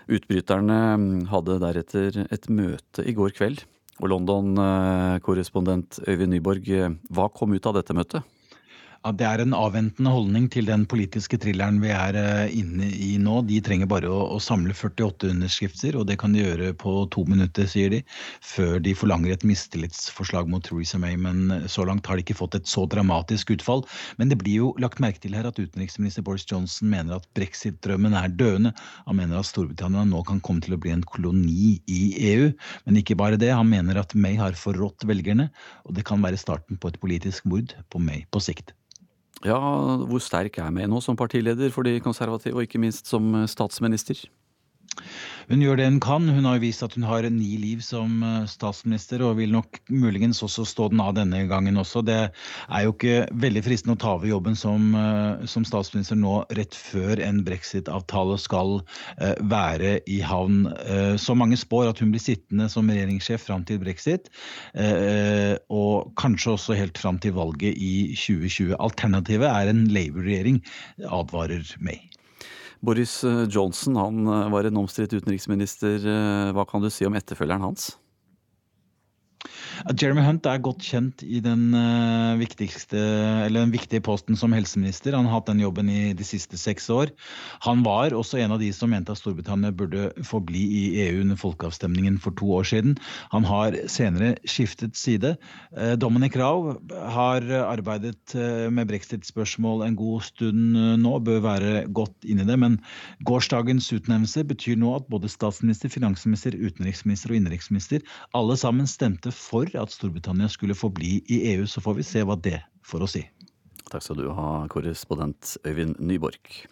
Utbryterne 0.07 0.81
mm, 1.03 1.13
hadde 1.34 1.60
deretter 1.67 2.23
et 2.29 2.47
møte 2.47 3.03
i 3.03 3.17
går 3.17 3.36
kveld. 3.36 3.65
Og 3.99 4.07
London-korrespondent 4.15 5.99
Øyvind 6.07 6.31
Nyborg, 6.31 6.71
hva 7.12 7.27
kom 7.36 7.60
ut 7.60 7.67
av 7.67 7.75
dette 7.75 7.97
møtet? 7.97 8.23
At 9.08 9.18
det 9.18 9.26
er 9.26 9.42
en 9.42 9.56
avventende 9.58 10.12
holdning 10.14 10.46
til 10.54 10.68
den 10.70 10.84
politiske 10.90 11.40
thrilleren 11.42 11.80
vi 11.82 11.90
er 11.94 12.18
eh, 12.20 12.54
inne 12.54 12.86
i 12.94 13.16
nå. 13.22 13.40
De 13.48 13.58
trenger 13.66 13.90
bare 13.90 14.10
å, 14.12 14.20
å, 14.36 14.38
samle 14.42 14.76
48 14.78 15.32
underskrifter, 15.32 15.98
og 15.98 16.06
det 16.10 16.20
kan 16.22 16.36
de 16.36 16.44
gjøre 16.44 16.70
på 16.78 16.94
to 17.14 17.24
minutter, 17.30 17.66
sier 17.70 17.90
de, 17.94 18.02
før 18.46 18.78
de 18.84 18.94
forlanger 18.98 19.34
et 19.34 19.46
mistillitsforslag 19.48 20.50
mot 20.52 20.62
Theresa 20.66 21.00
May. 21.02 21.18
Men 21.18 21.50
eh, 21.50 21.66
så 21.72 21.86
langt 21.90 22.06
har 22.06 22.20
de 22.20 22.26
ikke 22.26 22.38
fått 22.38 22.60
et 22.60 22.70
så 22.70 22.86
dramatisk 22.90 23.56
utfall. 23.56 23.82
Men 24.22 24.30
det 24.30 24.38
blir 24.44 24.60
jo 24.62 24.70
lagt 24.82 25.02
merke 25.02 25.24
til 25.24 25.34
her 25.38 25.50
at 25.50 25.58
utenriksminister 25.58 26.26
Boris 26.26 26.46
Johnson 26.50 26.92
mener 26.94 27.18
at 27.18 27.26
brexit-drømmen 27.38 28.14
er 28.20 28.30
døende. 28.38 28.74
Han 29.08 29.18
mener 29.18 29.42
at 29.42 29.50
Storbritannia 29.50 30.06
nå 30.06 30.22
kan 30.30 30.44
komme 30.46 30.62
til 30.62 30.78
å 30.78 30.82
bli 30.82 30.94
en 30.94 31.06
koloni 31.10 31.80
i 31.90 32.04
EU. 32.36 32.52
Men 32.86 33.02
ikke 33.02 33.18
bare 33.18 33.42
det, 33.42 33.50
han 33.56 33.72
mener 33.72 33.98
at 34.04 34.14
May 34.14 34.38
har 34.38 34.54
forrådt 34.58 35.10
velgerne, 35.10 35.50
og 35.90 35.98
det 35.98 36.06
kan 36.06 36.22
være 36.22 36.38
starten 36.38 36.78
på 36.78 36.94
et 36.94 37.02
politisk 37.02 37.50
mord 37.50 37.74
på 37.90 38.04
May 38.04 38.28
på 38.30 38.44
sikt. 38.44 38.76
Ja, 39.45 39.58
hvor 40.06 40.21
sterk 40.21 40.60
er 40.60 40.67
jeg 40.67 40.73
med 40.75 40.91
nå 40.91 40.99
som 41.01 41.17
partileder 41.17 41.71
for 41.73 41.88
de 41.88 41.99
konservative, 42.04 42.56
og 42.60 42.67
ikke 42.67 42.82
minst 42.82 43.10
som 43.10 43.34
statsminister? 43.49 44.27
Hun 45.49 45.63
gjør 45.63 45.80
det 45.80 45.88
hun 45.88 45.99
kan. 46.04 46.27
Hun 46.30 46.47
har 46.47 46.62
vist 46.62 46.84
at 46.86 46.95
hun 46.97 47.06
har 47.08 47.25
ni 47.32 47.56
liv 47.62 47.82
som 47.86 48.21
eh, 48.25 48.45
statsminister, 48.49 49.23
og 49.25 49.39
vil 49.39 49.54
nok 49.56 49.80
muligens 49.89 50.41
også 50.45 50.66
stå 50.68 50.89
den 50.91 51.01
av 51.03 51.16
denne 51.18 51.43
gangen 51.49 51.80
også. 51.82 52.03
Det 52.05 52.20
er 52.28 52.86
jo 52.86 52.93
ikke 52.93 53.26
veldig 53.43 53.63
fristende 53.66 53.97
å 53.97 54.01
ta 54.01 54.13
over 54.18 54.30
jobben 54.30 54.57
som, 54.59 54.91
eh, 54.97 55.45
som 55.49 55.66
statsminister 55.68 56.20
nå 56.20 56.41
rett 56.57 56.78
før 56.78 57.22
en 57.24 57.41
brexit-avtale 57.45 58.38
skal 58.41 58.80
uh, 58.82 59.36
være 59.51 59.97
i 60.09 60.20
havn. 60.26 60.63
Så 61.22 61.34
mange 61.38 61.57
spår 61.59 61.89
at 61.91 62.01
hun 62.01 62.11
blir 62.13 62.22
sittende 62.24 62.68
som 62.72 62.89
regjeringssjef 62.89 63.43
fram 63.47 63.63
til 63.68 63.80
brexit, 63.82 64.30
og 65.72 66.11
kanskje 66.20 66.55
også 66.55 66.78
helt 66.78 66.99
fram 67.01 67.20
til 67.22 67.36
valget 67.38 67.78
i 67.78 68.13
2020. 68.16 68.76
Alternativet 68.80 69.49
er 69.49 69.72
en 69.72 69.86
Labour-regjering, 69.93 70.61
advarer 71.07 71.76
May. 71.80 72.11
Boris 72.82 73.19
Johnson 73.53 73.95
han 73.95 74.25
var 74.51 74.65
en 74.65 74.79
omstridt 74.82 75.13
utenriksminister. 75.13 76.01
Hva 76.55 76.65
kan 76.65 76.82
du 76.82 76.89
si 76.89 77.05
om 77.05 77.13
etterfølgeren 77.13 77.61
hans? 77.67 77.91
Jeremy 79.97 80.24
Hunt 80.26 80.47
er 80.49 80.61
godt 80.63 80.84
kjent 80.86 81.24
i 81.24 81.39
den, 81.43 81.72
viktigste, 82.39 82.99
eller 83.45 83.65
den 83.65 83.74
viktige 83.74 84.03
posten 84.03 84.38
som 84.39 84.53
helseminister. 84.55 85.15
Han 85.15 85.28
har 85.30 85.39
hatt 85.39 85.49
den 85.51 85.61
jobben 85.63 85.89
i 85.91 86.13
de 86.17 86.26
siste 86.26 86.59
seks 86.59 86.89
år. 86.93 87.11
Han 87.65 87.84
var 87.86 88.15
også 88.15 88.39
en 88.41 88.55
av 88.55 88.61
de 88.61 88.72
som 88.76 88.91
mente 88.91 89.13
at 89.13 89.19
Storbritannia 89.19 89.74
burde 89.76 90.09
forbli 90.28 90.61
i 90.61 90.84
EU 91.05 91.22
under 91.24 91.39
folkeavstemningen 91.39 92.19
for 92.22 92.36
to 92.39 92.49
år 92.57 92.67
siden. 92.72 92.97
Han 93.34 93.47
har 93.47 93.78
senere 93.91 94.36
skiftet 94.49 94.97
side. 94.99 95.36
Uh, 95.76 95.93
Dominic 95.99 96.38
Rau 96.39 96.78
har 97.15 97.45
arbeidet 97.61 98.36
uh, 98.36 98.67
med 98.74 98.89
brexit-spørsmål 98.91 99.86
en 99.88 99.99
god 99.99 100.28
stund 100.30 100.78
nå, 101.01 101.13
bør 101.26 101.43
være 101.45 101.86
godt 101.93 102.28
inn 102.28 102.41
i 102.43 102.47
det. 102.47 102.57
Men 102.61 102.80
gårsdagens 103.28 103.91
utnevnelse 103.95 104.45
betyr 104.47 104.80
nå 104.82 104.95
at 104.97 105.09
både 105.11 105.32
statsminister, 105.32 105.91
finansminister, 105.93 106.55
utenriksminister 106.57 107.34
og 107.34 107.41
innenriksminister 107.41 108.05
alle 108.38 108.57
sammen 108.59 108.89
stemte 108.89 109.34
for 109.36 109.61
at 109.78 109.93
Storbritannia 109.93 110.49
skulle 110.49 110.78
forbli 110.78 111.20
i 111.30 111.41
EU. 111.53 111.66
Så 111.68 111.82
får 111.84 111.99
vi 111.99 112.03
se 112.07 112.24
hva 112.26 112.38
det 112.39 112.59
får 112.88 113.05
å 113.05 113.09
si. 113.09 113.22
Takk 113.91 114.05
skal 114.05 114.22
du 114.22 114.30
ha, 114.34 114.68
korrespondent 114.72 115.57
Øyvind 115.68 115.99
Nyborg. 115.99 116.64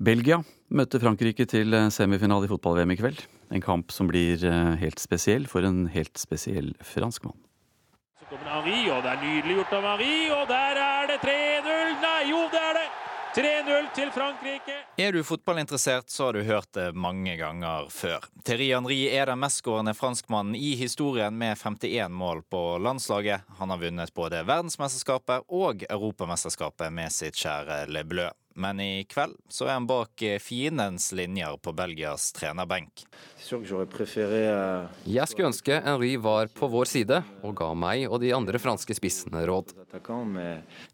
Belgia 0.00 0.40
møter 0.72 1.02
Frankrike 1.02 1.44
til 1.44 1.76
semifinale 1.92 2.48
i 2.48 2.50
fotball-VM 2.50 2.94
i 2.94 2.96
kveld. 2.96 3.20
En 3.52 3.60
kamp 3.60 3.92
som 3.92 4.08
blir 4.08 4.40
eh, 4.46 4.74
helt 4.80 5.02
spesiell 5.02 5.44
for 5.50 5.66
en 5.66 5.84
helt 5.92 6.16
spesiell 6.16 6.72
franskmann. 6.80 7.36
Så 8.16 8.30
kommer 8.30 8.48
Henri, 8.48 8.86
og 8.88 9.02
det 9.04 9.12
er 9.12 9.22
nydelig 9.26 9.58
gjort 9.60 9.76
av 9.76 9.88
Henri, 9.90 10.16
og 10.32 10.44
der 10.48 10.84
er 10.86 11.10
det 11.10 11.20
3-0! 11.26 11.96
Nei, 12.00 12.20
jo, 12.30 12.44
det 12.48 12.60
er 12.60 12.64
det! 12.64 12.69
3-0 13.34 13.86
til 13.94 14.10
Frankrike. 14.10 14.76
Er 14.96 15.12
du 15.12 15.22
fotballinteressert, 15.24 16.10
så 16.10 16.24
har 16.24 16.32
du 16.32 16.42
hørt 16.42 16.72
det 16.74 16.88
mange 16.98 17.36
ganger 17.36 17.86
før. 17.90 18.24
Thierry 18.44 18.72
Henry 18.74 18.98
er 19.06 19.30
den 19.30 19.38
mestskårende 19.38 19.94
franskmannen 19.94 20.58
i 20.58 20.74
historien 20.74 21.38
med 21.38 21.58
51 21.58 22.10
mål 22.10 22.42
på 22.42 22.64
landslaget. 22.82 23.46
Han 23.58 23.70
har 23.70 23.78
vunnet 23.78 24.14
både 24.14 24.42
verdensmesterskapet 24.42 25.46
og 25.46 25.86
europamesterskapet 25.86 26.90
med 26.92 27.14
sitt 27.14 27.38
kjære 27.38 27.84
Le 27.86 28.02
Bleu 28.04 28.30
men 28.60 28.80
i 28.80 29.04
kveld 29.08 29.36
så 29.48 29.66
er 29.68 29.78
han 29.78 29.86
bak 29.88 30.22
eh, 30.22 30.38
fiendens 30.42 31.12
linjer 31.16 31.56
på 31.62 31.72
Belgias 31.72 32.30
trenerbenk. 32.36 33.04
Jeg 33.40 35.26
skulle 35.28 35.48
ønske 35.48 35.80
Henry 35.84 36.12
var 36.20 36.50
på 36.54 36.68
vår 36.70 36.90
side 36.90 37.22
og 37.42 37.54
ga 37.58 37.70
meg 37.74 38.04
og 38.08 38.20
de 38.22 38.34
andre 38.36 38.60
franske 38.62 38.94
spissene 38.96 39.42
råd. 39.48 39.72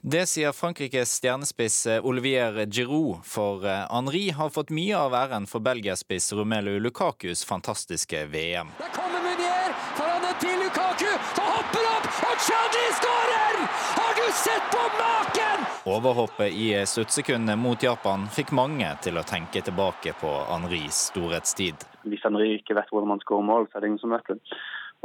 Det 0.01 0.25
sier 0.31 0.55
Frankrikes 0.57 1.17
stjernespiss 1.19 1.79
eh, 1.91 2.07
Olivier 2.07 2.63
Giroud, 2.67 3.25
for 3.27 3.67
eh, 3.67 3.85
Henry 3.91 4.29
har 4.37 4.55
fått 4.55 4.71
mye 4.75 4.97
av 4.99 5.17
æren 5.19 5.51
for 5.51 5.65
Belgiaspiss 5.67 6.33
Romelu 6.37 6.79
Lukakus 6.81 7.45
fantastiske 7.45 8.27
VM. 8.31 8.73
Der 8.79 8.95
kommer 8.95 9.21
Munier 9.27 9.75
foran 9.99 10.23
det 10.25 10.37
til 10.45 10.57
Lukaku, 10.63 11.11
så 11.35 11.51
hopper 11.51 11.91
opp, 11.97 12.09
og 12.31 12.47
Chadi 12.47 12.87
skårer! 13.01 13.67
Har 13.99 14.15
du 14.21 14.27
sett 14.45 14.73
på 14.73 14.87
maken? 15.01 15.46
Overhoppet 15.87 16.53
i 16.53 16.87
sluttsekundet 16.87 17.59
mot 17.59 17.83
Japan 17.83 18.25
fikk 18.35 18.51
mange 18.59 18.89
til 19.07 19.21
å 19.21 19.23
tenke 19.23 19.61
tilbake 19.63 20.17
på 20.19 20.33
Henris 20.49 21.05
storhetstid. 21.13 21.85
Hvis 22.11 22.25
Henri 22.27 22.57
ikke 22.57 22.75
vet 22.75 22.91
hvordan 22.91 23.13
man 23.13 23.23
skårer 23.23 23.47
mål, 23.47 23.69
så 23.69 23.79
er 23.79 23.85
det 23.85 23.93
ingen 23.93 24.03
som 24.03 24.15
vet 24.17 24.33
det. 24.33 24.41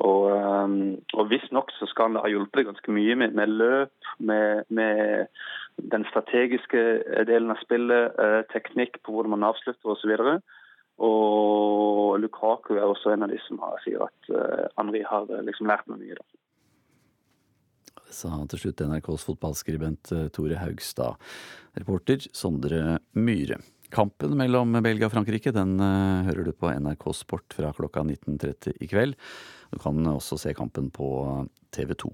Og, 0.02 0.26
um, 0.34 0.74
og 1.14 1.30
visstnok 1.30 1.70
så 1.78 1.86
skal 1.92 2.10
han 2.10 2.24
ha 2.24 2.32
hjulpet 2.34 2.66
ganske 2.66 2.98
mye 2.98 3.20
med, 3.22 3.38
med 3.38 3.54
løp, 3.62 4.10
med, 4.18 4.66
med, 4.74 5.30
den 5.94 6.08
strategiske 6.10 6.82
delen 7.30 7.54
av 7.54 7.62
spillet, 7.62 8.18
eh, 8.22 8.42
teknikk 8.52 9.00
på 9.06 9.14
hvordan 9.14 9.36
man 9.38 9.46
avslutter 9.48 9.94
osv. 9.94 10.12
Og, 10.18 10.42
og 11.06 12.20
Lukaku 12.26 12.76
er 12.76 12.90
også 12.90 13.14
en 13.14 13.26
av 13.26 13.32
de 13.32 13.38
som 13.46 13.62
har, 13.62 13.78
sier 13.86 14.02
at 14.10 14.34
uh, 14.34 14.66
Henri 14.82 15.06
har 15.06 15.30
liksom 15.46 15.70
lært 15.70 15.86
meg 15.90 16.02
mye. 16.02 16.18
da 16.18 16.41
sa 18.16 18.34
til 18.52 18.64
slutt 18.64 18.84
NRKs 18.86 19.28
fotballskribent 19.28 20.12
eh, 20.16 20.26
Tore 20.36 20.58
Haugstad. 20.62 21.20
Reporter 21.80 22.24
Sondre 22.36 23.00
Myhre. 23.18 23.62
Kampen 23.92 24.38
mellom 24.40 24.78
Belgia 24.80 25.10
og 25.10 25.12
Frankrike 25.12 25.52
den 25.52 25.76
uh, 25.84 26.24
hører 26.24 26.48
du 26.48 26.54
på 26.56 26.70
NRK 26.72 27.10
Sport 27.18 27.58
fra 27.58 27.74
klokka 27.76 28.06
19.30 28.08 28.78
i 28.80 28.88
kveld. 28.88 29.18
Du 29.72 29.80
kan 29.84 30.00
også 30.14 30.40
se 30.40 30.56
kampen 30.56 30.88
på 30.96 31.10
TV 31.76 31.92
2. 32.00 32.14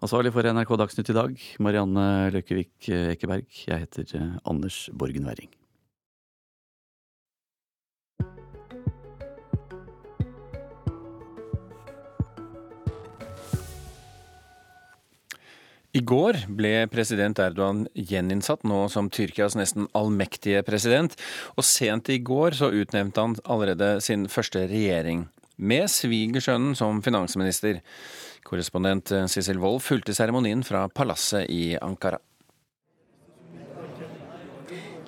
Ansvarlig 0.00 0.30
for 0.32 0.46
NRK 0.46 0.70
Dagsnytt 0.80 1.10
i 1.12 1.16
dag, 1.18 1.46
Marianne 1.60 2.04
Løkkevik 2.32 2.88
Ekeberg. 2.88 3.50
Jeg 3.66 3.84
heter 3.84 4.14
eh, 4.16 4.36
Anders 4.48 4.86
Borgen 4.96 5.26
Werring. 5.28 5.59
I 15.90 16.00
går 16.06 16.36
ble 16.54 16.86
president 16.86 17.40
Erdogan 17.42 17.80
gjeninnsatt, 17.98 18.62
nå 18.62 18.84
som 18.92 19.08
Tyrkias 19.10 19.56
nesten 19.58 19.88
allmektige 19.98 20.62
president. 20.62 21.16
Og 21.58 21.66
sent 21.66 22.12
i 22.14 22.20
går 22.22 22.54
så 22.60 22.68
utnevnte 22.70 23.24
han 23.24 23.34
allerede 23.42 23.96
sin 24.04 24.28
første 24.30 24.68
regjering, 24.70 25.24
med 25.58 25.90
svigersønnen 25.90 26.76
som 26.78 27.02
finansminister. 27.02 27.80
Korrespondent 28.46 29.10
Sissel 29.32 29.58
Wold 29.58 29.82
fulgte 29.82 30.14
seremonien 30.14 30.62
fra 30.64 30.84
palasset 30.94 31.50
i 31.50 31.74
Ankara. 31.82 32.20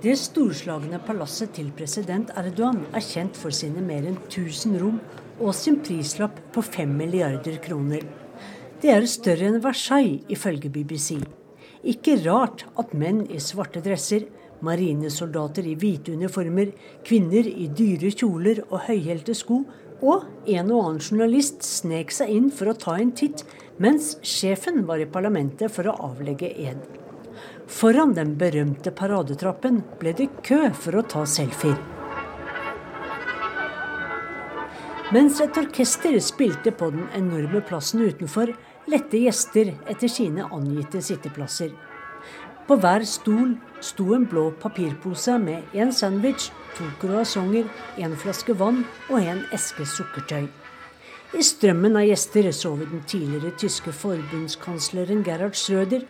Det 0.02 0.16
storslagne 0.18 0.98
palasset 1.06 1.52
til 1.54 1.68
president 1.78 2.32
Erdogan 2.34 2.80
er 2.90 3.06
kjent 3.06 3.38
for 3.38 3.54
sine 3.54 3.84
mer 3.86 4.02
enn 4.02 4.18
1000 4.18 4.74
rom 4.82 4.98
og 5.38 5.54
sin 5.54 5.78
prislapp 5.78 6.42
på 6.50 6.66
5 6.66 6.98
milliarder 6.98 7.62
kroner. 7.62 8.02
Det 8.82 8.90
er 8.90 9.04
større 9.06 9.46
enn 9.46 9.60
Versailles, 9.62 10.24
ifølge 10.26 10.66
BBC. 10.74 11.20
Ikke 11.86 12.16
rart 12.24 12.64
at 12.82 12.90
menn 12.98 13.20
i 13.30 13.38
svarte 13.38 13.78
dresser, 13.84 14.24
marinesoldater 14.66 15.68
i 15.70 15.76
hvite 15.78 16.16
uniformer, 16.16 16.72
kvinner 17.06 17.46
i 17.46 17.68
dyre 17.70 18.10
kjoler 18.10 18.64
og 18.64 18.88
høyhælte 18.88 19.36
sko, 19.38 19.60
og 20.02 20.24
en 20.50 20.72
og 20.74 20.88
annen 20.88 20.98
journalist 20.98 21.62
snek 21.62 22.10
seg 22.10 22.32
inn 22.34 22.50
for 22.50 22.72
å 22.72 22.74
ta 22.74 22.96
en 22.98 23.14
titt, 23.14 23.44
mens 23.78 24.16
sjefen 24.26 24.82
var 24.88 24.98
i 24.98 25.06
parlamentet 25.06 25.70
for 25.70 25.86
å 25.86 25.94
avlegge 26.10 26.50
ed. 26.50 26.82
Foran 27.70 28.16
den 28.18 28.34
berømte 28.38 28.90
paradetrappen 28.90 29.78
ble 30.02 30.16
det 30.18 30.26
kø 30.42 30.64
for 30.74 30.98
å 30.98 31.06
ta 31.06 31.22
selfier. 31.22 31.78
Mens 35.12 35.38
et 35.44 35.58
orkester 35.60 36.18
spilte 36.24 36.72
på 36.74 36.90
den 36.90 37.06
enorme 37.14 37.62
plassen 37.68 38.00
utenfor, 38.00 38.50
lette 38.90 39.18
gjester 39.18 39.74
etter 39.90 40.10
sine 40.10 40.46
angitte 40.50 41.02
sitteplasser. 41.02 41.72
På 42.66 42.78
hver 42.78 43.04
stol 43.06 43.56
sto 43.82 44.12
en 44.14 44.24
blå 44.30 44.50
papirpose 44.62 45.34
med 45.42 45.74
en 45.74 45.92
sandwich, 45.92 46.50
to 46.76 46.86
croissanter, 47.02 47.66
en 47.98 48.16
flaske 48.16 48.54
vann 48.58 48.84
og 49.10 49.18
en 49.20 49.42
eske 49.52 49.86
sukkertøy. 49.86 50.46
I 51.32 51.42
strømmen 51.42 51.96
av 51.96 52.06
gjester 52.06 52.50
så 52.52 52.74
vi 52.76 52.86
den 52.90 53.02
tidligere 53.08 53.54
tyske 53.58 53.92
forbundskansleren 53.96 55.24
Gerhard 55.26 55.56
Schröder, 55.58 56.04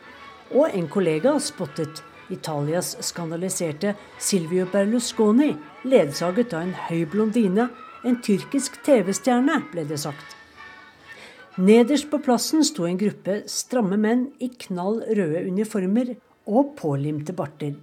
og 0.52 0.74
en 0.74 0.88
kollega 0.92 1.38
spottet 1.40 2.02
Italias 2.32 2.96
skandaliserte 3.00 3.94
Silvio 4.18 4.66
Berlusconi, 4.72 5.54
ledsaget 5.84 6.52
av 6.52 6.66
en 6.66 6.76
høy 6.88 7.04
blondine, 7.08 7.68
en 8.04 8.20
tyrkisk 8.22 8.80
TV-stjerne, 8.84 9.60
ble 9.72 9.86
det 9.88 10.00
sagt. 10.02 10.41
Nederst 11.60 12.06
på 12.08 12.16
plassen 12.24 12.62
sto 12.64 12.86
en 12.88 12.96
gruppe 12.96 13.42
stramme 13.50 13.98
menn 14.00 14.22
i 14.40 14.46
knall 14.64 15.02
røde 15.04 15.42
uniformer 15.44 16.14
og 16.48 16.70
pålimte 16.78 17.34
barter. 17.36 17.74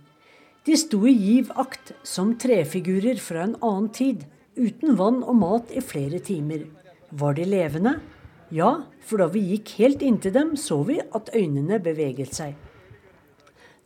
De 0.65 0.77
sto 0.77 1.03
i 1.05 1.13
giv 1.13 1.51
akt 1.53 1.91
som 2.01 2.31
trefigurer 2.41 3.21
fra 3.21 3.43
en 3.45 3.53
annen 3.61 3.91
tid, 3.93 4.25
uten 4.57 4.97
vann 4.97 5.21
og 5.21 5.37
mat 5.37 5.69
i 5.69 5.85
flere 5.85 6.17
timer. 6.17 6.65
Var 7.13 7.37
de 7.37 7.45
levende? 7.45 7.93
Ja, 8.49 8.71
for 9.05 9.21
da 9.21 9.29
vi 9.29 9.45
gikk 9.51 9.75
helt 9.77 10.01
inntil 10.01 10.33
dem, 10.33 10.57
så 10.57 10.81
vi 10.89 10.97
at 10.99 11.29
øynene 11.37 11.77
beveget 11.77 12.33
seg. 12.41 12.57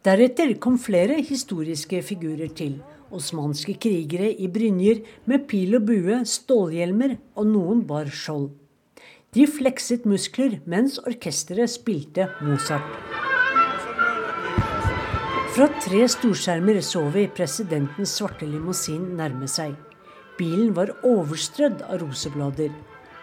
Deretter 0.08 0.56
kom 0.64 0.80
flere 0.80 1.20
historiske 1.20 2.00
figurer 2.08 2.56
til, 2.56 2.80
Osmanske 3.14 3.76
krigere 3.84 4.32
i 4.32 4.48
brynjer 4.48 5.04
med 5.28 5.44
pil 5.52 5.76
og 5.76 5.92
bue, 5.92 6.24
stålhjelmer, 6.24 7.20
og 7.36 7.52
noen 7.52 7.84
bar 7.88 8.08
skjold. 8.08 8.54
De 9.34 9.48
flekset 9.50 10.04
muskler 10.06 10.60
mens 10.70 11.00
orkesteret 11.02 11.72
spilte 11.74 12.28
Mozart. 12.46 12.86
Fra 15.54 15.66
tre 15.82 16.04
storskjermer 16.10 16.80
så 16.86 17.02
vi 17.14 17.24
presidentens 17.34 18.14
svarte 18.20 18.46
limousin 18.46 19.08
nærme 19.18 19.50
seg. 19.50 19.74
Bilen 20.38 20.74
var 20.78 20.94
overstrødd 21.06 21.82
av 21.88 22.02
roseblader. 22.04 22.70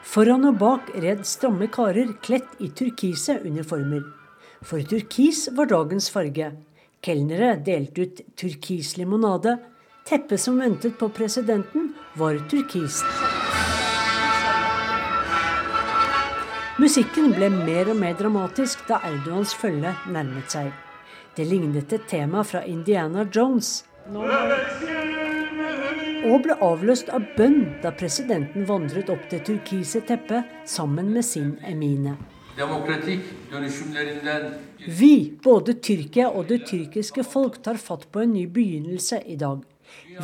Foran 0.07 0.49
og 0.51 0.59
bak 0.59 0.91
red 1.05 1.23
stramme 1.27 1.71
karer 1.71 2.11
kledt 2.27 2.59
i 2.59 2.71
turkise 2.75 3.39
uniformer. 3.47 4.03
For 4.67 4.83
turkis 4.83 5.47
var 5.55 5.71
dagens 5.71 6.11
farge. 6.11 6.53
Kelnere 7.07 7.55
delte 7.67 8.07
ut 8.07 8.25
turkis 8.39 8.97
limonade. 8.99 9.61
Teppet 10.07 10.43
som 10.43 10.59
ventet 10.59 10.99
på 10.99 11.11
presidenten, 11.15 11.93
var 12.19 12.39
turkist. 12.51 13.07
Musikken 16.81 17.35
ble 17.37 17.51
mer 17.53 17.91
og 17.93 17.99
mer 18.01 18.15
dramatisk 18.17 18.87
da 18.89 19.03
Erdogans 19.05 19.51
følge 19.53 19.91
nærmet 20.09 20.55
seg. 20.55 20.71
Det 21.37 21.45
lignet 21.45 21.93
et 21.93 22.07
tema 22.09 22.41
fra 22.47 22.63
Indiana 22.65 23.27
Jones. 23.37 23.85
Og 26.31 26.39
ble 26.47 26.57
avløst 26.65 27.13
av 27.13 27.27
bønn 27.37 27.59
da 27.83 27.93
presidenten 27.93 28.65
vandret 28.71 29.13
opp 29.13 29.27
det 29.29 29.43
turkise 29.51 30.01
teppet 30.09 30.49
sammen 30.65 31.11
med 31.13 31.27
sin 31.29 31.51
emine. 31.69 32.15
Vi, 35.03 35.13
både 35.45 35.77
Tyrkia 35.85 36.31
og 36.31 36.49
det 36.49 36.63
tyrkiske 36.71 37.27
folk, 37.29 37.61
tar 37.61 37.77
fatt 37.77 38.09
på 38.09 38.25
en 38.25 38.33
ny 38.39 38.47
begynnelse 38.49 39.21
i 39.29 39.37
dag. 39.37 39.61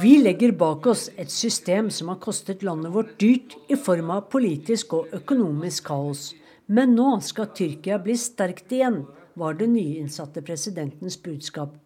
Vi 0.01 0.17
legger 0.25 0.57
bak 0.57 0.89
oss 0.89 1.11
et 1.21 1.31
system 1.31 1.93
som 1.93 2.09
har 2.15 2.23
kostet 2.23 2.65
landet 2.65 2.97
vårt 2.97 3.15
dyrt 3.21 3.61
i 3.69 3.77
form 3.77 4.17
av 4.17 4.29
politisk 4.33 4.97
og 5.03 5.15
økonomisk 5.21 5.93
kaos. 5.93 6.31
Men 6.67 6.97
nå 6.99 7.21
skal 7.23 7.53
Tyrkia 7.55 7.99
bli 8.03 8.17
sterkt 8.19 8.73
igjen, 8.75 9.05
var 9.39 9.55
den 9.55 9.77
nyinnsatte 9.77 10.43
presidentens 10.43 11.19
budskap. 11.23 11.77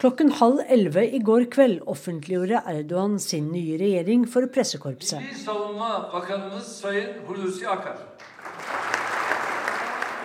Klokken 0.00 0.30
halv 0.32 0.62
elleve 0.66 1.04
i 1.04 1.18
går 1.20 1.44
kveld 1.52 1.82
offentliggjorde 1.92 2.62
Erdogan 2.72 3.18
sin 3.20 3.50
nye 3.52 3.76
regjering 3.78 4.24
for 4.26 4.48
pressekorpset. 4.48 5.20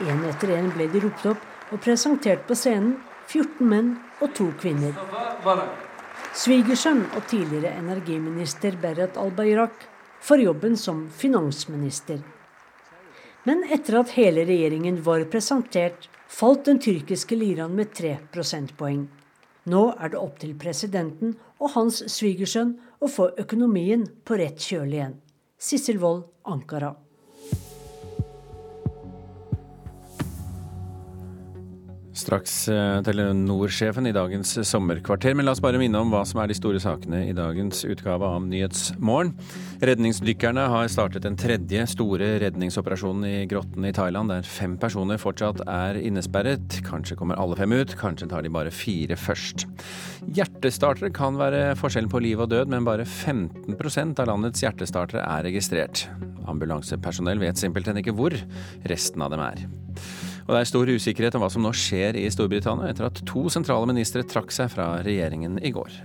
En 0.05 0.23
etter 0.29 0.53
en 0.55 0.69
ble 0.77 0.87
de 0.93 1.01
ropt 1.03 1.27
opp 1.33 1.73
og 1.75 1.81
presentert 1.83 2.47
på 2.47 2.55
scenen 2.57 2.95
14 3.27 3.67
menn 3.67 3.91
og 4.21 4.31
to 4.37 4.47
kvinner. 4.61 4.95
Svigersønn 6.35 7.03
og 7.11 7.27
tidligere 7.29 7.75
energiminister 7.81 8.79
Berat 8.81 9.19
al-Bayrak 9.19 9.85
får 10.23 10.47
jobben 10.47 10.79
som 10.79 11.05
finansminister. 11.11 12.23
Men 13.45 13.61
etter 13.69 13.99
at 13.99 14.15
hele 14.17 14.41
regjeringen 14.49 14.97
var 15.05 15.21
presentert, 15.29 16.07
falt 16.27 16.65
den 16.65 16.79
tyrkiske 16.81 17.37
liraen 17.37 17.75
med 17.77 17.93
tre 17.93 18.15
prosentpoeng. 18.33 19.05
Nå 19.69 19.83
er 20.01 20.13
det 20.13 20.21
opp 20.21 20.39
til 20.41 20.55
presidenten 20.57 21.35
og 21.61 21.75
hans 21.77 22.01
svigersønn 22.09 22.75
å 23.01 23.09
få 23.09 23.31
økonomien 23.41 24.07
på 24.25 24.37
rett 24.41 24.61
kjøl 24.61 24.97
igjen. 24.97 25.17
Sissel 25.61 26.01
Wold, 26.01 26.25
Ankara. 26.45 26.95
Straks 32.15 32.69
eh, 32.71 33.01
Telenor-sjefen 33.03 34.07
i 34.07 34.13
dagens 34.15 34.53
sommerkvarter, 34.69 35.33
men 35.35 35.43
la 35.43 35.51
oss 35.51 35.59
bare 35.63 35.79
minne 35.81 35.99
om 35.99 36.13
hva 36.13 36.21
som 36.27 36.39
er 36.39 36.47
de 36.47 36.55
store 36.55 36.79
sakene 36.79 37.25
i 37.27 37.33
dagens 37.35 37.81
utgave 37.83 38.29
av 38.37 38.45
Nyhetsmorgen. 38.47 39.33
Redningsdykkerne 39.83 40.63
har 40.71 40.87
startet 40.91 41.25
den 41.25 41.35
tredje 41.39 41.83
store 41.91 42.29
redningsoperasjonen 42.45 43.25
i 43.27 43.49
grotten 43.51 43.87
i 43.87 43.91
Thailand, 43.95 44.31
der 44.31 44.47
fem 44.47 44.77
personer 44.79 45.19
fortsatt 45.19 45.59
er 45.67 45.99
innesperret. 45.99 46.79
Kanskje 46.87 47.17
kommer 47.19 47.41
alle 47.41 47.59
fem 47.59 47.75
ut, 47.75 47.97
kanskje 47.99 48.29
tar 48.31 48.47
de 48.47 48.53
bare 48.53 48.71
fire 48.71 49.19
først. 49.19 49.65
Hjertestartere 50.39 51.11
kan 51.15 51.35
være 51.41 51.73
forskjellen 51.81 52.11
på 52.11 52.23
liv 52.23 52.45
og 52.45 52.53
død, 52.53 52.71
men 52.71 52.87
bare 52.87 53.03
15% 53.03 54.23
av 54.23 54.31
landets 54.31 54.63
hjertestartere 54.63 55.25
er 55.25 55.43
registrert. 55.49 56.07
Ambulansepersonell 56.47 57.43
vet 57.43 57.59
simpelthen 57.59 57.99
ikke 57.99 58.15
hvor 58.15 58.39
resten 58.87 59.25
av 59.25 59.35
dem 59.35 59.43
er. 59.43 59.67
Og 60.45 60.53
det 60.53 60.61
er 60.61 60.69
stor 60.69 60.89
usikkerhet 60.89 61.35
om 61.37 61.41
hva 61.41 61.49
som 61.49 61.65
nå 61.65 61.71
skjer 61.73 62.19
i 62.21 62.27
Storbritannia 62.29 62.91
etter 62.91 63.07
at 63.07 63.23
to 63.25 63.47
sentrale 63.53 63.89
ministre 63.89 64.21
trakk 64.29 64.53
seg 64.53 64.69
fra 64.73 64.91
regjeringen 65.05 65.57
i 65.65 65.73
går. 65.73 65.95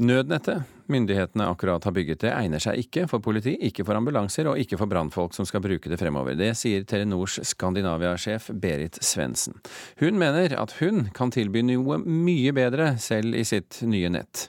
Nødnettet 0.00 0.62
myndighetene 0.90 1.44
akkurat 1.52 1.84
har 1.84 1.92
bygget 1.92 2.22
det, 2.24 2.30
egner 2.32 2.62
seg 2.62 2.80
ikke 2.80 3.04
for 3.10 3.22
politi, 3.22 3.52
ikke 3.68 3.84
for 3.84 3.98
ambulanser 3.98 4.48
og 4.48 4.58
ikke 4.58 4.78
for 4.80 4.88
brannfolk 4.90 5.36
som 5.36 5.46
skal 5.46 5.62
bruke 5.62 5.92
det 5.92 6.00
fremover. 6.00 6.38
Det 6.40 6.54
sier 6.58 6.86
Telenors 6.88 7.36
Skandinavia-sjef 7.52 8.48
Berit 8.62 8.96
Svendsen. 9.04 9.60
Hun 10.00 10.18
mener 10.18 10.56
at 10.56 10.74
hun 10.80 11.10
kan 11.14 11.30
tilby 11.34 11.62
noe 11.68 12.00
mye 12.00 12.56
bedre 12.56 12.94
selv 12.98 13.36
i 13.36 13.44
sitt 13.46 13.82
nye 13.84 14.10
nett. 14.16 14.48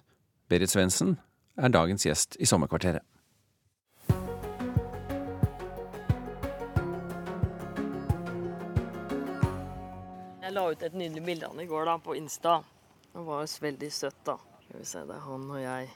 Berit 0.49 0.71
Svendsen 0.71 1.17
er 1.59 1.75
dagens 1.75 2.07
gjest 2.07 2.39
i 2.39 2.47
Sommerkvarteret. 2.47 3.10
Ut 10.73 10.83
et 10.87 10.97
nydelig 10.97 11.23
bilde 11.25 11.47
av 11.47 11.55
han 11.55 11.63
i 11.63 11.69
går 11.69 11.87
da, 11.89 11.97
på 12.01 12.15
Insta. 12.19 12.59
Det 13.11 13.23
var 13.27 13.47
veldig 13.65 13.91
søtt, 13.91 14.19
da. 14.27 14.37
Skal 14.65 14.79
vi 14.79 14.87
se, 14.87 15.05
det 15.07 15.15
er 15.17 15.23
han 15.27 15.47
og 15.51 15.61
jeg. 15.61 15.87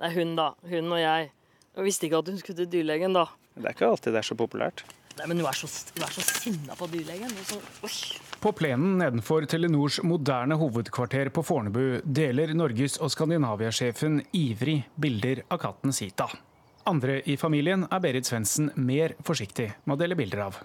Det 0.00 0.08
er 0.08 0.16
hun, 0.16 0.32
da. 0.38 0.48
Hun 0.70 0.94
og 0.94 1.00
jeg. 1.00 1.30
Jeg 1.76 1.86
visste 1.86 2.08
ikke 2.08 2.22
at 2.22 2.32
hun 2.32 2.40
skulle 2.40 2.62
til 2.62 2.72
dyrlegen, 2.72 3.16
da. 3.16 3.26
Det 3.56 3.66
er 3.66 3.76
ikke 3.76 3.92
alltid 3.92 4.16
det 4.16 4.22
er 4.22 4.28
så 4.30 4.36
populært. 4.38 4.84
Nei, 5.18 5.26
men 5.28 5.40
hun 5.42 5.48
er 5.50 5.56
så, 5.58 5.68
hun 5.94 6.04
er 6.06 6.12
så 6.14 6.24
sinna 6.24 6.76
på 6.78 6.88
dyrlegen. 6.88 7.32
Så, 7.44 7.58
på 8.40 8.52
plenen 8.56 8.94
nedenfor 9.00 9.44
Telenors 9.50 9.98
moderne 10.06 10.56
hovedkvarter 10.60 11.28
på 11.34 11.44
Fornebu 11.44 12.00
deler 12.04 12.54
Norges- 12.56 12.96
og 13.02 13.12
Skandinavia-sjefen 13.12 14.22
ivrig 14.36 14.78
bilder 14.96 15.42
av 15.50 15.60
katten 15.64 15.92
Sita. 15.96 16.30
Andre 16.88 17.18
i 17.28 17.36
familien 17.36 17.84
er 17.90 18.00
Berit 18.00 18.30
Svendsen 18.30 18.70
mer 18.80 19.12
forsiktig 19.26 19.68
med 19.84 19.98
å 19.98 20.00
dele 20.00 20.16
bilder 20.16 20.46
av. 20.46 20.62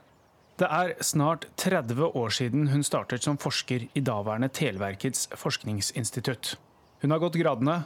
Det 0.55 0.67
er 0.71 0.93
snart 1.03 1.49
30 1.59 2.13
år 2.15 2.31
siden 2.31 2.69
hun 2.71 2.83
startet 2.87 3.25
som 3.25 3.35
forsker 3.35 3.89
i 3.91 4.03
daværende 4.07 4.47
Televerkets 4.55 5.27
forskningsinstitutt. 5.35 6.53
Hun 7.03 7.11
har 7.11 7.19
gått 7.19 7.35
gradene 7.41 7.81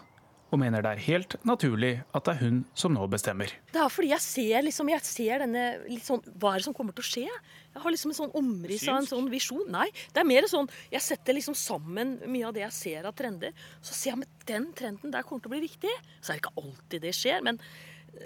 og 0.50 0.62
mener 0.62 0.86
det 0.86 0.92
er 0.92 1.02
helt 1.08 1.34
naturlig 1.50 1.92
at 2.14 2.28
det 2.28 2.36
er 2.36 2.44
hun 2.44 2.60
som 2.78 2.94
nå 2.94 3.08
bestemmer. 3.10 3.50
Det 3.74 3.82
er 3.82 3.90
fordi 3.94 4.12
jeg 4.12 4.22
ser, 4.22 4.62
liksom, 4.66 4.94
jeg 4.94 5.06
ser 5.06 5.44
denne 5.44 5.66
sånn, 6.06 6.22
Hva 6.38 6.54
er 6.54 6.62
det 6.62 6.68
som 6.70 6.78
kommer 6.78 6.94
til 6.94 7.06
å 7.06 7.10
skje? 7.10 7.26
Jeg 7.26 7.84
har 7.84 7.94
liksom 7.94 8.14
en 8.14 8.22
sånn 8.22 8.38
omriss 8.38 8.88
av 8.90 9.02
en 9.02 9.12
sånn 9.16 9.34
visjon. 9.34 9.66
Nei, 9.74 9.88
det 10.14 10.22
er 10.22 10.30
mer 10.30 10.50
sånn 10.50 10.70
Jeg 10.94 11.06
setter 11.06 11.38
liksom 11.38 11.58
sammen 11.58 12.20
mye 12.30 12.50
av 12.50 12.58
det 12.58 12.68
jeg 12.68 12.78
ser 12.80 13.10
av 13.10 13.18
trender. 13.18 13.54
Så 13.82 13.98
ser 13.98 14.14
jeg 14.14 14.26
at 14.30 14.50
den 14.50 14.70
trenden 14.78 15.14
der 15.14 15.26
kommer 15.26 15.42
til 15.42 15.50
å 15.50 15.58
bli 15.58 15.66
viktig. 15.66 16.02
Så 16.22 16.34
er 16.34 16.38
det 16.38 16.44
ikke 16.46 16.60
alltid 16.62 17.10
det 17.10 17.18
skjer. 17.18 17.42
men 17.46 17.62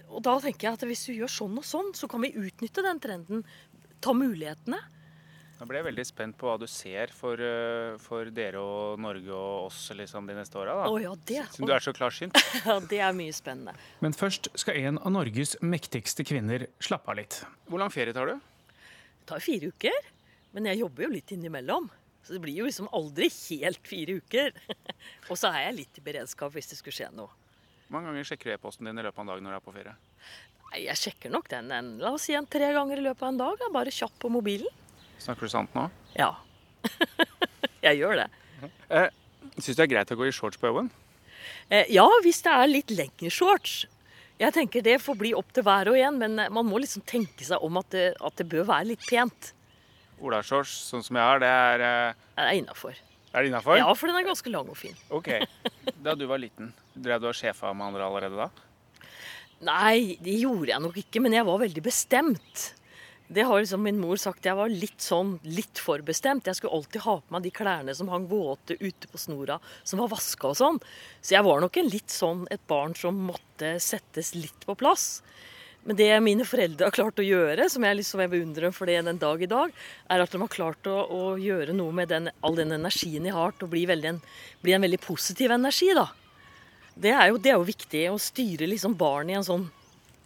og 0.08 0.22
da 0.24 0.38
tenker 0.40 0.68
jeg 0.68 0.78
at 0.78 0.84
hvis 0.88 1.02
vi 1.10 1.18
gjør 1.20 1.32
sånn 1.32 1.58
og 1.60 1.66
sånn, 1.68 1.90
så 1.98 2.08
kan 2.12 2.24
vi 2.24 2.34
utnytte 2.40 2.84
den 2.86 3.02
trenden 3.04 3.42
ta 4.04 4.14
mulighetene. 4.18 4.80
Nå 5.64 5.68
ble 5.70 5.80
jeg 5.80 5.86
veldig 5.86 6.04
spent 6.04 6.36
på 6.36 6.48
hva 6.50 6.58
du 6.60 6.66
ser 6.68 7.12
for, 7.16 7.40
eh, 7.40 7.94
for 8.02 8.28
dere 8.36 8.60
og 8.60 9.00
Norge 9.00 9.32
og 9.32 9.70
oss 9.70 9.86
liksom, 9.96 10.26
de 10.28 10.36
neste 10.36 10.58
åra. 10.60 10.76
Oh, 10.90 10.98
ja, 11.00 11.14
det. 11.30 11.46
Siden 11.54 11.70
du 11.70 11.76
er 11.76 11.86
så 11.86 11.94
klarsynt. 11.96 12.40
ja, 12.68 12.80
det 12.92 13.00
er 13.00 13.16
mye 13.16 13.36
spennende. 13.36 13.76
Men 14.04 14.18
først 14.18 14.50
skal 14.60 14.82
en 14.82 15.00
av 15.00 15.14
Norges 15.16 15.56
mektigste 15.64 16.26
kvinner 16.28 16.68
slappe 16.84 17.14
av 17.14 17.22
litt. 17.22 17.40
Hvor 17.70 17.80
lang 17.80 17.94
ferie 17.94 18.16
tar 18.18 18.34
du? 18.34 18.42
Det 19.22 19.30
tar 19.30 19.46
fire 19.46 19.72
uker. 19.72 20.10
Men 20.54 20.68
jeg 20.68 20.82
jobber 20.84 21.08
jo 21.08 21.14
litt 21.16 21.32
innimellom. 21.32 21.88
Så 22.24 22.36
det 22.36 22.42
blir 22.44 22.60
jo 22.60 22.68
liksom 22.68 22.92
aldri 22.96 23.30
helt 23.32 23.88
fire 23.88 24.18
uker. 24.20 24.52
og 25.30 25.40
så 25.40 25.54
er 25.54 25.70
jeg 25.70 25.78
litt 25.80 26.02
i 26.02 26.04
beredskap 26.04 26.52
hvis 26.58 26.74
det 26.74 26.82
skulle 26.82 26.98
skje 26.98 27.14
noe. 27.16 27.32
Hvor 27.88 28.02
mange 28.02 28.12
ganger 28.12 28.28
sjekker 28.28 28.52
du 28.52 28.58
e-posten 28.58 28.90
din 28.90 29.00
i 29.00 29.06
løpet 29.06 29.22
av 29.22 29.26
en 29.26 29.32
dag 29.32 29.46
når 29.46 29.56
du 29.56 29.62
er 29.62 29.64
på 29.64 29.76
ferie? 29.76 29.96
Nei, 30.74 30.88
Jeg 30.88 30.98
sjekker 30.98 31.30
nok 31.30 31.46
den 31.52 31.70
en, 31.70 31.90
la 32.02 32.16
oss 32.18 32.24
si 32.26 32.34
en 32.34 32.48
tre 32.50 32.72
ganger 32.74 32.98
i 32.98 33.04
løpet 33.06 33.22
av 33.22 33.30
en 33.30 33.38
dag. 33.38 33.60
Jeg 33.62 33.74
bare 33.76 33.92
kjapp 33.94 34.16
på 34.24 34.32
mobilen. 34.34 34.80
Snakker 35.22 35.46
du 35.46 35.52
sant 35.54 35.76
nå? 35.78 35.84
Ja. 36.18 36.32
jeg 37.86 38.00
gjør 38.00 38.24
det. 38.24 38.26
Eh, 38.90 39.12
Syns 39.60 39.76
du 39.76 39.84
det 39.84 39.86
er 39.86 39.92
greit 39.92 40.14
å 40.16 40.18
gå 40.18 40.26
i 40.26 40.34
shorts 40.34 40.58
på 40.58 40.72
jobben? 40.72 40.90
Eh, 41.70 41.86
ja, 41.94 42.08
hvis 42.26 42.42
det 42.42 42.56
er 42.58 42.72
litt 42.72 42.94
lengre 42.96 43.30
shorts. 43.30 43.84
Jeg 44.42 44.56
tenker 44.56 44.82
Det 44.82 44.98
får 44.98 45.20
bli 45.20 45.36
opp 45.38 45.54
til 45.54 45.68
hver 45.68 45.94
og 45.94 46.00
en, 46.00 46.18
men 46.18 46.42
man 46.58 46.66
må 46.66 46.82
liksom 46.82 47.06
tenke 47.06 47.46
seg 47.46 47.62
om 47.62 47.78
at 47.78 47.94
det, 47.94 48.08
at 48.18 48.42
det 48.42 48.50
bør 48.50 48.66
være 48.74 48.90
litt 48.96 49.06
pent. 49.06 49.54
Olashorts, 50.26 50.74
sånn 50.90 51.06
som 51.06 51.22
jeg 51.22 51.30
har, 51.30 51.44
det 51.44 51.54
er 51.54 51.86
eh... 51.86 52.20
Det 52.34 52.50
er 52.50 52.62
innafor. 52.64 52.98
Er 53.30 53.46
det 53.46 53.54
innafor? 53.54 53.78
Ja, 53.78 53.94
for 53.94 54.10
den 54.10 54.18
er 54.18 54.26
ganske 54.26 54.50
lang 54.50 54.74
og 54.74 54.78
fin. 54.80 54.98
Ok. 55.14 55.36
Da 56.02 56.18
du 56.18 56.26
var 56.30 56.42
liten, 56.42 56.74
drev 56.98 57.22
du 57.22 57.30
og 57.30 57.38
sjefa 57.38 57.76
med 57.78 57.92
andre 57.92 58.10
allerede 58.10 58.42
da? 58.42 58.50
Nei, 59.64 60.18
det 60.24 60.40
gjorde 60.42 60.74
jeg 60.74 60.84
nok 60.84 60.98
ikke, 61.00 61.22
men 61.24 61.36
jeg 61.38 61.48
var 61.48 61.62
veldig 61.62 61.84
bestemt. 61.86 62.64
Det 63.34 63.46
har 63.48 63.62
liksom 63.62 63.82
min 63.86 64.02
mor 64.02 64.20
sagt. 64.20 64.46
Jeg 64.46 64.58
var 64.58 64.70
litt 64.70 65.02
sånn 65.02 65.38
litt 65.48 65.80
forbestemt. 65.82 66.50
Jeg 66.50 66.60
skulle 66.60 66.76
alltid 66.76 67.06
ha 67.06 67.16
på 67.22 67.34
meg 67.34 67.46
de 67.46 67.54
klærne 67.56 67.96
som 67.96 68.12
hang 68.12 68.28
våte 68.30 68.76
ute 68.82 69.10
på 69.10 69.22
snora, 69.22 69.58
som 69.88 70.04
var 70.04 70.12
vaska 70.12 70.52
og 70.52 70.60
sånn. 70.60 70.82
Så 71.22 71.38
jeg 71.38 71.48
var 71.48 71.64
nok 71.64 71.80
en 71.80 71.90
litt 71.90 72.14
sånn 72.14 72.44
et 72.54 72.62
barn 72.70 72.94
som 73.00 73.24
måtte 73.32 73.78
settes 73.82 74.34
litt 74.36 74.68
på 74.68 74.76
plass. 74.78 75.24
Men 75.88 75.98
det 76.00 76.12
mine 76.24 76.46
foreldre 76.48 76.88
har 76.88 76.96
klart 76.96 77.20
å 77.20 77.26
gjøre, 77.26 77.68
som 77.72 77.84
jeg 77.84 78.00
liksom 78.00 78.24
beundrer 78.32 78.72
for 78.76 78.88
det 78.88 79.02
den 79.04 79.20
dag 79.20 79.42
i 79.44 79.50
dag, 79.52 79.72
er 80.12 80.24
at 80.24 80.32
de 80.32 80.40
har 80.40 80.52
klart 80.52 80.88
å, 80.88 80.96
å 81.12 81.24
gjøre 81.40 81.76
noe 81.76 81.96
med 81.96 82.12
den, 82.12 82.30
all 82.44 82.56
den 82.60 82.72
energien 82.76 83.26
de 83.28 83.34
har, 83.36 83.56
til 83.56 83.68
å 83.68 83.72
bli, 83.74 83.84
veldig 83.90 84.14
en, 84.14 84.22
bli 84.64 84.76
en 84.76 84.86
veldig 84.86 85.02
positiv 85.04 85.52
energi. 85.52 85.92
da. 85.98 86.08
Det 86.96 87.14
er 87.14 87.32
jo, 87.32 87.40
det 87.42 87.54
er 87.54 87.58
jo 87.58 87.68
viktig 87.68 88.04
å 88.12 88.20
styre 88.22 88.68
liksom 88.70 88.94
barn 88.98 89.32
i 89.32 89.38
en 89.38 89.46
sånn 89.46 89.66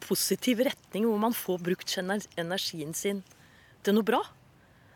positiv 0.03 0.61
retning, 0.67 1.05
hvor 1.07 1.21
man 1.21 1.35
får 1.35 1.61
brukt 1.63 1.95
energien 2.37 2.93
sin 2.95 3.23
til 3.83 3.95
noe 3.95 4.07
bra. 4.07 4.19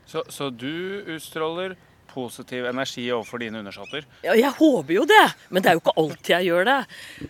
Så, 0.09 0.23
så 0.29 0.49
du 0.51 1.03
utstråler 1.13 1.77
positiv 2.11 2.65
energi 2.67 3.05
overfor 3.13 3.39
dine 3.39 3.61
undersåtter? 3.61 4.05
Ja, 4.25 4.33
jeg 4.35 4.51
håper 4.57 4.93
jo 4.97 5.05
det, 5.07 5.23
men 5.49 5.63
det 5.63 5.71
er 5.71 5.77
jo 5.77 5.83
ikke 5.83 5.95
alltid 6.01 6.33
jeg 6.35 6.49
gjør 6.49 6.67
det. 6.67 6.77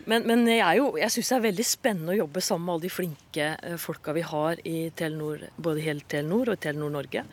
Men, 0.09 0.25
men 0.29 0.45
jeg, 0.49 0.79
jo, 0.79 0.87
jeg 0.97 1.13
syns 1.13 1.29
det 1.29 1.37
er 1.37 1.45
veldig 1.45 1.67
spennende 1.67 2.15
å 2.15 2.19
jobbe 2.23 2.43
sammen 2.45 2.67
med 2.67 2.75
alle 2.75 2.87
de 2.87 2.93
flinke 2.93 3.49
eh, 3.53 3.77
folka 3.81 4.15
vi 4.17 4.25
har 4.25 4.63
i 4.67 4.77
Telenor, 4.97 5.45
både 5.61 5.85
hele 5.85 6.07
Telenor 6.09 6.55
og 6.55 6.61
Telenor 6.63 6.95
Norge. 6.97 7.25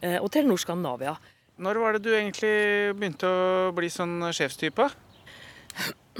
Eh, 0.00 0.18
og 0.20 0.28
Telenor 0.34 0.60
Skandinavia. 0.60 1.16
Når 1.64 1.80
var 1.80 1.96
det 1.96 2.04
du 2.04 2.12
egentlig 2.12 2.54
begynte 2.98 3.30
å 3.30 3.74
bli 3.76 3.88
sånn 3.92 4.18
sjefstype? 4.34 4.90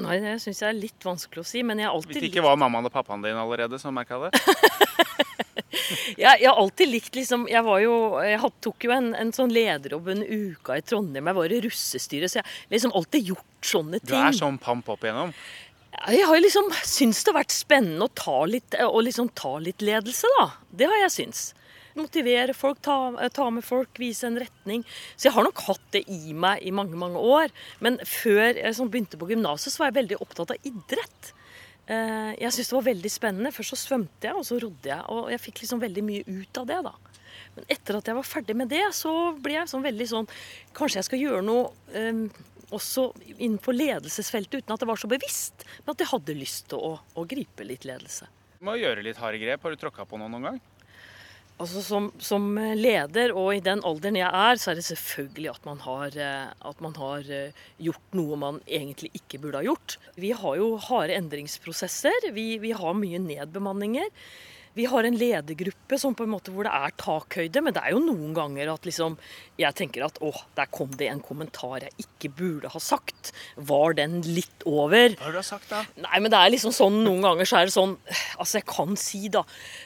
Nei, 0.03 0.18
det 0.18 0.38
syns 0.42 0.59
jeg 0.62 0.68
er 0.72 0.76
litt 0.76 1.05
vanskelig 1.07 1.45
å 1.45 1.47
si, 1.47 1.62
men 1.66 1.78
jeg 1.78 1.86
har 1.86 1.95
alltid 1.95 2.16
Hvis 2.16 2.24
det 2.24 2.30
ikke 2.32 2.47
var 2.47 2.59
mammaen 2.59 2.88
og 2.88 2.92
pappaen 2.95 3.22
din 3.22 3.38
allerede 3.38 3.78
som 3.78 3.95
merka 3.95 4.18
det? 4.24 4.30
jeg, 6.18 6.40
jeg, 6.42 6.49
har 6.49 6.59
alltid 6.59 6.90
likt 6.90 7.18
liksom 7.18 7.47
Jeg, 7.51 7.62
var 7.66 7.82
jo, 7.84 7.95
jeg 8.26 8.51
tok 8.64 8.88
jo 8.88 8.95
en, 8.97 9.12
en 9.18 9.30
sånn 9.36 9.55
lederjobb 9.55 10.11
en 10.16 10.24
uke 10.24 10.78
i 10.80 10.82
Trondheim. 10.82 11.30
Jeg 11.30 11.38
var 11.38 11.55
i 11.55 11.61
russestyret, 11.68 12.32
så 12.32 12.40
jeg 12.40 12.49
har 12.49 12.74
liksom 12.74 12.97
alltid 12.99 13.30
gjort 13.34 13.70
sånne 13.74 14.01
ting. 14.03 14.11
Du 14.11 14.18
er 14.18 14.36
sånn 14.36 14.59
pamp 14.62 14.90
opp 14.90 15.07
igjennom? 15.07 15.34
Jeg 15.95 16.26
har 16.26 16.40
liksom 16.42 16.72
syntes 16.82 17.22
det 17.22 17.30
har 17.30 17.38
vært 17.38 17.55
spennende 17.55 18.09
å 18.09 18.14
ta 18.18 18.40
litt, 18.51 18.74
å 18.82 18.99
liksom 19.05 19.30
ta 19.38 19.55
litt 19.62 19.84
ledelse, 19.84 20.30
da. 20.40 20.49
Det 20.74 20.90
har 20.90 21.05
jeg 21.05 21.14
syntes. 21.20 21.53
Motivere 21.95 22.55
folk, 22.57 22.80
ta, 22.82 22.97
ta, 23.34 23.47
med 23.55 23.64
folk, 23.66 23.92
vise 24.03 24.26
en 24.26 24.38
retning. 24.42 24.82
Så 25.14 25.28
jeg 25.28 25.36
har 25.36 25.47
nok 25.47 25.62
hatt 25.68 25.84
det 25.95 26.03
i 26.11 26.34
meg 26.34 26.64
i 26.66 26.72
mange, 26.74 26.99
mange 26.99 27.20
år. 27.20 27.55
Men 27.84 28.01
før 28.03 28.59
jeg 28.59 28.74
sånn 28.74 28.90
begynte 28.90 29.20
på 29.20 29.30
gymnaset, 29.30 29.70
så 29.70 29.82
var 29.82 29.92
jeg 29.92 30.01
veldig 30.01 30.20
opptatt 30.24 30.55
av 30.57 30.68
idrett. 30.70 31.30
Eh, 31.86 32.32
jeg 32.40 32.51
syntes 32.51 32.72
det 32.72 32.78
var 32.78 32.88
veldig 32.88 33.12
spennende. 33.12 33.55
Først 33.55 33.76
så 33.76 33.80
svømte 33.82 34.30
jeg, 34.30 34.34
og 34.34 34.47
så 34.49 34.59
rodde 34.62 34.90
jeg. 34.90 35.05
Og 35.14 35.30
jeg 35.34 35.42
fikk 35.45 35.62
liksom 35.62 35.82
veldig 35.84 36.07
mye 36.09 36.24
ut 36.26 36.62
av 36.62 36.68
det, 36.72 36.80
da. 36.88 36.95
Men 37.55 37.70
etter 37.70 37.99
at 37.99 38.11
jeg 38.11 38.18
var 38.18 38.26
ferdig 38.26 38.59
med 38.59 38.70
det, 38.72 38.84
så 38.97 39.14
ble 39.42 39.59
jeg 39.59 39.70
sånn 39.70 39.84
veldig 39.84 40.07
sånn 40.11 40.28
Kanskje 40.74 41.01
jeg 41.01 41.07
skal 41.09 41.22
gjøre 41.22 41.42
noe 41.47 41.70
um, 41.95 42.26
også 42.74 43.09
innenfor 43.36 43.76
ledelsesfeltet 43.76 44.62
uten 44.62 44.74
at 44.74 44.82
det 44.82 44.88
var 44.90 44.99
så 44.99 45.11
bevisst. 45.11 45.66
Men 45.84 45.95
at 45.95 46.03
jeg 46.03 46.11
hadde 46.11 46.38
lyst 46.38 46.70
til 46.72 46.82
å, 46.82 46.97
å 46.99 47.26
gripe 47.28 47.66
litt 47.66 47.86
ledelse. 47.86 48.26
Du 48.59 48.66
må 48.66 48.78
gjøre 48.80 49.05
litt 49.05 49.20
harde 49.20 49.38
grep. 49.42 49.62
Har 49.62 49.74
du 49.74 49.82
tråkka 49.82 50.07
på 50.09 50.18
noe 50.18 50.32
noen 50.32 50.51
gang? 50.51 50.62
Altså 51.62 51.84
som, 51.86 52.09
som, 52.18 52.48
leder, 52.74 53.30
og 53.30 53.52
i 53.55 53.62
den 53.62 53.82
alderen 53.86 54.16
jeg 54.18 54.26
er, 54.26 54.59
så 54.59 54.72
er 54.72 54.80
det 54.80 54.86
selvfølgelig 54.88 55.52
at 55.52 55.68
man, 55.68 55.82
har, 55.84 56.16
eh, 56.18 56.48
at 56.50 56.80
man 56.82 56.96
har 56.98 57.28
eh, 57.30 57.61
gjort 57.78 58.16
noe 58.18 58.38
man 58.40 58.59
egentlig 58.66 59.12
ikke 59.14 59.38
burde 59.44 59.61
ha 59.61 59.68
gjort. 59.68 59.94
Vi 60.18 60.32
har 60.34 60.59
jo 60.59 60.72
harde 60.88 61.14
endringsprosesser. 61.14 62.32
Vi, 62.34 62.48
vi 62.59 62.74
har 62.74 62.98
mye 62.98 63.22
nedbemanninger. 63.22 64.11
Vi 64.75 64.85
har 64.91 65.07
en 65.07 65.14
ledergruppe 65.14 65.99
som 65.99 66.16
på 66.18 66.25
en 66.27 66.33
måte 66.33 66.51
hvor 66.51 66.66
det 66.66 66.72
er 66.75 66.95
takhøyde, 66.99 67.62
men 67.62 67.75
det 67.77 67.83
er 67.85 67.95
jo 67.95 68.01
noen 68.03 68.33
ganger 68.35 68.72
at 68.72 68.87
liksom 68.89 69.14
jeg 69.55 69.70
tenker 69.79 70.03
at 70.03 70.16
å, 70.18 70.33
der 70.59 70.66
kom 70.75 70.91
det 70.99 71.07
en 71.12 71.20
kommentar 71.22 71.85
jeg 71.85 71.95
ikke 72.03 72.31
burde 72.35 72.70
ha 72.72 72.81
sagt. 72.83 73.31
Var 73.55 73.95
den 74.01 74.16
litt 74.27 74.64
over? 74.66 75.14
Hva 75.14 75.29
har 75.29 75.37
du 75.37 75.47
sagt 75.47 75.70
da? 75.70 75.85
Nei, 76.03 76.18
men 76.25 76.33
det 76.33 76.41
er 76.41 76.51
liksom 76.57 76.75
sånn 76.75 76.97
noen 77.05 77.22
ganger 77.22 77.47
så 77.47 77.61
er 77.61 77.68
det 77.68 77.75
sånn 77.75 77.95
Altså, 78.35 78.59
jeg 78.59 78.66
kan 78.66 78.97
si, 78.99 79.20
da 79.33 79.45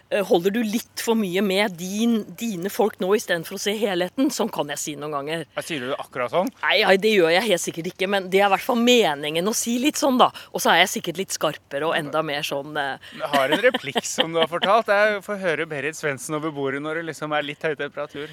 eh, 0.09 0.23
Holder 0.25 0.55
du 0.55 0.61
litt 0.65 1.03
for 1.05 1.19
mye 1.19 1.43
med 1.45 1.77
din, 1.77 2.23
dine 2.39 2.73
folk 2.73 2.97
nå 3.03 3.11
istedenfor 3.19 3.59
å 3.59 3.61
se 3.61 3.75
helheten? 3.77 4.33
Sånn 4.33 4.49
kan 4.53 4.73
jeg 4.73 4.81
si 4.81 4.95
noen 4.97 5.19
ganger. 5.19 5.45
Jeg 5.59 5.69
sier 5.69 5.85
du 5.85 5.93
akkurat 5.99 6.33
sånn? 6.33 6.49
Nei, 6.65 6.81
det 7.03 7.13
gjør 7.13 7.35
jeg 7.35 7.47
helt 7.51 7.65
sikkert 7.65 7.93
ikke, 7.93 8.09
men 8.09 8.31
det 8.33 8.41
er 8.41 8.49
i 8.49 8.53
hvert 8.55 8.65
fall 8.65 8.81
meningen 8.81 9.53
å 9.53 9.57
si 9.57 9.77
litt 9.83 10.01
sånn, 10.01 10.17
da. 10.21 10.31
Og 10.55 10.65
så 10.65 10.73
er 10.73 10.83
jeg 10.83 10.93
sikkert 10.97 11.21
litt 11.21 11.37
skarpere 11.37 11.91
og 11.91 11.97
enda 11.99 12.25
mer 12.25 12.47
sånn 12.47 12.77
eh... 12.81 13.13
Jeg 13.19 13.33
har 13.35 13.53
en 13.53 13.65
replikk 13.69 14.01
som 14.09 14.33
du 14.33 14.41
har 14.41 14.49
fortalt 14.51 14.78
alt 14.79 14.93
er 14.93 15.17
å 15.19 15.25
få 15.25 15.37
høre 15.41 15.67
Berit 15.69 15.99
Svendsen 15.99 16.37
over 16.39 16.53
bordet 16.55 16.81
når 16.85 17.01
det 17.01 17.11
liksom 17.11 17.35
er 17.35 17.47
litt 17.47 17.65
høy 17.65 17.75
temperatur. 17.79 18.31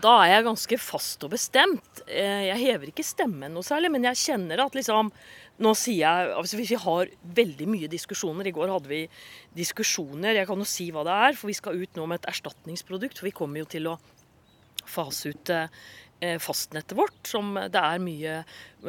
Da 0.00 0.12
er 0.22 0.34
jeg 0.34 0.46
ganske 0.46 0.78
fast 0.78 1.24
og 1.26 1.32
bestemt. 1.32 2.02
Eh, 2.06 2.46
jeg 2.50 2.62
hever 2.62 2.90
ikke 2.92 3.06
stemmen 3.06 3.54
noe 3.56 3.66
særlig, 3.66 3.90
men 3.94 4.06
jeg 4.10 4.24
kjenner 4.26 4.66
at 4.66 4.76
liksom 4.78 5.12
Nå 5.60 5.74
sier 5.76 6.06
jeg 6.06 6.28
altså 6.40 6.56
Hvis 6.56 6.70
vi 6.72 6.76
har 6.80 7.10
veldig 7.36 7.66
mye 7.68 7.88
diskusjoner 7.92 8.48
I 8.48 8.52
går 8.56 8.70
hadde 8.72 8.88
vi 8.88 9.00
diskusjoner. 9.58 10.38
Jeg 10.38 10.48
kan 10.48 10.62
jo 10.62 10.68
si 10.68 10.86
hva 10.94 11.02
det 11.04 11.16
er, 11.26 11.36
for 11.36 11.50
vi 11.50 11.56
skal 11.58 11.82
ut 11.82 11.98
nå 11.98 12.06
med 12.08 12.22
et 12.22 12.30
erstatningsprodukt. 12.32 13.20
For 13.20 13.28
vi 13.28 13.34
kommer 13.36 13.60
jo 13.60 13.68
til 13.68 13.90
å 13.90 13.98
fase 14.88 15.34
ut 15.34 15.52
eh, 15.52 15.68
fastnettet 16.42 16.92
vårt, 16.98 17.16
som 17.24 17.54
det 17.56 17.80
er 17.80 18.02
mye, 18.02 18.34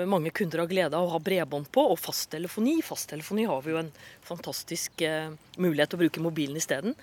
mange 0.09 0.34
kunder 0.36 0.63
har 0.63 0.71
glede 0.71 0.97
av 0.97 1.07
å 1.07 1.13
ha 1.13 1.19
bredbånd 1.23 1.69
på, 1.71 1.86
og 1.93 1.99
fasttelefoni. 1.99 2.82
Fasttelefoni 2.84 3.45
har 3.47 3.61
vi 3.63 3.71
jo 3.71 3.79
en 3.79 3.93
fantastisk 4.27 5.03
eh, 5.07 5.32
mulighet 5.55 5.93
til 5.93 5.99
å 5.99 6.03
bruke 6.03 6.25
mobilen 6.25 6.59
isteden. 6.59 6.97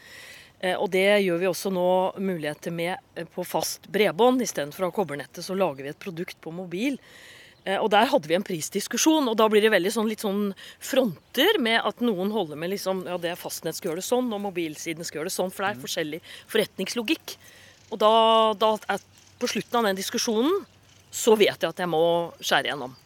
Eh, 0.61 0.75
og 0.75 0.91
det 0.91 1.21
gjør 1.23 1.43
vi 1.43 1.51
også 1.51 1.71
nå 1.73 1.89
muligheter 2.19 2.75
med 2.75 2.97
eh, 3.15 3.27
på 3.31 3.45
fast 3.47 3.87
bredbånd. 3.95 4.43
Istedenfor 4.43 4.87
å 4.87 4.91
ha 4.91 4.97
kobbernettet, 4.97 5.45
så 5.47 5.57
lager 5.59 5.87
vi 5.87 5.93
et 5.93 6.03
produkt 6.03 6.41
på 6.43 6.53
mobil. 6.55 6.99
Eh, 7.65 7.79
og 7.79 7.91
Der 7.95 8.11
hadde 8.11 8.31
vi 8.31 8.39
en 8.39 8.47
prisdiskusjon, 8.47 9.31
og 9.31 9.37
da 9.39 9.47
blir 9.51 9.63
det 9.63 9.73
veldig 9.75 9.93
sånn, 9.95 10.11
litt 10.11 10.25
sånn 10.25 10.51
fronter 10.83 11.61
med 11.63 11.79
at 11.87 12.03
noen 12.03 12.33
holder 12.35 12.59
med 12.59 12.75
liksom, 12.75 13.05
ja, 13.07 13.21
det 13.23 13.37
fastnett 13.39 13.79
skal 13.79 13.93
gjøre 13.93 14.03
det 14.03 14.09
sånn, 14.09 14.33
og 14.35 14.43
mobilsiden 14.49 15.07
skal 15.07 15.23
gjøre 15.23 15.31
det 15.31 15.39
sånn, 15.39 15.55
for 15.55 15.65
det 15.65 15.71
er 15.71 15.87
forskjellig 15.87 16.23
forretningslogikk. 16.51 17.39
Og 17.89 18.03
da, 18.03 18.13
da 18.59 18.75
på 19.39 19.51
slutten 19.51 19.81
av 19.81 19.89
den 19.89 19.99
diskusjonen 19.99 20.65
så 21.15 21.35
vet 21.39 21.57
jeg 21.57 21.71
at 21.71 21.81
jeg 21.81 21.91
må 21.91 22.03
skjære 22.41 22.71
igjennom. 22.71 22.97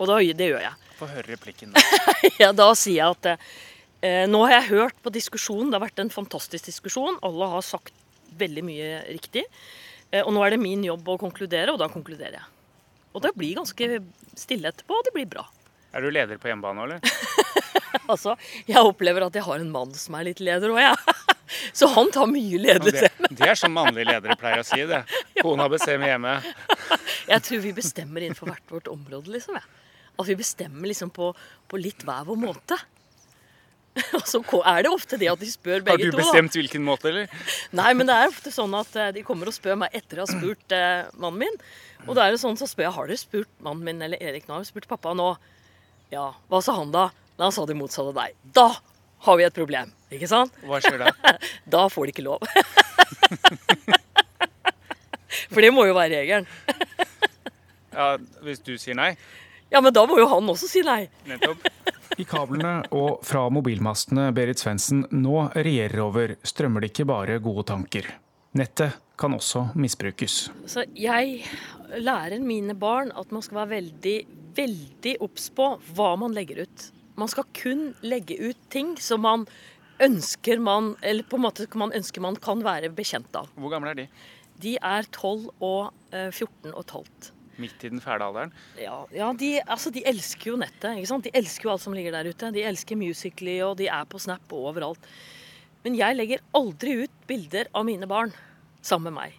Og 0.00 0.08
da, 0.08 0.16
det 0.16 0.48
gjør 0.48 0.64
jeg. 0.64 0.92
Få 1.00 1.08
høre 1.10 1.34
replikken. 1.34 1.74
ja, 2.42 2.52
da 2.56 2.70
sier 2.78 3.02
jeg 3.02 3.16
at 3.18 3.28
eh, 3.34 4.24
nå 4.30 4.42
har 4.46 4.58
jeg 4.58 4.70
hørt 4.70 4.98
på 5.04 5.12
diskusjonen. 5.12 5.68
Det 5.70 5.78
har 5.78 5.86
vært 5.86 6.02
en 6.02 6.12
fantastisk 6.12 6.70
diskusjon. 6.70 7.20
Alle 7.26 7.50
har 7.52 7.64
sagt 7.66 7.92
veldig 8.40 8.64
mye 8.64 9.02
riktig. 9.10 9.44
Eh, 10.10 10.22
og 10.24 10.32
nå 10.34 10.44
er 10.44 10.54
det 10.54 10.62
min 10.62 10.84
jobb 10.86 11.08
å 11.08 11.18
konkludere, 11.20 11.74
og 11.74 11.80
da 11.82 11.90
konkluderer 11.92 12.40
jeg. 12.40 12.48
Og 13.14 13.24
det 13.24 13.34
blir 13.36 13.58
ganske 13.58 14.00
stille 14.38 14.70
etterpå, 14.70 14.96
og 14.96 15.08
det 15.08 15.14
blir 15.16 15.28
bra. 15.30 15.44
Er 15.90 16.04
du 16.04 16.12
leder 16.14 16.38
på 16.38 16.48
hjemmebane, 16.50 16.86
eller? 16.86 17.00
altså, 18.12 18.36
jeg 18.68 18.80
opplever 18.80 19.26
at 19.26 19.36
jeg 19.36 19.46
har 19.46 19.60
en 19.60 19.72
mann 19.74 19.92
som 19.98 20.16
er 20.16 20.30
litt 20.30 20.42
leder 20.42 20.72
òg, 20.72 20.80
jeg. 20.84 20.96
Ja. 20.96 21.29
Så 21.72 21.88
han 21.94 22.10
tar 22.14 22.30
mye 22.30 22.60
ledelse. 22.62 23.10
Det, 23.10 23.30
det, 23.32 23.48
er 23.48 23.58
sånn 23.58 23.74
mannlige 23.74 24.12
ledere 24.12 24.36
pleier 24.40 24.62
å 24.62 24.66
si 24.66 24.80
det. 24.88 25.02
Kona 25.42 25.68
bestemmer 25.72 26.12
hjemme. 26.12 26.36
Jeg 27.32 27.46
tror 27.46 27.64
vi 27.64 27.74
bestemmer 27.76 28.26
innenfor 28.26 28.52
hvert 28.52 28.74
vårt 28.76 28.90
område, 28.92 29.34
liksom. 29.34 29.58
Ja. 29.58 29.66
At 30.20 30.28
vi 30.28 30.36
bestemmer 30.38 30.90
liksom 30.90 31.12
på, 31.14 31.32
på 31.70 31.80
litt 31.80 32.04
hver 32.06 32.26
vår 32.28 32.40
måte. 32.40 32.78
Og 34.16 34.26
så 34.28 34.40
er 34.70 34.84
det 34.84 34.92
ofte 34.92 35.18
det 35.20 35.30
at 35.32 35.40
de 35.40 35.48
spør 35.50 35.82
begge 35.86 36.10
to. 36.10 36.10
Har 36.10 36.18
du 36.18 36.20
bestemt 36.22 36.54
to, 36.54 36.62
hvilken 36.62 36.84
måte, 36.86 37.10
eller? 37.10 37.46
Nei, 37.76 37.92
men 37.98 38.08
det 38.08 38.16
er 38.16 38.30
ofte 38.30 38.52
sånn 38.54 38.74
at 38.78 38.94
eh, 38.96 39.14
de 39.16 39.24
kommer 39.26 39.50
og 39.50 39.56
spør 39.56 39.80
meg 39.82 39.96
etter 39.96 40.20
å 40.20 40.26
ha 40.26 40.30
spurt 40.30 40.76
eh, 40.76 41.08
mannen 41.16 41.46
min. 41.46 41.62
Og 42.06 42.14
da 42.16 42.26
er 42.26 42.34
det 42.34 42.42
sånn 42.42 42.58
så 42.58 42.68
spør 42.70 42.88
jeg 42.88 42.96
har 42.96 43.10
dere 43.10 43.20
spurt 43.20 43.50
mannen 43.64 43.86
min 43.86 44.04
eller 44.06 44.22
Erik 44.22 44.46
nå. 44.46 44.56
Har 44.60 44.68
spurt 44.68 44.88
pappa 44.90 45.14
nå? 45.16 45.32
Ja. 46.14 46.30
Hva 46.50 46.62
sa 46.64 46.76
han 46.78 46.94
da? 46.94 47.08
Da 47.36 47.48
han 47.48 47.56
sa 47.56 47.66
det 47.68 47.76
motsatte 47.78 48.12
av 48.12 48.22
deg. 48.22 48.38
Da 48.56 48.68
har 49.26 49.36
vi 49.36 49.44
et 49.46 49.54
problem. 49.56 49.90
Ikke 50.10 50.28
sant? 50.30 50.54
Hva 50.66 50.80
skjer 50.82 50.98
da? 51.02 51.12
da 51.74 51.86
får 51.92 52.08
de 52.08 52.14
ikke 52.14 52.26
lov. 52.26 52.40
For 55.50 55.62
det 55.62 55.70
må 55.74 55.84
jo 55.88 55.94
være 55.96 56.22
regelen. 56.22 56.46
ja, 57.96 58.16
Hvis 58.44 58.62
du 58.66 58.76
sier 58.80 58.98
nei? 58.98 59.12
Ja, 59.70 59.82
men 59.82 59.94
da 59.94 60.02
må 60.08 60.18
jo 60.18 60.26
han 60.30 60.48
også 60.50 60.68
si 60.70 60.82
nei. 60.86 61.04
Nettopp. 61.30 61.66
I 62.20 62.26
kablene 62.28 62.80
og 62.96 63.22
fra 63.24 63.46
mobilmastene 63.54 64.26
Berit 64.36 64.60
Svendsen 64.60 65.04
nå 65.14 65.46
regjerer 65.54 66.02
over, 66.02 66.34
strømmer 66.42 66.82
det 66.82 66.90
ikke 66.90 67.06
bare 67.08 67.38
gode 67.42 67.64
tanker. 67.70 68.08
Nettet 68.58 68.98
kan 69.20 69.36
også 69.36 69.68
misbrukes. 69.78 70.48
Så 70.66 70.84
jeg 70.98 71.44
lærer 72.02 72.42
mine 72.42 72.74
barn 72.78 73.12
at 73.14 73.30
man 73.32 73.44
skal 73.46 73.62
være 73.62 73.76
veldig, 73.76 74.16
veldig 74.58 75.14
obs 75.22 75.50
på 75.54 75.70
hva 75.94 76.10
man 76.18 76.34
legger 76.34 76.64
ut. 76.66 76.90
Man 77.20 77.30
skal 77.30 77.48
kun 77.56 77.90
legge 78.02 78.38
ut 78.40 78.60
ting 78.72 78.94
som 79.00 79.24
man 79.26 79.46
ønsker 80.00 80.60
man 80.62 80.94
Eller 81.04 81.26
på 81.28 81.36
en 81.36 81.44
måte 81.44 81.66
man 81.76 81.92
ønsker 81.96 82.24
man 82.24 82.38
kan 82.40 82.62
være 82.64 82.92
bekjent 82.96 83.34
av. 83.36 83.50
Hvor 83.56 83.72
gamle 83.72 83.92
er 83.92 83.98
de? 84.02 84.06
De 84.60 84.76
er 84.76 85.08
12 85.12 85.50
og 85.60 85.92
14 86.12 86.48
eh, 86.70 86.72
og 86.72 86.84
12. 86.86 87.04
Midt 87.60 87.84
i 87.84 87.90
den 87.92 88.00
fæle 88.00 88.24
alderen? 88.24 88.52
Ja, 88.80 89.02
ja 89.12 89.30
de, 89.36 89.50
altså, 89.60 89.92
de, 89.92 90.02
elsker 90.08 90.52
jo 90.52 90.58
nettet. 90.60 90.96
ikke 90.96 91.10
sant? 91.10 91.26
De 91.26 91.32
elsker 91.36 91.68
jo 91.68 91.74
alt 91.74 91.84
som 91.84 91.96
ligger 91.96 92.14
der 92.16 92.28
ute. 92.28 92.52
De 92.54 92.64
elsker 92.64 92.96
Musically, 92.96 93.58
og 93.64 93.76
de 93.80 93.88
er 93.92 94.08
på 94.08 94.20
Snap 94.20 94.52
og 94.56 94.70
overalt. 94.72 95.08
Men 95.84 95.96
jeg 95.96 96.16
legger 96.16 96.44
aldri 96.56 97.02
ut 97.04 97.24
bilder 97.28 97.68
av 97.76 97.86
mine 97.88 98.08
barn 98.08 98.32
sammen 98.84 99.10
med 99.10 99.18
meg. 99.18 99.36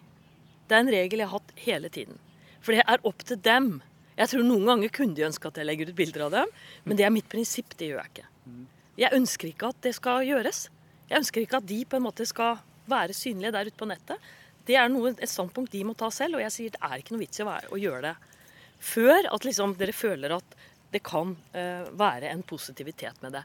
Det 0.66 0.78
er 0.78 0.84
en 0.84 0.94
regel 0.94 1.22
jeg 1.22 1.30
har 1.30 1.40
hatt 1.40 1.56
hele 1.64 1.90
tiden. 1.92 2.18
For 2.62 2.74
det 2.74 2.86
er 2.86 3.02
opp 3.06 3.26
til 3.26 3.40
dem. 3.42 3.72
Jeg 4.22 4.30
tror 4.30 4.44
noen 4.46 4.68
ganger 4.68 4.92
kunne 4.94 5.18
de 5.18 5.26
ønske 5.26 5.50
at 5.50 5.58
jeg 5.58 5.66
legger 5.66 5.90
ut 5.90 5.98
bilder 5.98 6.26
av 6.28 6.36
dem, 6.36 6.52
men 6.86 6.98
det 6.98 7.06
er 7.06 7.14
mitt 7.14 7.30
prinsipp. 7.32 7.74
Det 7.74 7.90
gjør 7.90 8.04
jeg 8.04 8.12
ikke. 8.12 8.28
Jeg 9.02 9.16
ønsker 9.16 9.50
ikke 9.50 9.72
at 9.72 9.80
det 9.82 9.94
skal 9.98 10.26
gjøres. 10.28 10.66
Jeg 11.10 11.18
ønsker 11.18 11.42
ikke 11.42 11.58
at 11.58 11.66
de 11.68 11.80
på 11.88 11.98
en 11.98 12.06
måte 12.06 12.26
skal 12.28 12.60
være 12.90 13.16
synlige 13.16 13.54
der 13.54 13.70
ute 13.70 13.80
på 13.80 13.88
nettet. 13.90 14.30
Det 14.68 14.76
er 14.78 14.90
noe, 14.92 15.10
et 15.16 15.30
standpunkt 15.30 15.72
de 15.74 15.82
må 15.84 15.96
ta 15.98 16.06
selv, 16.14 16.38
og 16.38 16.44
jeg 16.44 16.54
sier 16.54 16.74
det 16.74 16.82
er 16.86 17.00
ikke 17.00 17.16
noe 17.16 17.24
vits 17.24 17.40
i 17.40 17.44
å, 17.44 17.48
være, 17.50 17.72
å 17.74 17.80
gjøre 17.82 18.12
det 18.12 18.14
før 18.82 19.28
at 19.30 19.46
liksom 19.46 19.76
dere 19.78 19.94
føler 19.94 20.34
at 20.34 20.58
det 20.92 21.00
kan 21.06 21.36
uh, 21.54 21.88
være 21.98 22.32
en 22.32 22.42
positivitet 22.44 23.22
med 23.22 23.36
det. 23.38 23.44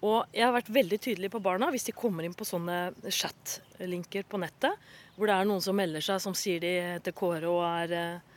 Og 0.00 0.32
jeg 0.32 0.46
har 0.46 0.54
vært 0.56 0.72
veldig 0.72 0.98
tydelig 1.04 1.28
på 1.34 1.42
barna 1.44 1.68
hvis 1.72 1.90
de 1.90 1.96
kommer 1.96 2.24
inn 2.24 2.34
på 2.36 2.48
sånne 2.48 3.10
chat-linker 3.12 4.24
på 4.24 4.40
nettet, 4.40 4.88
hvor 5.16 5.28
det 5.28 5.36
er 5.36 5.48
noen 5.48 5.60
som 5.60 5.76
melder 5.76 6.04
seg 6.04 6.22
som 6.24 6.36
sier 6.36 6.62
de 6.62 6.72
heter 6.96 7.14
Kåre 7.16 7.50
og 7.50 7.60
er 7.68 7.92
uh, 7.92 8.29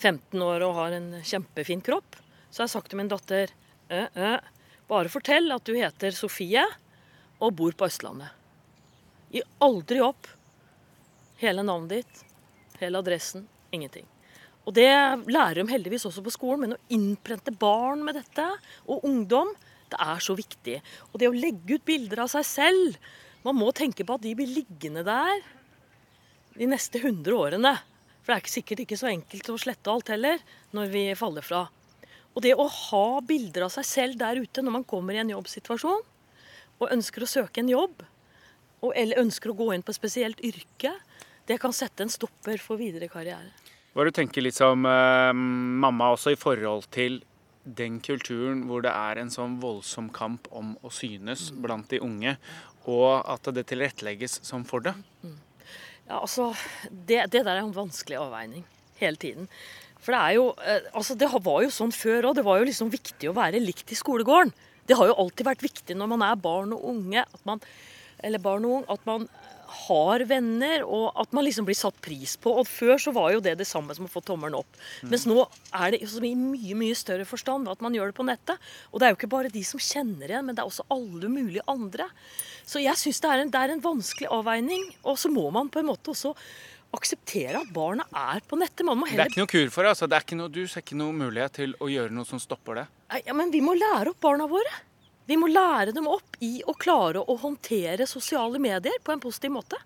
15 0.00 0.42
år 0.42 0.64
og 0.64 0.76
har 0.78 0.96
en 0.96 1.10
kjempefin 1.26 1.82
kropp, 1.84 2.16
så 2.50 2.62
har 2.62 2.68
jeg 2.68 2.74
sagt 2.74 2.90
til 2.92 3.00
min 3.00 3.10
datter 3.10 3.52
ø, 3.92 4.04
ø, 4.08 4.32
bare 4.90 5.12
fortell 5.12 5.52
at 5.54 5.66
du 5.68 5.76
heter 5.76 6.14
Sofie 6.16 6.64
og 7.40 7.54
bor 7.58 7.76
på 7.76 7.86
Østlandet. 7.86 8.32
Gi 9.30 9.42
aldri 9.62 10.00
opp 10.02 10.26
hele 11.40 11.62
navnet 11.64 12.00
ditt, 12.00 12.24
hele 12.80 13.00
adressen, 13.00 13.46
ingenting. 13.70 14.08
Og 14.68 14.74
det 14.76 14.90
lærer 15.30 15.62
de 15.62 15.72
heldigvis 15.72 16.04
også 16.08 16.24
på 16.24 16.32
skolen, 16.34 16.64
men 16.64 16.76
å 16.76 16.80
innprente 16.92 17.54
barn 17.54 18.02
med 18.04 18.18
dette, 18.18 18.44
og 18.90 19.06
ungdom, 19.08 19.52
det 19.90 19.98
er 20.04 20.20
så 20.22 20.36
viktig. 20.38 20.76
Og 21.10 21.20
det 21.20 21.30
å 21.30 21.34
legge 21.34 21.78
ut 21.78 21.86
bilder 21.86 22.24
av 22.26 22.30
seg 22.30 22.46
selv 22.46 23.00
Man 23.40 23.56
må 23.56 23.70
tenke 23.72 24.04
på 24.04 24.18
at 24.18 24.20
de 24.20 24.34
blir 24.36 24.50
liggende 24.52 25.00
der 25.00 25.38
de 26.60 26.66
neste 26.68 27.00
100 27.00 27.32
årene. 27.32 27.70
For 28.20 28.32
det 28.32 28.36
er 28.36 28.44
ikke 28.44 28.54
sikkert 28.54 28.82
ikke 28.84 29.00
så 29.00 29.10
enkelt 29.10 29.50
å 29.52 29.58
slette 29.60 29.92
alt 29.92 30.12
heller, 30.12 30.40
når 30.76 30.92
vi 30.92 31.04
faller 31.18 31.44
fra. 31.44 31.64
Og 32.36 32.44
det 32.44 32.54
å 32.54 32.68
ha 32.68 33.06
bilder 33.26 33.66
av 33.66 33.74
seg 33.74 33.86
selv 33.88 34.20
der 34.20 34.38
ute 34.38 34.62
når 34.62 34.76
man 34.78 34.86
kommer 34.88 35.16
i 35.16 35.22
en 35.22 35.32
jobbsituasjon, 35.32 36.04
og 36.80 36.92
ønsker 36.94 37.24
å 37.24 37.30
søke 37.30 37.62
en 37.62 37.72
jobb, 37.72 38.04
eller 38.94 39.20
ønsker 39.20 39.52
å 39.52 39.56
gå 39.58 39.72
inn 39.74 39.84
på 39.84 39.92
et 39.92 39.98
spesielt 39.98 40.40
yrke, 40.46 40.94
det 41.48 41.58
kan 41.60 41.74
sette 41.74 42.04
en 42.04 42.12
stopper 42.12 42.60
for 42.62 42.80
videre 42.80 43.10
karriere. 43.10 43.50
Hva 43.90 44.06
du 44.06 44.12
tenker 44.14 44.44
litt 44.44 44.54
som 44.54 44.86
eh, 44.86 45.32
mamma 45.34 46.12
også 46.14 46.32
i 46.32 46.38
forhold 46.38 46.86
til 46.94 47.18
den 47.64 47.98
kulturen 48.02 48.62
hvor 48.68 48.84
det 48.84 48.92
er 48.94 49.18
en 49.20 49.32
sånn 49.32 49.58
voldsom 49.62 50.08
kamp 50.14 50.46
om 50.56 50.76
å 50.86 50.92
synes 50.94 51.50
blant 51.52 51.90
de 51.90 52.00
unge, 52.04 52.36
og 52.88 53.26
at 53.28 53.50
det 53.54 53.66
tilrettelegges 53.68 54.40
som 54.46 54.62
for 54.68 54.86
det? 54.86 54.94
Ja, 56.10 56.18
altså, 56.24 56.50
det, 56.90 57.22
det 57.30 57.44
der 57.46 57.54
er 57.54 57.62
en 57.62 57.76
vanskelig 57.76 58.18
avveining 58.18 58.64
hele 58.98 59.16
tiden. 59.20 59.46
For 60.02 60.16
det 60.16 60.20
er 60.20 60.36
jo 60.38 60.46
eh, 60.64 60.88
Altså, 60.96 61.14
det 61.14 61.28
var 61.30 61.62
jo 61.62 61.70
sånn 61.70 61.94
før 61.94 62.30
òg. 62.30 62.40
Det 62.40 62.46
var 62.46 62.58
jo 62.58 62.66
liksom 62.66 62.90
viktig 62.90 63.30
å 63.30 63.36
være 63.36 63.62
likt 63.62 63.92
i 63.94 63.98
skolegården. 63.98 64.50
Det 64.90 64.96
har 64.98 65.06
jo 65.06 65.18
alltid 65.22 65.46
vært 65.46 65.62
viktig 65.62 65.94
når 65.94 66.10
man 66.10 66.24
er 66.26 66.40
barn 66.40 66.74
og 66.74 66.82
unge, 66.90 67.22
at 67.22 67.46
man, 67.46 67.62
eller 68.26 68.42
barn 68.42 68.66
og 68.66 68.80
ung, 68.80 68.86
at 68.90 69.06
man 69.06 69.28
har 69.86 70.24
venner, 70.28 70.84
og 70.84 71.16
at 71.20 71.32
man 71.36 71.46
liksom 71.46 71.66
blir 71.68 71.78
satt 71.78 71.98
pris 72.02 72.36
på. 72.40 72.52
Og 72.60 72.68
Før 72.68 73.00
så 73.02 73.14
var 73.16 73.32
jo 73.34 73.42
det 73.44 73.56
det 73.60 73.68
samme 73.68 73.94
som 73.96 74.08
å 74.08 74.12
få 74.12 74.22
tommelen 74.24 74.58
opp. 74.58 74.80
Mm. 75.02 75.12
Mens 75.12 75.26
nå 75.28 75.38
er 75.70 75.94
det 75.94 76.02
i 76.04 76.34
mye 76.38 76.78
mye 76.78 76.98
større 76.98 77.26
forstand 77.28 77.70
at 77.70 77.82
man 77.84 77.94
gjør 77.96 78.12
det 78.12 78.18
på 78.18 78.26
nettet. 78.26 78.72
Og 78.90 79.00
det 79.00 79.06
er 79.06 79.14
jo 79.14 79.20
ikke 79.20 79.34
bare 79.36 79.52
de 79.52 79.62
som 79.66 79.82
kjenner 79.82 80.30
igjen, 80.30 80.46
men 80.46 80.56
det 80.56 80.64
er 80.64 80.72
også 80.72 80.88
alle 80.92 81.30
mulige 81.32 81.64
andre. 81.70 82.08
Så 82.66 82.82
jeg 82.82 82.98
syns 83.00 83.22
det, 83.22 83.38
det, 83.52 83.62
er 83.62 83.74
en 83.74 83.84
vanskelig 83.84 84.30
avveining. 84.30 84.90
Og 85.04 85.18
så 85.20 85.32
må 85.32 85.48
man 85.54 85.72
på 85.72 85.82
en 85.82 85.90
måte 85.90 86.14
også 86.14 86.34
akseptere 86.96 87.60
at 87.60 87.70
barna 87.74 88.06
er 88.10 88.42
på 88.46 88.58
nettet. 88.58 88.84
Man 88.86 88.98
må 89.00 89.08
Heller... 89.10 89.28
Det 89.28 89.30
er 89.30 89.36
ikke 89.36 89.44
noe 89.44 89.52
kur 89.54 89.74
for 89.74 89.86
det? 89.86 89.94
altså. 89.94 90.10
Det 90.10 90.18
er 90.18 90.26
ikke 90.26 90.40
noe, 90.40 90.52
du 90.52 90.62
ser 90.66 90.84
ikke 90.84 90.98
noe 90.98 91.16
mulighet 91.16 91.58
til 91.60 91.74
å 91.78 91.90
gjøre 91.90 92.14
noe 92.14 92.28
som 92.28 92.42
stopper 92.42 92.82
det? 92.82 92.86
Nei, 93.12 93.24
ja, 93.26 93.36
Men 93.38 93.52
vi 93.54 93.62
må 93.64 93.76
lære 93.78 94.14
opp 94.14 94.22
barna 94.22 94.48
våre. 94.50 94.72
Vi 95.30 95.38
må 95.38 95.46
lære 95.46 95.94
dem 95.94 96.08
opp 96.10 96.40
i 96.42 96.58
å 96.66 96.74
klare 96.74 97.22
å 97.22 97.38
håndtere 97.38 98.08
sosiale 98.10 98.58
medier 98.58 98.98
på 99.04 99.14
en 99.14 99.22
positiv 99.22 99.54
måte. 99.54 99.78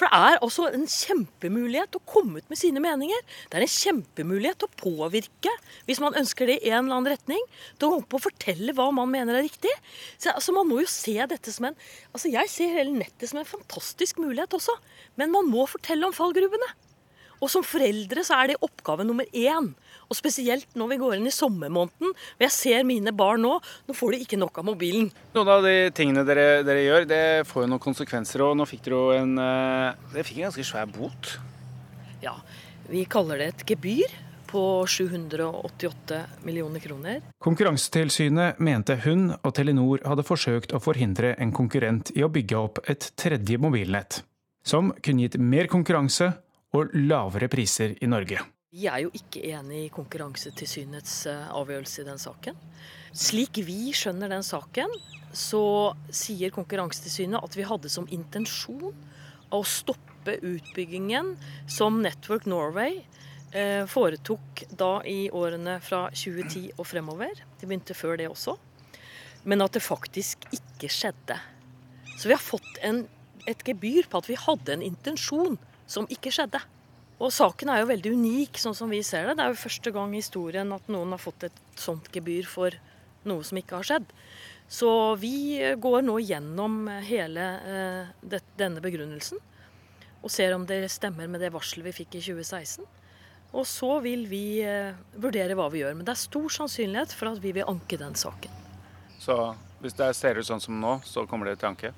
For 0.00 0.08
det 0.08 0.16
er 0.32 0.40
altså 0.40 0.64
en 0.72 0.86
kjempemulighet 0.88 1.98
å 1.98 2.00
komme 2.08 2.40
ut 2.40 2.48
med 2.48 2.56
sine 2.58 2.80
meninger. 2.80 3.20
Det 3.52 3.58
er 3.58 3.66
en 3.66 3.72
kjempemulighet 3.74 4.62
til 4.62 4.70
å 4.70 4.78
påvirke, 4.80 5.52
hvis 5.84 6.00
man 6.00 6.16
ønsker 6.16 6.48
det 6.48 6.56
i 6.64 6.70
en 6.72 6.86
eller 6.86 6.96
annen 6.96 7.12
retning. 7.12 7.42
Til 7.76 7.98
å 8.00 8.22
fortelle 8.24 8.72
hva 8.74 8.88
man 8.96 9.12
mener 9.12 9.36
er 9.36 9.44
riktig. 9.44 9.74
Så 10.16 10.32
altså, 10.32 10.56
Man 10.56 10.70
må 10.70 10.80
jo 10.80 10.88
se 10.90 11.18
dette 11.20 11.52
som 11.52 11.68
en 11.68 11.76
altså 12.14 12.32
Jeg 12.32 12.50
ser 12.50 12.72
hele 12.78 12.96
nettet 12.96 13.28
som 13.30 13.42
en 13.42 13.52
fantastisk 13.52 14.18
mulighet 14.24 14.56
også. 14.56 14.74
Men 15.20 15.36
man 15.36 15.52
må 15.52 15.68
fortelle 15.68 16.08
om 16.08 16.16
fallgruvene. 16.16 16.72
Og 17.40 17.52
som 17.52 17.64
foreldre 17.64 18.24
så 18.24 18.40
er 18.40 18.50
det 18.50 18.62
oppgave 18.64 19.04
nummer 19.04 19.28
én. 19.36 19.74
Og 20.10 20.18
spesielt 20.18 20.74
når 20.74 20.88
vi 20.90 20.98
går 21.00 21.16
inn 21.18 21.28
i 21.30 21.34
sommermåneden. 21.34 22.10
Og 22.10 22.42
jeg 22.42 22.54
ser 22.54 22.86
mine 22.88 23.12
barn 23.14 23.44
nå. 23.46 23.52
Nå 23.86 23.94
får 23.94 24.16
de 24.16 24.24
ikke 24.24 24.40
nok 24.40 24.58
av 24.58 24.66
mobilen. 24.66 25.10
Noen 25.36 25.52
av 25.54 25.62
de 25.62 25.76
tingene 25.94 26.24
dere, 26.26 26.64
dere 26.66 26.82
gjør, 26.82 27.06
det 27.10 27.22
får 27.46 27.64
jo 27.64 27.70
noen 27.70 27.84
konsekvenser. 27.84 28.42
Og 28.42 28.56
nå 28.58 28.66
fikk 28.68 28.88
dere 28.88 28.98
jo 28.98 29.14
en 29.20 29.38
eh, 29.38 30.08
Dere 30.10 30.26
fikk 30.26 30.40
en 30.40 30.48
ganske 30.48 30.66
svær 30.66 30.90
bot. 30.90 31.36
Ja. 32.24 32.34
Vi 32.90 33.04
kaller 33.06 33.38
det 33.38 33.52
et 33.52 33.64
gebyr 33.70 34.18
på 34.50 34.62
788 34.86 36.20
millioner 36.42 36.82
kroner. 36.82 37.20
Konkurransetilsynet 37.38 38.58
mente 38.58 38.98
hun 39.04 39.28
og 39.36 39.54
Telenor 39.54 40.02
hadde 40.02 40.26
forsøkt 40.26 40.74
å 40.74 40.82
forhindre 40.82 41.36
en 41.38 41.54
konkurrent 41.54 42.10
i 42.18 42.26
å 42.26 42.32
bygge 42.34 42.58
opp 42.58 42.82
et 42.90 43.12
tredje 43.14 43.60
mobilnett, 43.62 44.24
som 44.66 44.90
kunne 45.04 45.28
gitt 45.28 45.38
mer 45.38 45.70
konkurranse 45.70 46.32
og 46.74 46.90
lavere 46.98 47.50
priser 47.52 47.94
i 48.02 48.10
Norge. 48.10 48.42
Vi 48.70 48.84
er 48.86 49.00
jo 49.02 49.08
ikke 49.18 49.40
enig 49.50 49.80
i 49.82 49.90
Konkurransetilsynets 49.90 51.14
eh, 51.26 51.46
avgjørelse 51.58 52.04
i 52.04 52.06
den 52.06 52.20
saken. 52.22 52.58
Slik 53.10 53.58
vi 53.66 53.90
skjønner 53.98 54.30
den 54.30 54.46
saken, 54.46 54.94
så 55.34 55.62
sier 56.14 56.54
Konkurransetilsynet 56.54 57.42
at 57.42 57.58
vi 57.58 57.66
hadde 57.66 57.90
som 57.90 58.06
intensjon 58.14 58.94
å 59.50 59.60
stoppe 59.66 60.36
utbyggingen 60.38 61.34
som 61.66 61.98
Network 62.04 62.46
Norway 62.46 63.00
eh, 63.50 63.90
foretok 63.90 64.62
da 64.70 65.00
i 65.02 65.26
årene 65.34 65.80
fra 65.82 66.04
2010 66.14 66.70
og 66.76 66.86
fremover. 66.86 67.42
De 67.58 67.66
begynte 67.66 67.98
før 67.98 68.22
det 68.22 68.30
også. 68.30 68.54
Men 69.50 69.66
at 69.66 69.74
det 69.74 69.82
faktisk 69.82 70.46
ikke 70.54 70.94
skjedde. 70.94 71.42
Så 72.14 72.30
vi 72.30 72.38
har 72.38 72.50
fått 72.52 72.84
en, 72.86 73.08
et 73.50 73.66
gebyr 73.66 74.06
på 74.06 74.22
at 74.22 74.30
vi 74.30 74.38
hadde 74.38 74.78
en 74.78 74.92
intensjon 74.94 75.58
som 75.90 76.06
ikke 76.06 76.30
skjedde. 76.30 76.62
Og 77.20 77.32
saken 77.34 77.68
er 77.68 77.82
jo 77.82 77.90
veldig 77.90 78.14
unik, 78.16 78.58
sånn 78.62 78.76
som 78.76 78.92
vi 78.92 79.02
ser 79.04 79.28
det. 79.28 79.36
Det 79.36 79.44
er 79.44 79.52
jo 79.52 79.60
første 79.60 79.92
gang 79.92 80.14
i 80.14 80.22
historien 80.22 80.72
at 80.72 80.86
noen 80.88 81.12
har 81.12 81.20
fått 81.20 81.50
et 81.50 81.58
sånt 81.76 82.08
gebyr 82.14 82.48
for 82.48 82.76
noe 83.28 83.44
som 83.44 83.60
ikke 83.60 83.76
har 83.76 83.86
skjedd. 83.86 84.06
Så 84.70 84.88
vi 85.20 85.58
går 85.82 86.04
nå 86.06 86.16
gjennom 86.22 86.84
hele 87.04 87.46
eh, 87.66 88.38
denne 88.56 88.80
begrunnelsen 88.80 89.40
og 90.20 90.32
ser 90.32 90.54
om 90.54 90.64
det 90.68 90.84
stemmer 90.92 91.28
med 91.28 91.42
det 91.42 91.50
varselet 91.52 91.88
vi 91.88 91.96
fikk 92.02 92.16
i 92.18 92.22
2016. 92.22 92.84
Og 93.56 93.66
så 93.66 93.96
vil 94.04 94.26
vi 94.30 94.60
eh, 94.62 94.94
vurdere 95.18 95.56
hva 95.58 95.66
vi 95.72 95.82
gjør. 95.82 95.96
Men 95.98 96.06
det 96.06 96.14
er 96.14 96.22
stor 96.22 96.52
sannsynlighet 96.54 97.12
for 97.16 97.32
at 97.32 97.42
vi 97.42 97.54
vil 97.56 97.68
anke 97.68 97.98
den 98.00 98.14
saken. 98.16 98.52
Så 99.20 99.36
hvis 99.82 99.96
det 99.98 100.12
ser 100.16 100.38
ut 100.38 100.46
sånn 100.46 100.62
som 100.62 100.78
nå, 100.80 101.00
så 101.08 101.26
kommer 101.28 101.50
det 101.50 101.58
til 101.60 101.72
anke? 101.72 101.92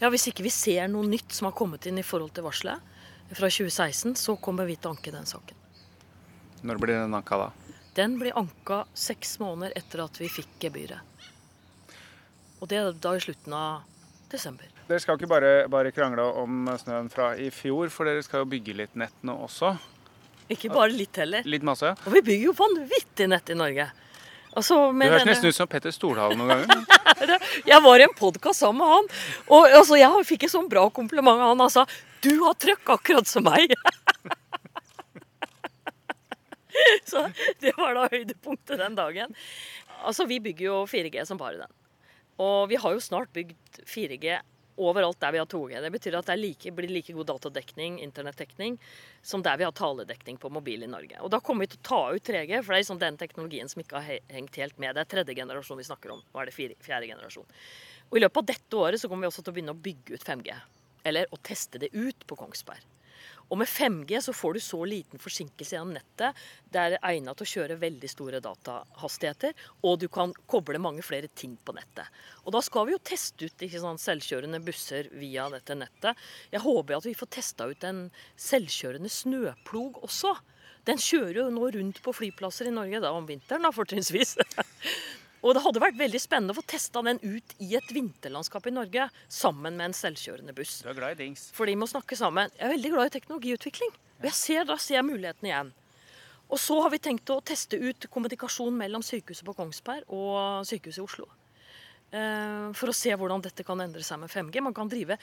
Ja, 0.00 0.10
hvis 0.12 0.28
ikke 0.30 0.44
vi 0.46 0.52
ser 0.52 0.86
noe 0.92 1.08
nytt 1.08 1.34
som 1.34 1.48
har 1.48 1.56
kommet 1.56 1.86
inn 1.88 2.00
i 2.00 2.06
forhold 2.06 2.32
til 2.36 2.46
varselet, 2.46 2.91
fra 3.36 3.50
2016, 3.50 4.16
så 4.16 4.36
kommer 4.36 4.68
vi 4.68 4.76
til 4.76 4.90
å 4.90 4.96
anke 4.96 5.12
den 5.14 5.28
saken. 5.28 5.58
Når 6.62 6.80
blir 6.82 6.94
den 6.94 7.14
anka 7.14 7.38
da? 7.40 7.48
Den 7.96 8.18
blir 8.20 8.36
anka 8.38 8.84
seks 8.96 9.38
måneder 9.42 9.74
etter 9.76 10.04
at 10.04 10.20
vi 10.20 10.30
fikk 10.32 10.52
gebyret. 10.62 11.00
Og 12.62 12.70
det 12.70 12.78
er 12.78 12.92
da 12.94 13.16
i 13.18 13.22
slutten 13.22 13.56
av 13.58 13.82
desember. 14.32 14.68
Dere 14.86 15.02
skal 15.02 15.18
ikke 15.18 15.30
bare, 15.30 15.50
bare 15.72 15.92
krangle 15.94 16.24
om 16.40 16.70
snøen 16.80 17.10
fra 17.12 17.32
i 17.36 17.50
fjor, 17.54 17.90
for 17.92 18.08
dere 18.08 18.22
skal 18.24 18.44
jo 18.44 18.50
bygge 18.52 18.76
litt 18.78 18.94
nett 18.98 19.26
nå 19.26 19.34
også? 19.46 19.74
Ikke 20.52 20.70
bare 20.72 20.92
litt 20.94 21.16
heller. 21.18 21.44
Litt 21.48 21.64
masse? 21.66 21.92
Og 22.06 22.14
vi 22.14 22.22
bygger 22.24 22.50
jo 22.50 22.54
vanvittig 22.58 23.28
nett 23.30 23.52
i 23.52 23.58
Norge. 23.58 23.88
Altså, 24.52 24.76
du 24.92 25.04
høres 25.06 25.24
nesten 25.24 25.48
ut 25.48 25.56
som 25.56 25.68
Petter 25.70 25.94
Stordalen 25.94 26.40
noen 26.40 26.66
ganger. 26.66 27.44
jeg 27.72 27.84
var 27.84 28.02
i 28.02 28.06
en 28.06 28.16
podkast 28.16 28.60
sammen 28.60 28.82
med 28.82 28.90
han, 28.92 29.12
og 29.48 29.68
altså, 29.68 29.96
jeg 29.96 30.26
fikk 30.28 30.46
et 30.48 30.52
sånn 30.52 30.68
bra 30.72 30.84
kompliment 30.92 31.40
av 31.40 31.54
han. 31.54 31.62
Han 31.64 31.72
sa 31.72 31.86
'Du 32.22 32.38
har 32.44 32.54
trøkk 32.54 32.94
akkurat 32.94 33.26
som 33.26 33.44
meg'. 33.44 33.74
Så 37.10 37.30
det 37.60 37.72
var 37.76 37.94
da 37.94 38.08
høydepunktet 38.12 38.78
den 38.78 38.94
dagen. 38.94 39.34
Altså, 40.02 40.26
vi 40.26 40.40
bygger 40.40 40.66
jo 40.66 40.86
4G 40.86 41.24
som 41.26 41.38
bare 41.38 41.64
den. 41.64 41.74
Og 42.42 42.70
vi 42.70 42.78
har 42.80 42.94
jo 42.94 43.02
snart 43.02 43.32
bygd 43.34 43.82
4G 43.86 44.38
overalt 44.82 45.18
der 45.20 45.34
vi 45.34 45.40
har 45.40 45.46
2G. 45.46 45.80
Det 45.84 45.90
betyr 45.92 46.16
at 46.18 46.30
det 46.30 46.38
like, 46.38 46.72
blir 46.74 46.90
like 46.90 47.12
god 47.12 47.28
datadekning, 47.28 47.98
internettdekning, 48.02 48.78
som 49.22 49.42
der 49.44 49.58
vi 49.60 49.66
har 49.66 49.74
taledekning 49.76 50.38
på 50.40 50.50
mobil 50.50 50.82
i 50.82 50.90
Norge. 50.90 51.18
Og 51.20 51.30
da 51.30 51.42
kommer 51.44 51.66
vi 51.66 51.74
til 51.74 51.82
å 51.82 51.88
ta 51.88 52.02
ut 52.16 52.28
3G, 52.28 52.62
for 52.62 52.72
det 52.72 52.78
er 52.78 52.84
liksom 52.84 53.02
den 53.02 53.18
teknologien 53.20 53.68
som 53.68 53.82
ikke 53.82 54.00
har 54.00 54.22
hengt 54.32 54.60
helt 54.62 54.78
med. 54.78 54.96
Det 54.96 55.04
er 55.04 55.12
tredje 55.16 55.38
generasjon 55.42 55.80
vi 55.80 55.90
snakker 55.90 56.14
om. 56.16 56.22
Nå 56.32 56.42
er 56.42 56.50
det 56.50 56.56
fjerde 56.56 57.10
generasjon. 57.10 57.50
Og 58.10 58.18
I 58.18 58.24
løpet 58.24 58.42
av 58.42 58.52
dette 58.54 58.78
året 58.78 59.02
så 59.02 59.10
kommer 59.10 59.26
vi 59.26 59.32
også 59.32 59.44
til 59.44 59.52
å 59.52 59.58
begynne 59.58 59.76
å 59.76 59.82
bygge 59.82 60.16
ut 60.16 60.26
5G. 60.26 60.56
Eller 61.04 61.30
å 61.30 61.40
teste 61.42 61.80
det 61.82 61.92
ut 61.92 62.26
på 62.26 62.38
Kongsberg. 62.38 62.92
Og 63.52 63.58
med 63.60 63.68
5G 63.68 64.16
så 64.24 64.32
får 64.32 64.54
du 64.56 64.60
så 64.64 64.78
liten 64.88 65.20
forsinkelse 65.20 65.74
gjennom 65.74 65.92
nettet. 65.92 66.38
Det 66.72 66.80
er 66.80 66.94
egnet 67.04 67.36
til 67.36 67.44
å 67.44 67.50
kjøre 67.50 67.76
veldig 67.82 68.08
store 68.08 68.40
datahastigheter, 68.44 69.52
og 69.84 69.98
du 70.00 70.06
kan 70.12 70.32
koble 70.48 70.80
mange 70.80 71.04
flere 71.04 71.28
ting 71.36 71.58
på 71.60 71.74
nettet. 71.76 72.08
Og 72.46 72.56
da 72.56 72.62
skal 72.64 72.88
vi 72.88 72.94
jo 72.94 73.02
teste 73.04 73.44
ut 73.44 73.66
ikke 73.66 73.82
sant, 73.82 74.00
selvkjørende 74.00 74.62
busser 74.64 75.10
via 75.20 75.50
dette 75.52 75.76
nettet. 75.76 76.24
Jeg 76.54 76.64
håper 76.64 76.96
at 76.96 77.08
vi 77.10 77.16
får 77.18 77.32
testa 77.36 77.68
ut 77.68 77.88
en 77.88 78.06
selvkjørende 78.40 79.12
snøplog 79.12 80.00
også. 80.06 80.32
Den 80.88 80.98
kjører 80.98 81.44
jo 81.44 81.50
nå 81.52 81.68
rundt 81.76 82.00
på 82.02 82.16
flyplasser 82.16 82.70
i 82.70 82.74
Norge, 82.74 83.04
da 83.04 83.12
om 83.14 83.28
vinteren 83.28 83.68
da, 83.68 83.74
fortrinnsvis. 83.74 84.38
Og 85.42 85.56
det 85.56 85.64
hadde 85.64 85.82
vært 85.82 85.98
veldig 85.98 86.20
spennende 86.22 86.54
å 86.54 86.58
få 86.60 86.62
testa 86.70 87.02
den 87.02 87.18
ut 87.22 87.54
i 87.58 87.72
et 87.74 87.88
vinterlandskap 87.90 88.68
i 88.70 88.74
Norge 88.74 89.08
sammen 89.26 89.74
med 89.74 89.88
en 89.88 89.96
selvkjørende 89.96 90.54
buss. 90.54 90.78
Du 90.84 90.90
er 90.92 90.98
glad 90.98 91.16
i 91.16 91.24
dings. 91.24 91.48
For 91.56 91.66
de 91.66 91.74
må 91.78 91.88
snakke 91.90 92.18
sammen. 92.18 92.52
Jeg 92.54 92.68
er 92.68 92.74
veldig 92.76 92.92
glad 92.94 93.10
i 93.10 93.14
teknologiutvikling. 93.16 93.94
Og 94.20 94.28
jeg 94.30 94.38
ser, 94.38 94.66
da 94.68 94.78
ser 94.78 95.00
jeg 95.00 95.08
mulighetene 95.08 95.50
igjen. 95.50 95.72
Og 96.52 96.60
så 96.62 96.76
har 96.84 96.92
vi 96.92 97.00
tenkt 97.02 97.30
å 97.32 97.40
teste 97.42 97.80
ut 97.80 98.06
kommunikasjon 98.12 98.74
mellom 98.76 99.02
sykehuset 99.02 99.46
på 99.46 99.54
Kongsberg 99.56 100.10
og 100.14 100.68
sykehuset 100.68 101.00
i 101.00 101.06
Oslo. 101.08 101.26
Eh, 102.12 102.66
for 102.76 102.92
å 102.92 102.94
se 102.94 103.14
hvordan 103.16 103.42
dette 103.42 103.64
kan 103.64 103.80
endre 103.80 104.04
seg 104.04 104.20
med 104.20 104.30
5G. 104.30 104.62
Man 104.62 104.76
kan 104.76 104.90
drive 104.92 105.16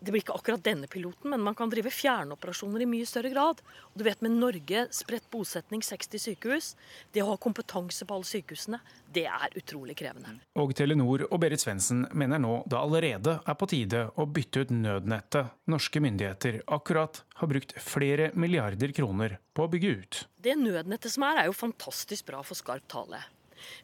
det 0.00 0.12
blir 0.12 0.22
ikke 0.22 0.36
akkurat 0.36 0.64
denne 0.64 0.88
piloten, 0.90 1.30
men 1.32 1.42
man 1.44 1.56
kan 1.56 1.70
drive 1.72 1.92
fjernoperasjoner 1.94 2.84
i 2.84 2.88
mye 2.88 3.06
større 3.08 3.30
grad. 3.32 3.62
Og 3.92 4.00
du 4.00 4.04
vet 4.06 4.20
Med 4.24 4.36
Norge, 4.36 4.86
spredt 4.94 5.26
bosetning, 5.32 5.82
60 5.84 6.22
sykehus, 6.22 6.70
det 7.12 7.22
å 7.24 7.30
ha 7.32 7.36
kompetanse 7.40 8.06
på 8.06 8.16
alle 8.16 8.28
sykehusene, 8.28 8.80
det 9.14 9.26
er 9.30 9.56
utrolig 9.58 9.96
krevende. 9.98 10.36
Og 10.60 10.74
Telenor 10.76 11.26
og 11.28 11.38
Berit 11.42 11.62
Svendsen 11.62 12.06
mener 12.12 12.42
nå 12.42 12.62
det 12.70 12.78
allerede 12.78 13.38
er 13.44 13.58
på 13.58 13.68
tide 13.70 14.06
å 14.16 14.26
bytte 14.26 14.64
ut 14.64 14.74
nødnettet 14.74 15.54
norske 15.70 16.02
myndigheter 16.02 16.62
akkurat 16.66 17.22
har 17.40 17.50
brukt 17.50 17.76
flere 17.82 18.30
milliarder 18.34 18.94
kroner 18.96 19.38
på 19.54 19.66
å 19.66 19.70
bygge 19.70 19.94
ut. 20.00 20.24
Det 20.44 20.56
nødnettet 20.58 21.14
som 21.14 21.26
er, 21.28 21.44
er 21.44 21.50
jo 21.50 21.56
fantastisk 21.56 22.28
bra 22.28 22.42
for 22.44 22.58
skarp 22.58 22.88
tale. 22.90 23.22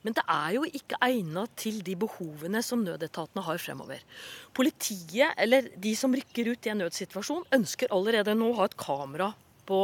Men 0.04 0.16
det 0.16 0.24
er 0.26 0.54
jo 0.56 0.66
ikke 0.66 0.98
egnet 1.04 1.56
til 1.60 1.80
de 1.86 1.96
behovene 2.00 2.62
som 2.64 2.84
nødetatene 2.84 3.44
har 3.46 3.60
fremover. 3.62 4.04
Politiet, 4.56 5.34
eller 5.40 5.68
de 5.76 5.94
som 5.98 6.14
rykker 6.16 6.52
ut 6.52 6.66
i 6.66 6.72
en 6.72 6.82
nødsituasjon, 6.84 7.46
ønsker 7.56 7.92
allerede 7.94 8.36
nå 8.38 8.52
å 8.52 8.58
ha 8.60 8.70
et 8.70 8.78
kamera 8.80 9.32
på 9.68 9.82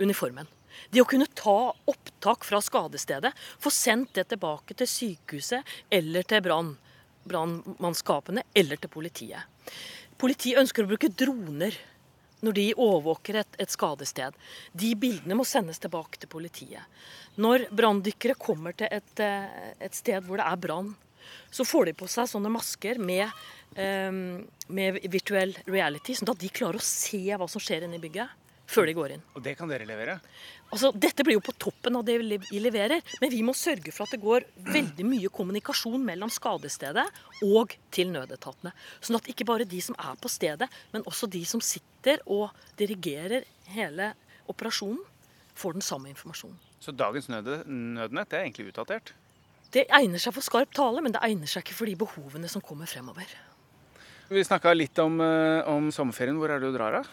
uniformen. 0.00 0.48
Det 0.90 1.02
å 1.02 1.08
kunne 1.08 1.26
ta 1.34 1.72
opptak 1.90 2.46
fra 2.46 2.60
skadestedet, 2.62 3.32
få 3.58 3.72
sendt 3.74 4.14
det 4.18 4.28
tilbake 4.30 4.76
til 4.78 4.90
sykehuset 4.90 5.76
eller 5.90 6.26
til 6.28 6.44
brannmannskapene 7.28 8.44
eller 8.56 8.80
til 8.80 8.92
politiet. 8.92 9.42
Politiet 10.18 10.60
ønsker 10.62 10.84
å 10.84 10.90
bruke 10.90 11.10
droner 11.14 11.76
når 12.44 12.56
de 12.58 12.66
overvåker 12.76 13.40
et, 13.42 13.58
et, 13.58 13.70
skadested. 13.72 14.36
De 14.72 14.92
bildene 14.98 15.36
må 15.38 15.46
sendes 15.48 15.80
tilbake 15.82 16.20
til 16.20 16.30
politiet. 16.30 16.82
Når 17.38 17.68
branndykkere 17.74 18.38
kommer 18.38 18.76
til 18.78 18.90
et, 18.90 19.14
eh, 19.22 19.70
et, 19.78 19.94
sted 19.94 20.24
hvor 20.26 20.40
det 20.40 20.48
er 20.48 20.60
brann, 20.62 20.94
så 21.50 21.66
får 21.66 21.90
de 21.90 21.96
på 21.98 22.08
seg 22.10 22.28
sånne 22.30 22.50
masker 22.52 23.00
med, 23.00 23.28
um, 23.76 24.40
med 24.72 24.98
virtuell 25.12 25.52
reality, 25.68 26.16
sånn 26.16 26.30
at 26.32 26.40
de 26.40 26.48
klarer 26.52 26.80
å 26.80 26.84
se 26.84 27.20
hva 27.28 27.48
som 27.50 27.60
skjer 27.60 27.84
inne 27.84 27.98
i 27.98 28.02
bygget 28.02 28.48
før 28.68 28.88
de 28.88 28.94
går 28.96 29.14
inn. 29.16 29.24
Og 29.36 29.44
det 29.44 29.54
kan 29.58 29.70
dere 29.70 29.86
levere? 29.88 30.18
Altså, 30.68 30.90
Dette 30.92 31.24
blir 31.24 31.38
jo 31.38 31.44
på 31.44 31.54
toppen 31.56 31.96
av 31.96 32.04
det 32.04 32.18
vi 32.20 32.60
leverer, 32.60 33.00
men 33.22 33.32
vi 33.32 33.40
må 33.46 33.54
sørge 33.56 33.92
for 33.94 34.04
at 34.04 34.14
det 34.14 34.20
går 34.20 34.44
veldig 34.68 35.06
mye 35.08 35.30
kommunikasjon 35.32 36.02
mellom 36.04 36.32
skadestedet 36.32 37.06
og 37.46 37.72
til 37.94 38.12
nødetatene. 38.12 38.74
Sånn 39.00 39.16
at 39.16 39.30
ikke 39.32 39.46
bare 39.48 39.68
de 39.68 39.80
som 39.84 39.96
er 39.96 40.18
på 40.20 40.30
stedet, 40.32 40.68
men 40.92 41.06
også 41.08 41.30
de 41.32 41.40
som 41.48 41.62
sitter 41.64 42.20
og 42.26 42.52
dirigerer 42.80 43.48
hele 43.72 44.12
operasjonen, 44.48 45.00
får 45.58 45.74
den 45.74 45.82
samme 45.82 46.12
informasjonen. 46.12 46.58
Så 46.78 46.92
dagens 46.94 47.26
nødnett 47.32 48.34
er 48.36 48.44
egentlig 48.44 48.68
utdatert? 48.70 49.10
Det 49.74 49.88
egner 49.92 50.22
seg 50.22 50.36
for 50.36 50.44
skarp 50.44 50.70
tale, 50.76 51.02
men 51.04 51.12
det 51.12 51.20
egner 51.26 51.50
seg 51.50 51.64
ikke 51.64 51.76
for 51.80 51.90
de 51.90 51.96
behovene 51.98 52.48
som 52.48 52.62
kommer 52.64 52.88
fremover. 52.88 53.26
Vi 54.28 54.44
snakka 54.44 54.74
litt 54.76 54.98
om, 55.00 55.20
eh, 55.20 55.64
om 55.68 55.90
sommerferien. 55.90 56.36
Hvor 56.36 56.50
er 56.52 56.60
det 56.60 56.70
du 56.70 56.76
drar 56.76 57.00
av? 57.00 57.08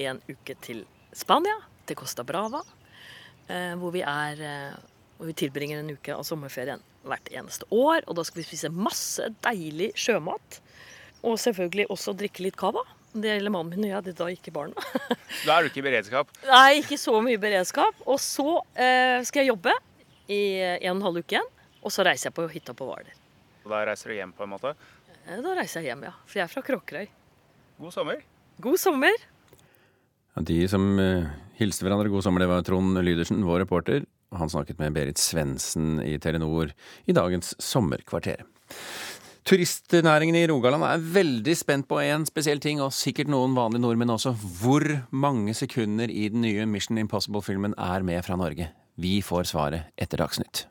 En 0.00 0.20
uke 0.28 0.56
til 0.60 0.86
Spania, 1.12 1.54
til 1.86 1.96
Costa 1.96 2.24
Brava. 2.24 2.62
Eh, 3.48 3.74
hvor 3.80 3.94
vi 3.94 4.04
er 4.04 4.44
og 5.18 5.24
hvor 5.24 5.32
vi 5.32 5.34
tilbringer 5.34 5.80
en 5.80 5.90
uke 5.96 6.14
av 6.14 6.22
sommerferien 6.22 6.82
hvert 7.08 7.30
eneste 7.34 7.66
år. 7.74 8.04
Og 8.06 8.14
da 8.18 8.24
skal 8.26 8.42
vi 8.42 8.46
spise 8.46 8.70
masse 8.70 9.24
deilig 9.42 9.90
sjømat. 9.98 10.60
Og 11.26 11.34
selvfølgelig 11.42 11.88
også 11.90 12.14
drikke 12.14 12.44
litt 12.44 12.58
cava. 12.60 12.84
Det 13.08 13.32
gjelder 13.32 13.50
mannen 13.50 13.72
min 13.72 13.88
og 13.88 13.90
jeg, 13.90 14.04
det 14.06 14.12
er 14.12 14.18
da 14.20 14.28
ikke 14.30 14.52
barna. 14.54 14.84
da 15.46 15.56
er 15.56 15.64
du 15.64 15.70
ikke 15.72 15.80
i 15.82 15.86
beredskap? 15.88 16.30
Nei, 16.46 16.80
ikke 16.82 17.00
så 17.00 17.16
mye 17.24 17.40
beredskap. 17.42 18.04
Og 18.06 18.20
så 18.22 18.60
eh, 18.78 19.18
skal 19.26 19.42
jeg 19.42 19.50
jobbe 19.50 19.74
i 20.30 20.42
en 20.60 20.92
og 20.92 21.00
en 21.00 21.06
halv 21.08 21.24
uke 21.24 21.38
igjen. 21.38 21.50
Og 21.82 21.94
så 21.94 22.06
reiser 22.06 22.28
jeg 22.28 22.36
på 22.36 22.46
hytta 22.52 22.76
på 22.78 22.86
Hvaler. 22.86 23.18
Og 23.64 23.74
da 23.74 23.82
reiser 23.88 24.12
du 24.12 24.18
hjem 24.20 24.36
på 24.36 24.46
en 24.46 24.52
måte? 24.54 24.74
Eh, 25.24 25.40
da 25.42 25.56
reiser 25.58 25.82
jeg 25.82 25.90
hjem, 25.90 26.06
ja. 26.06 26.14
For 26.28 26.38
jeg 26.38 26.46
er 26.46 26.52
fra 26.52 26.62
Kråkerøy. 26.68 27.10
God 27.82 27.94
sommer. 27.96 28.22
God 28.62 28.78
sommer. 28.78 29.26
De 30.46 30.62
som 30.70 30.84
uh, 31.02 31.26
hilste 31.58 31.86
hverandre 31.86 32.10
god 32.12 32.24
sommer, 32.26 32.42
det 32.42 32.50
var 32.50 32.64
Trond 32.66 32.98
Lydersen, 33.02 33.42
vår 33.46 33.64
reporter. 33.64 34.06
Han 34.36 34.50
snakket 34.52 34.80
med 34.80 34.94
Berit 34.96 35.20
Svendsen 35.20 35.98
i 36.04 36.18
Telenor 36.22 36.72
i 37.08 37.16
dagens 37.16 37.54
Sommerkvarter. 37.62 38.44
Turistnæringen 39.48 40.36
i 40.36 40.46
Rogaland 40.50 40.84
er 40.84 41.04
veldig 41.14 41.54
spent 41.56 41.88
på 41.88 42.02
en 42.02 42.26
spesiell 42.28 42.60
ting, 42.60 42.82
og 42.84 42.92
sikkert 42.92 43.30
noen 43.32 43.56
vanlige 43.56 43.80
nordmenn 43.80 44.12
også. 44.12 44.34
Hvor 44.60 44.84
mange 45.08 45.56
sekunder 45.56 46.12
i 46.12 46.28
den 46.28 46.44
nye 46.44 46.68
Mission 46.68 47.00
Impossible-filmen 47.00 47.76
er 47.80 48.04
med 48.04 48.20
fra 48.26 48.36
Norge? 48.36 48.68
Vi 49.00 49.20
får 49.24 49.48
svaret 49.48 49.88
etter 49.96 50.20
Dagsnytt. 50.20 50.66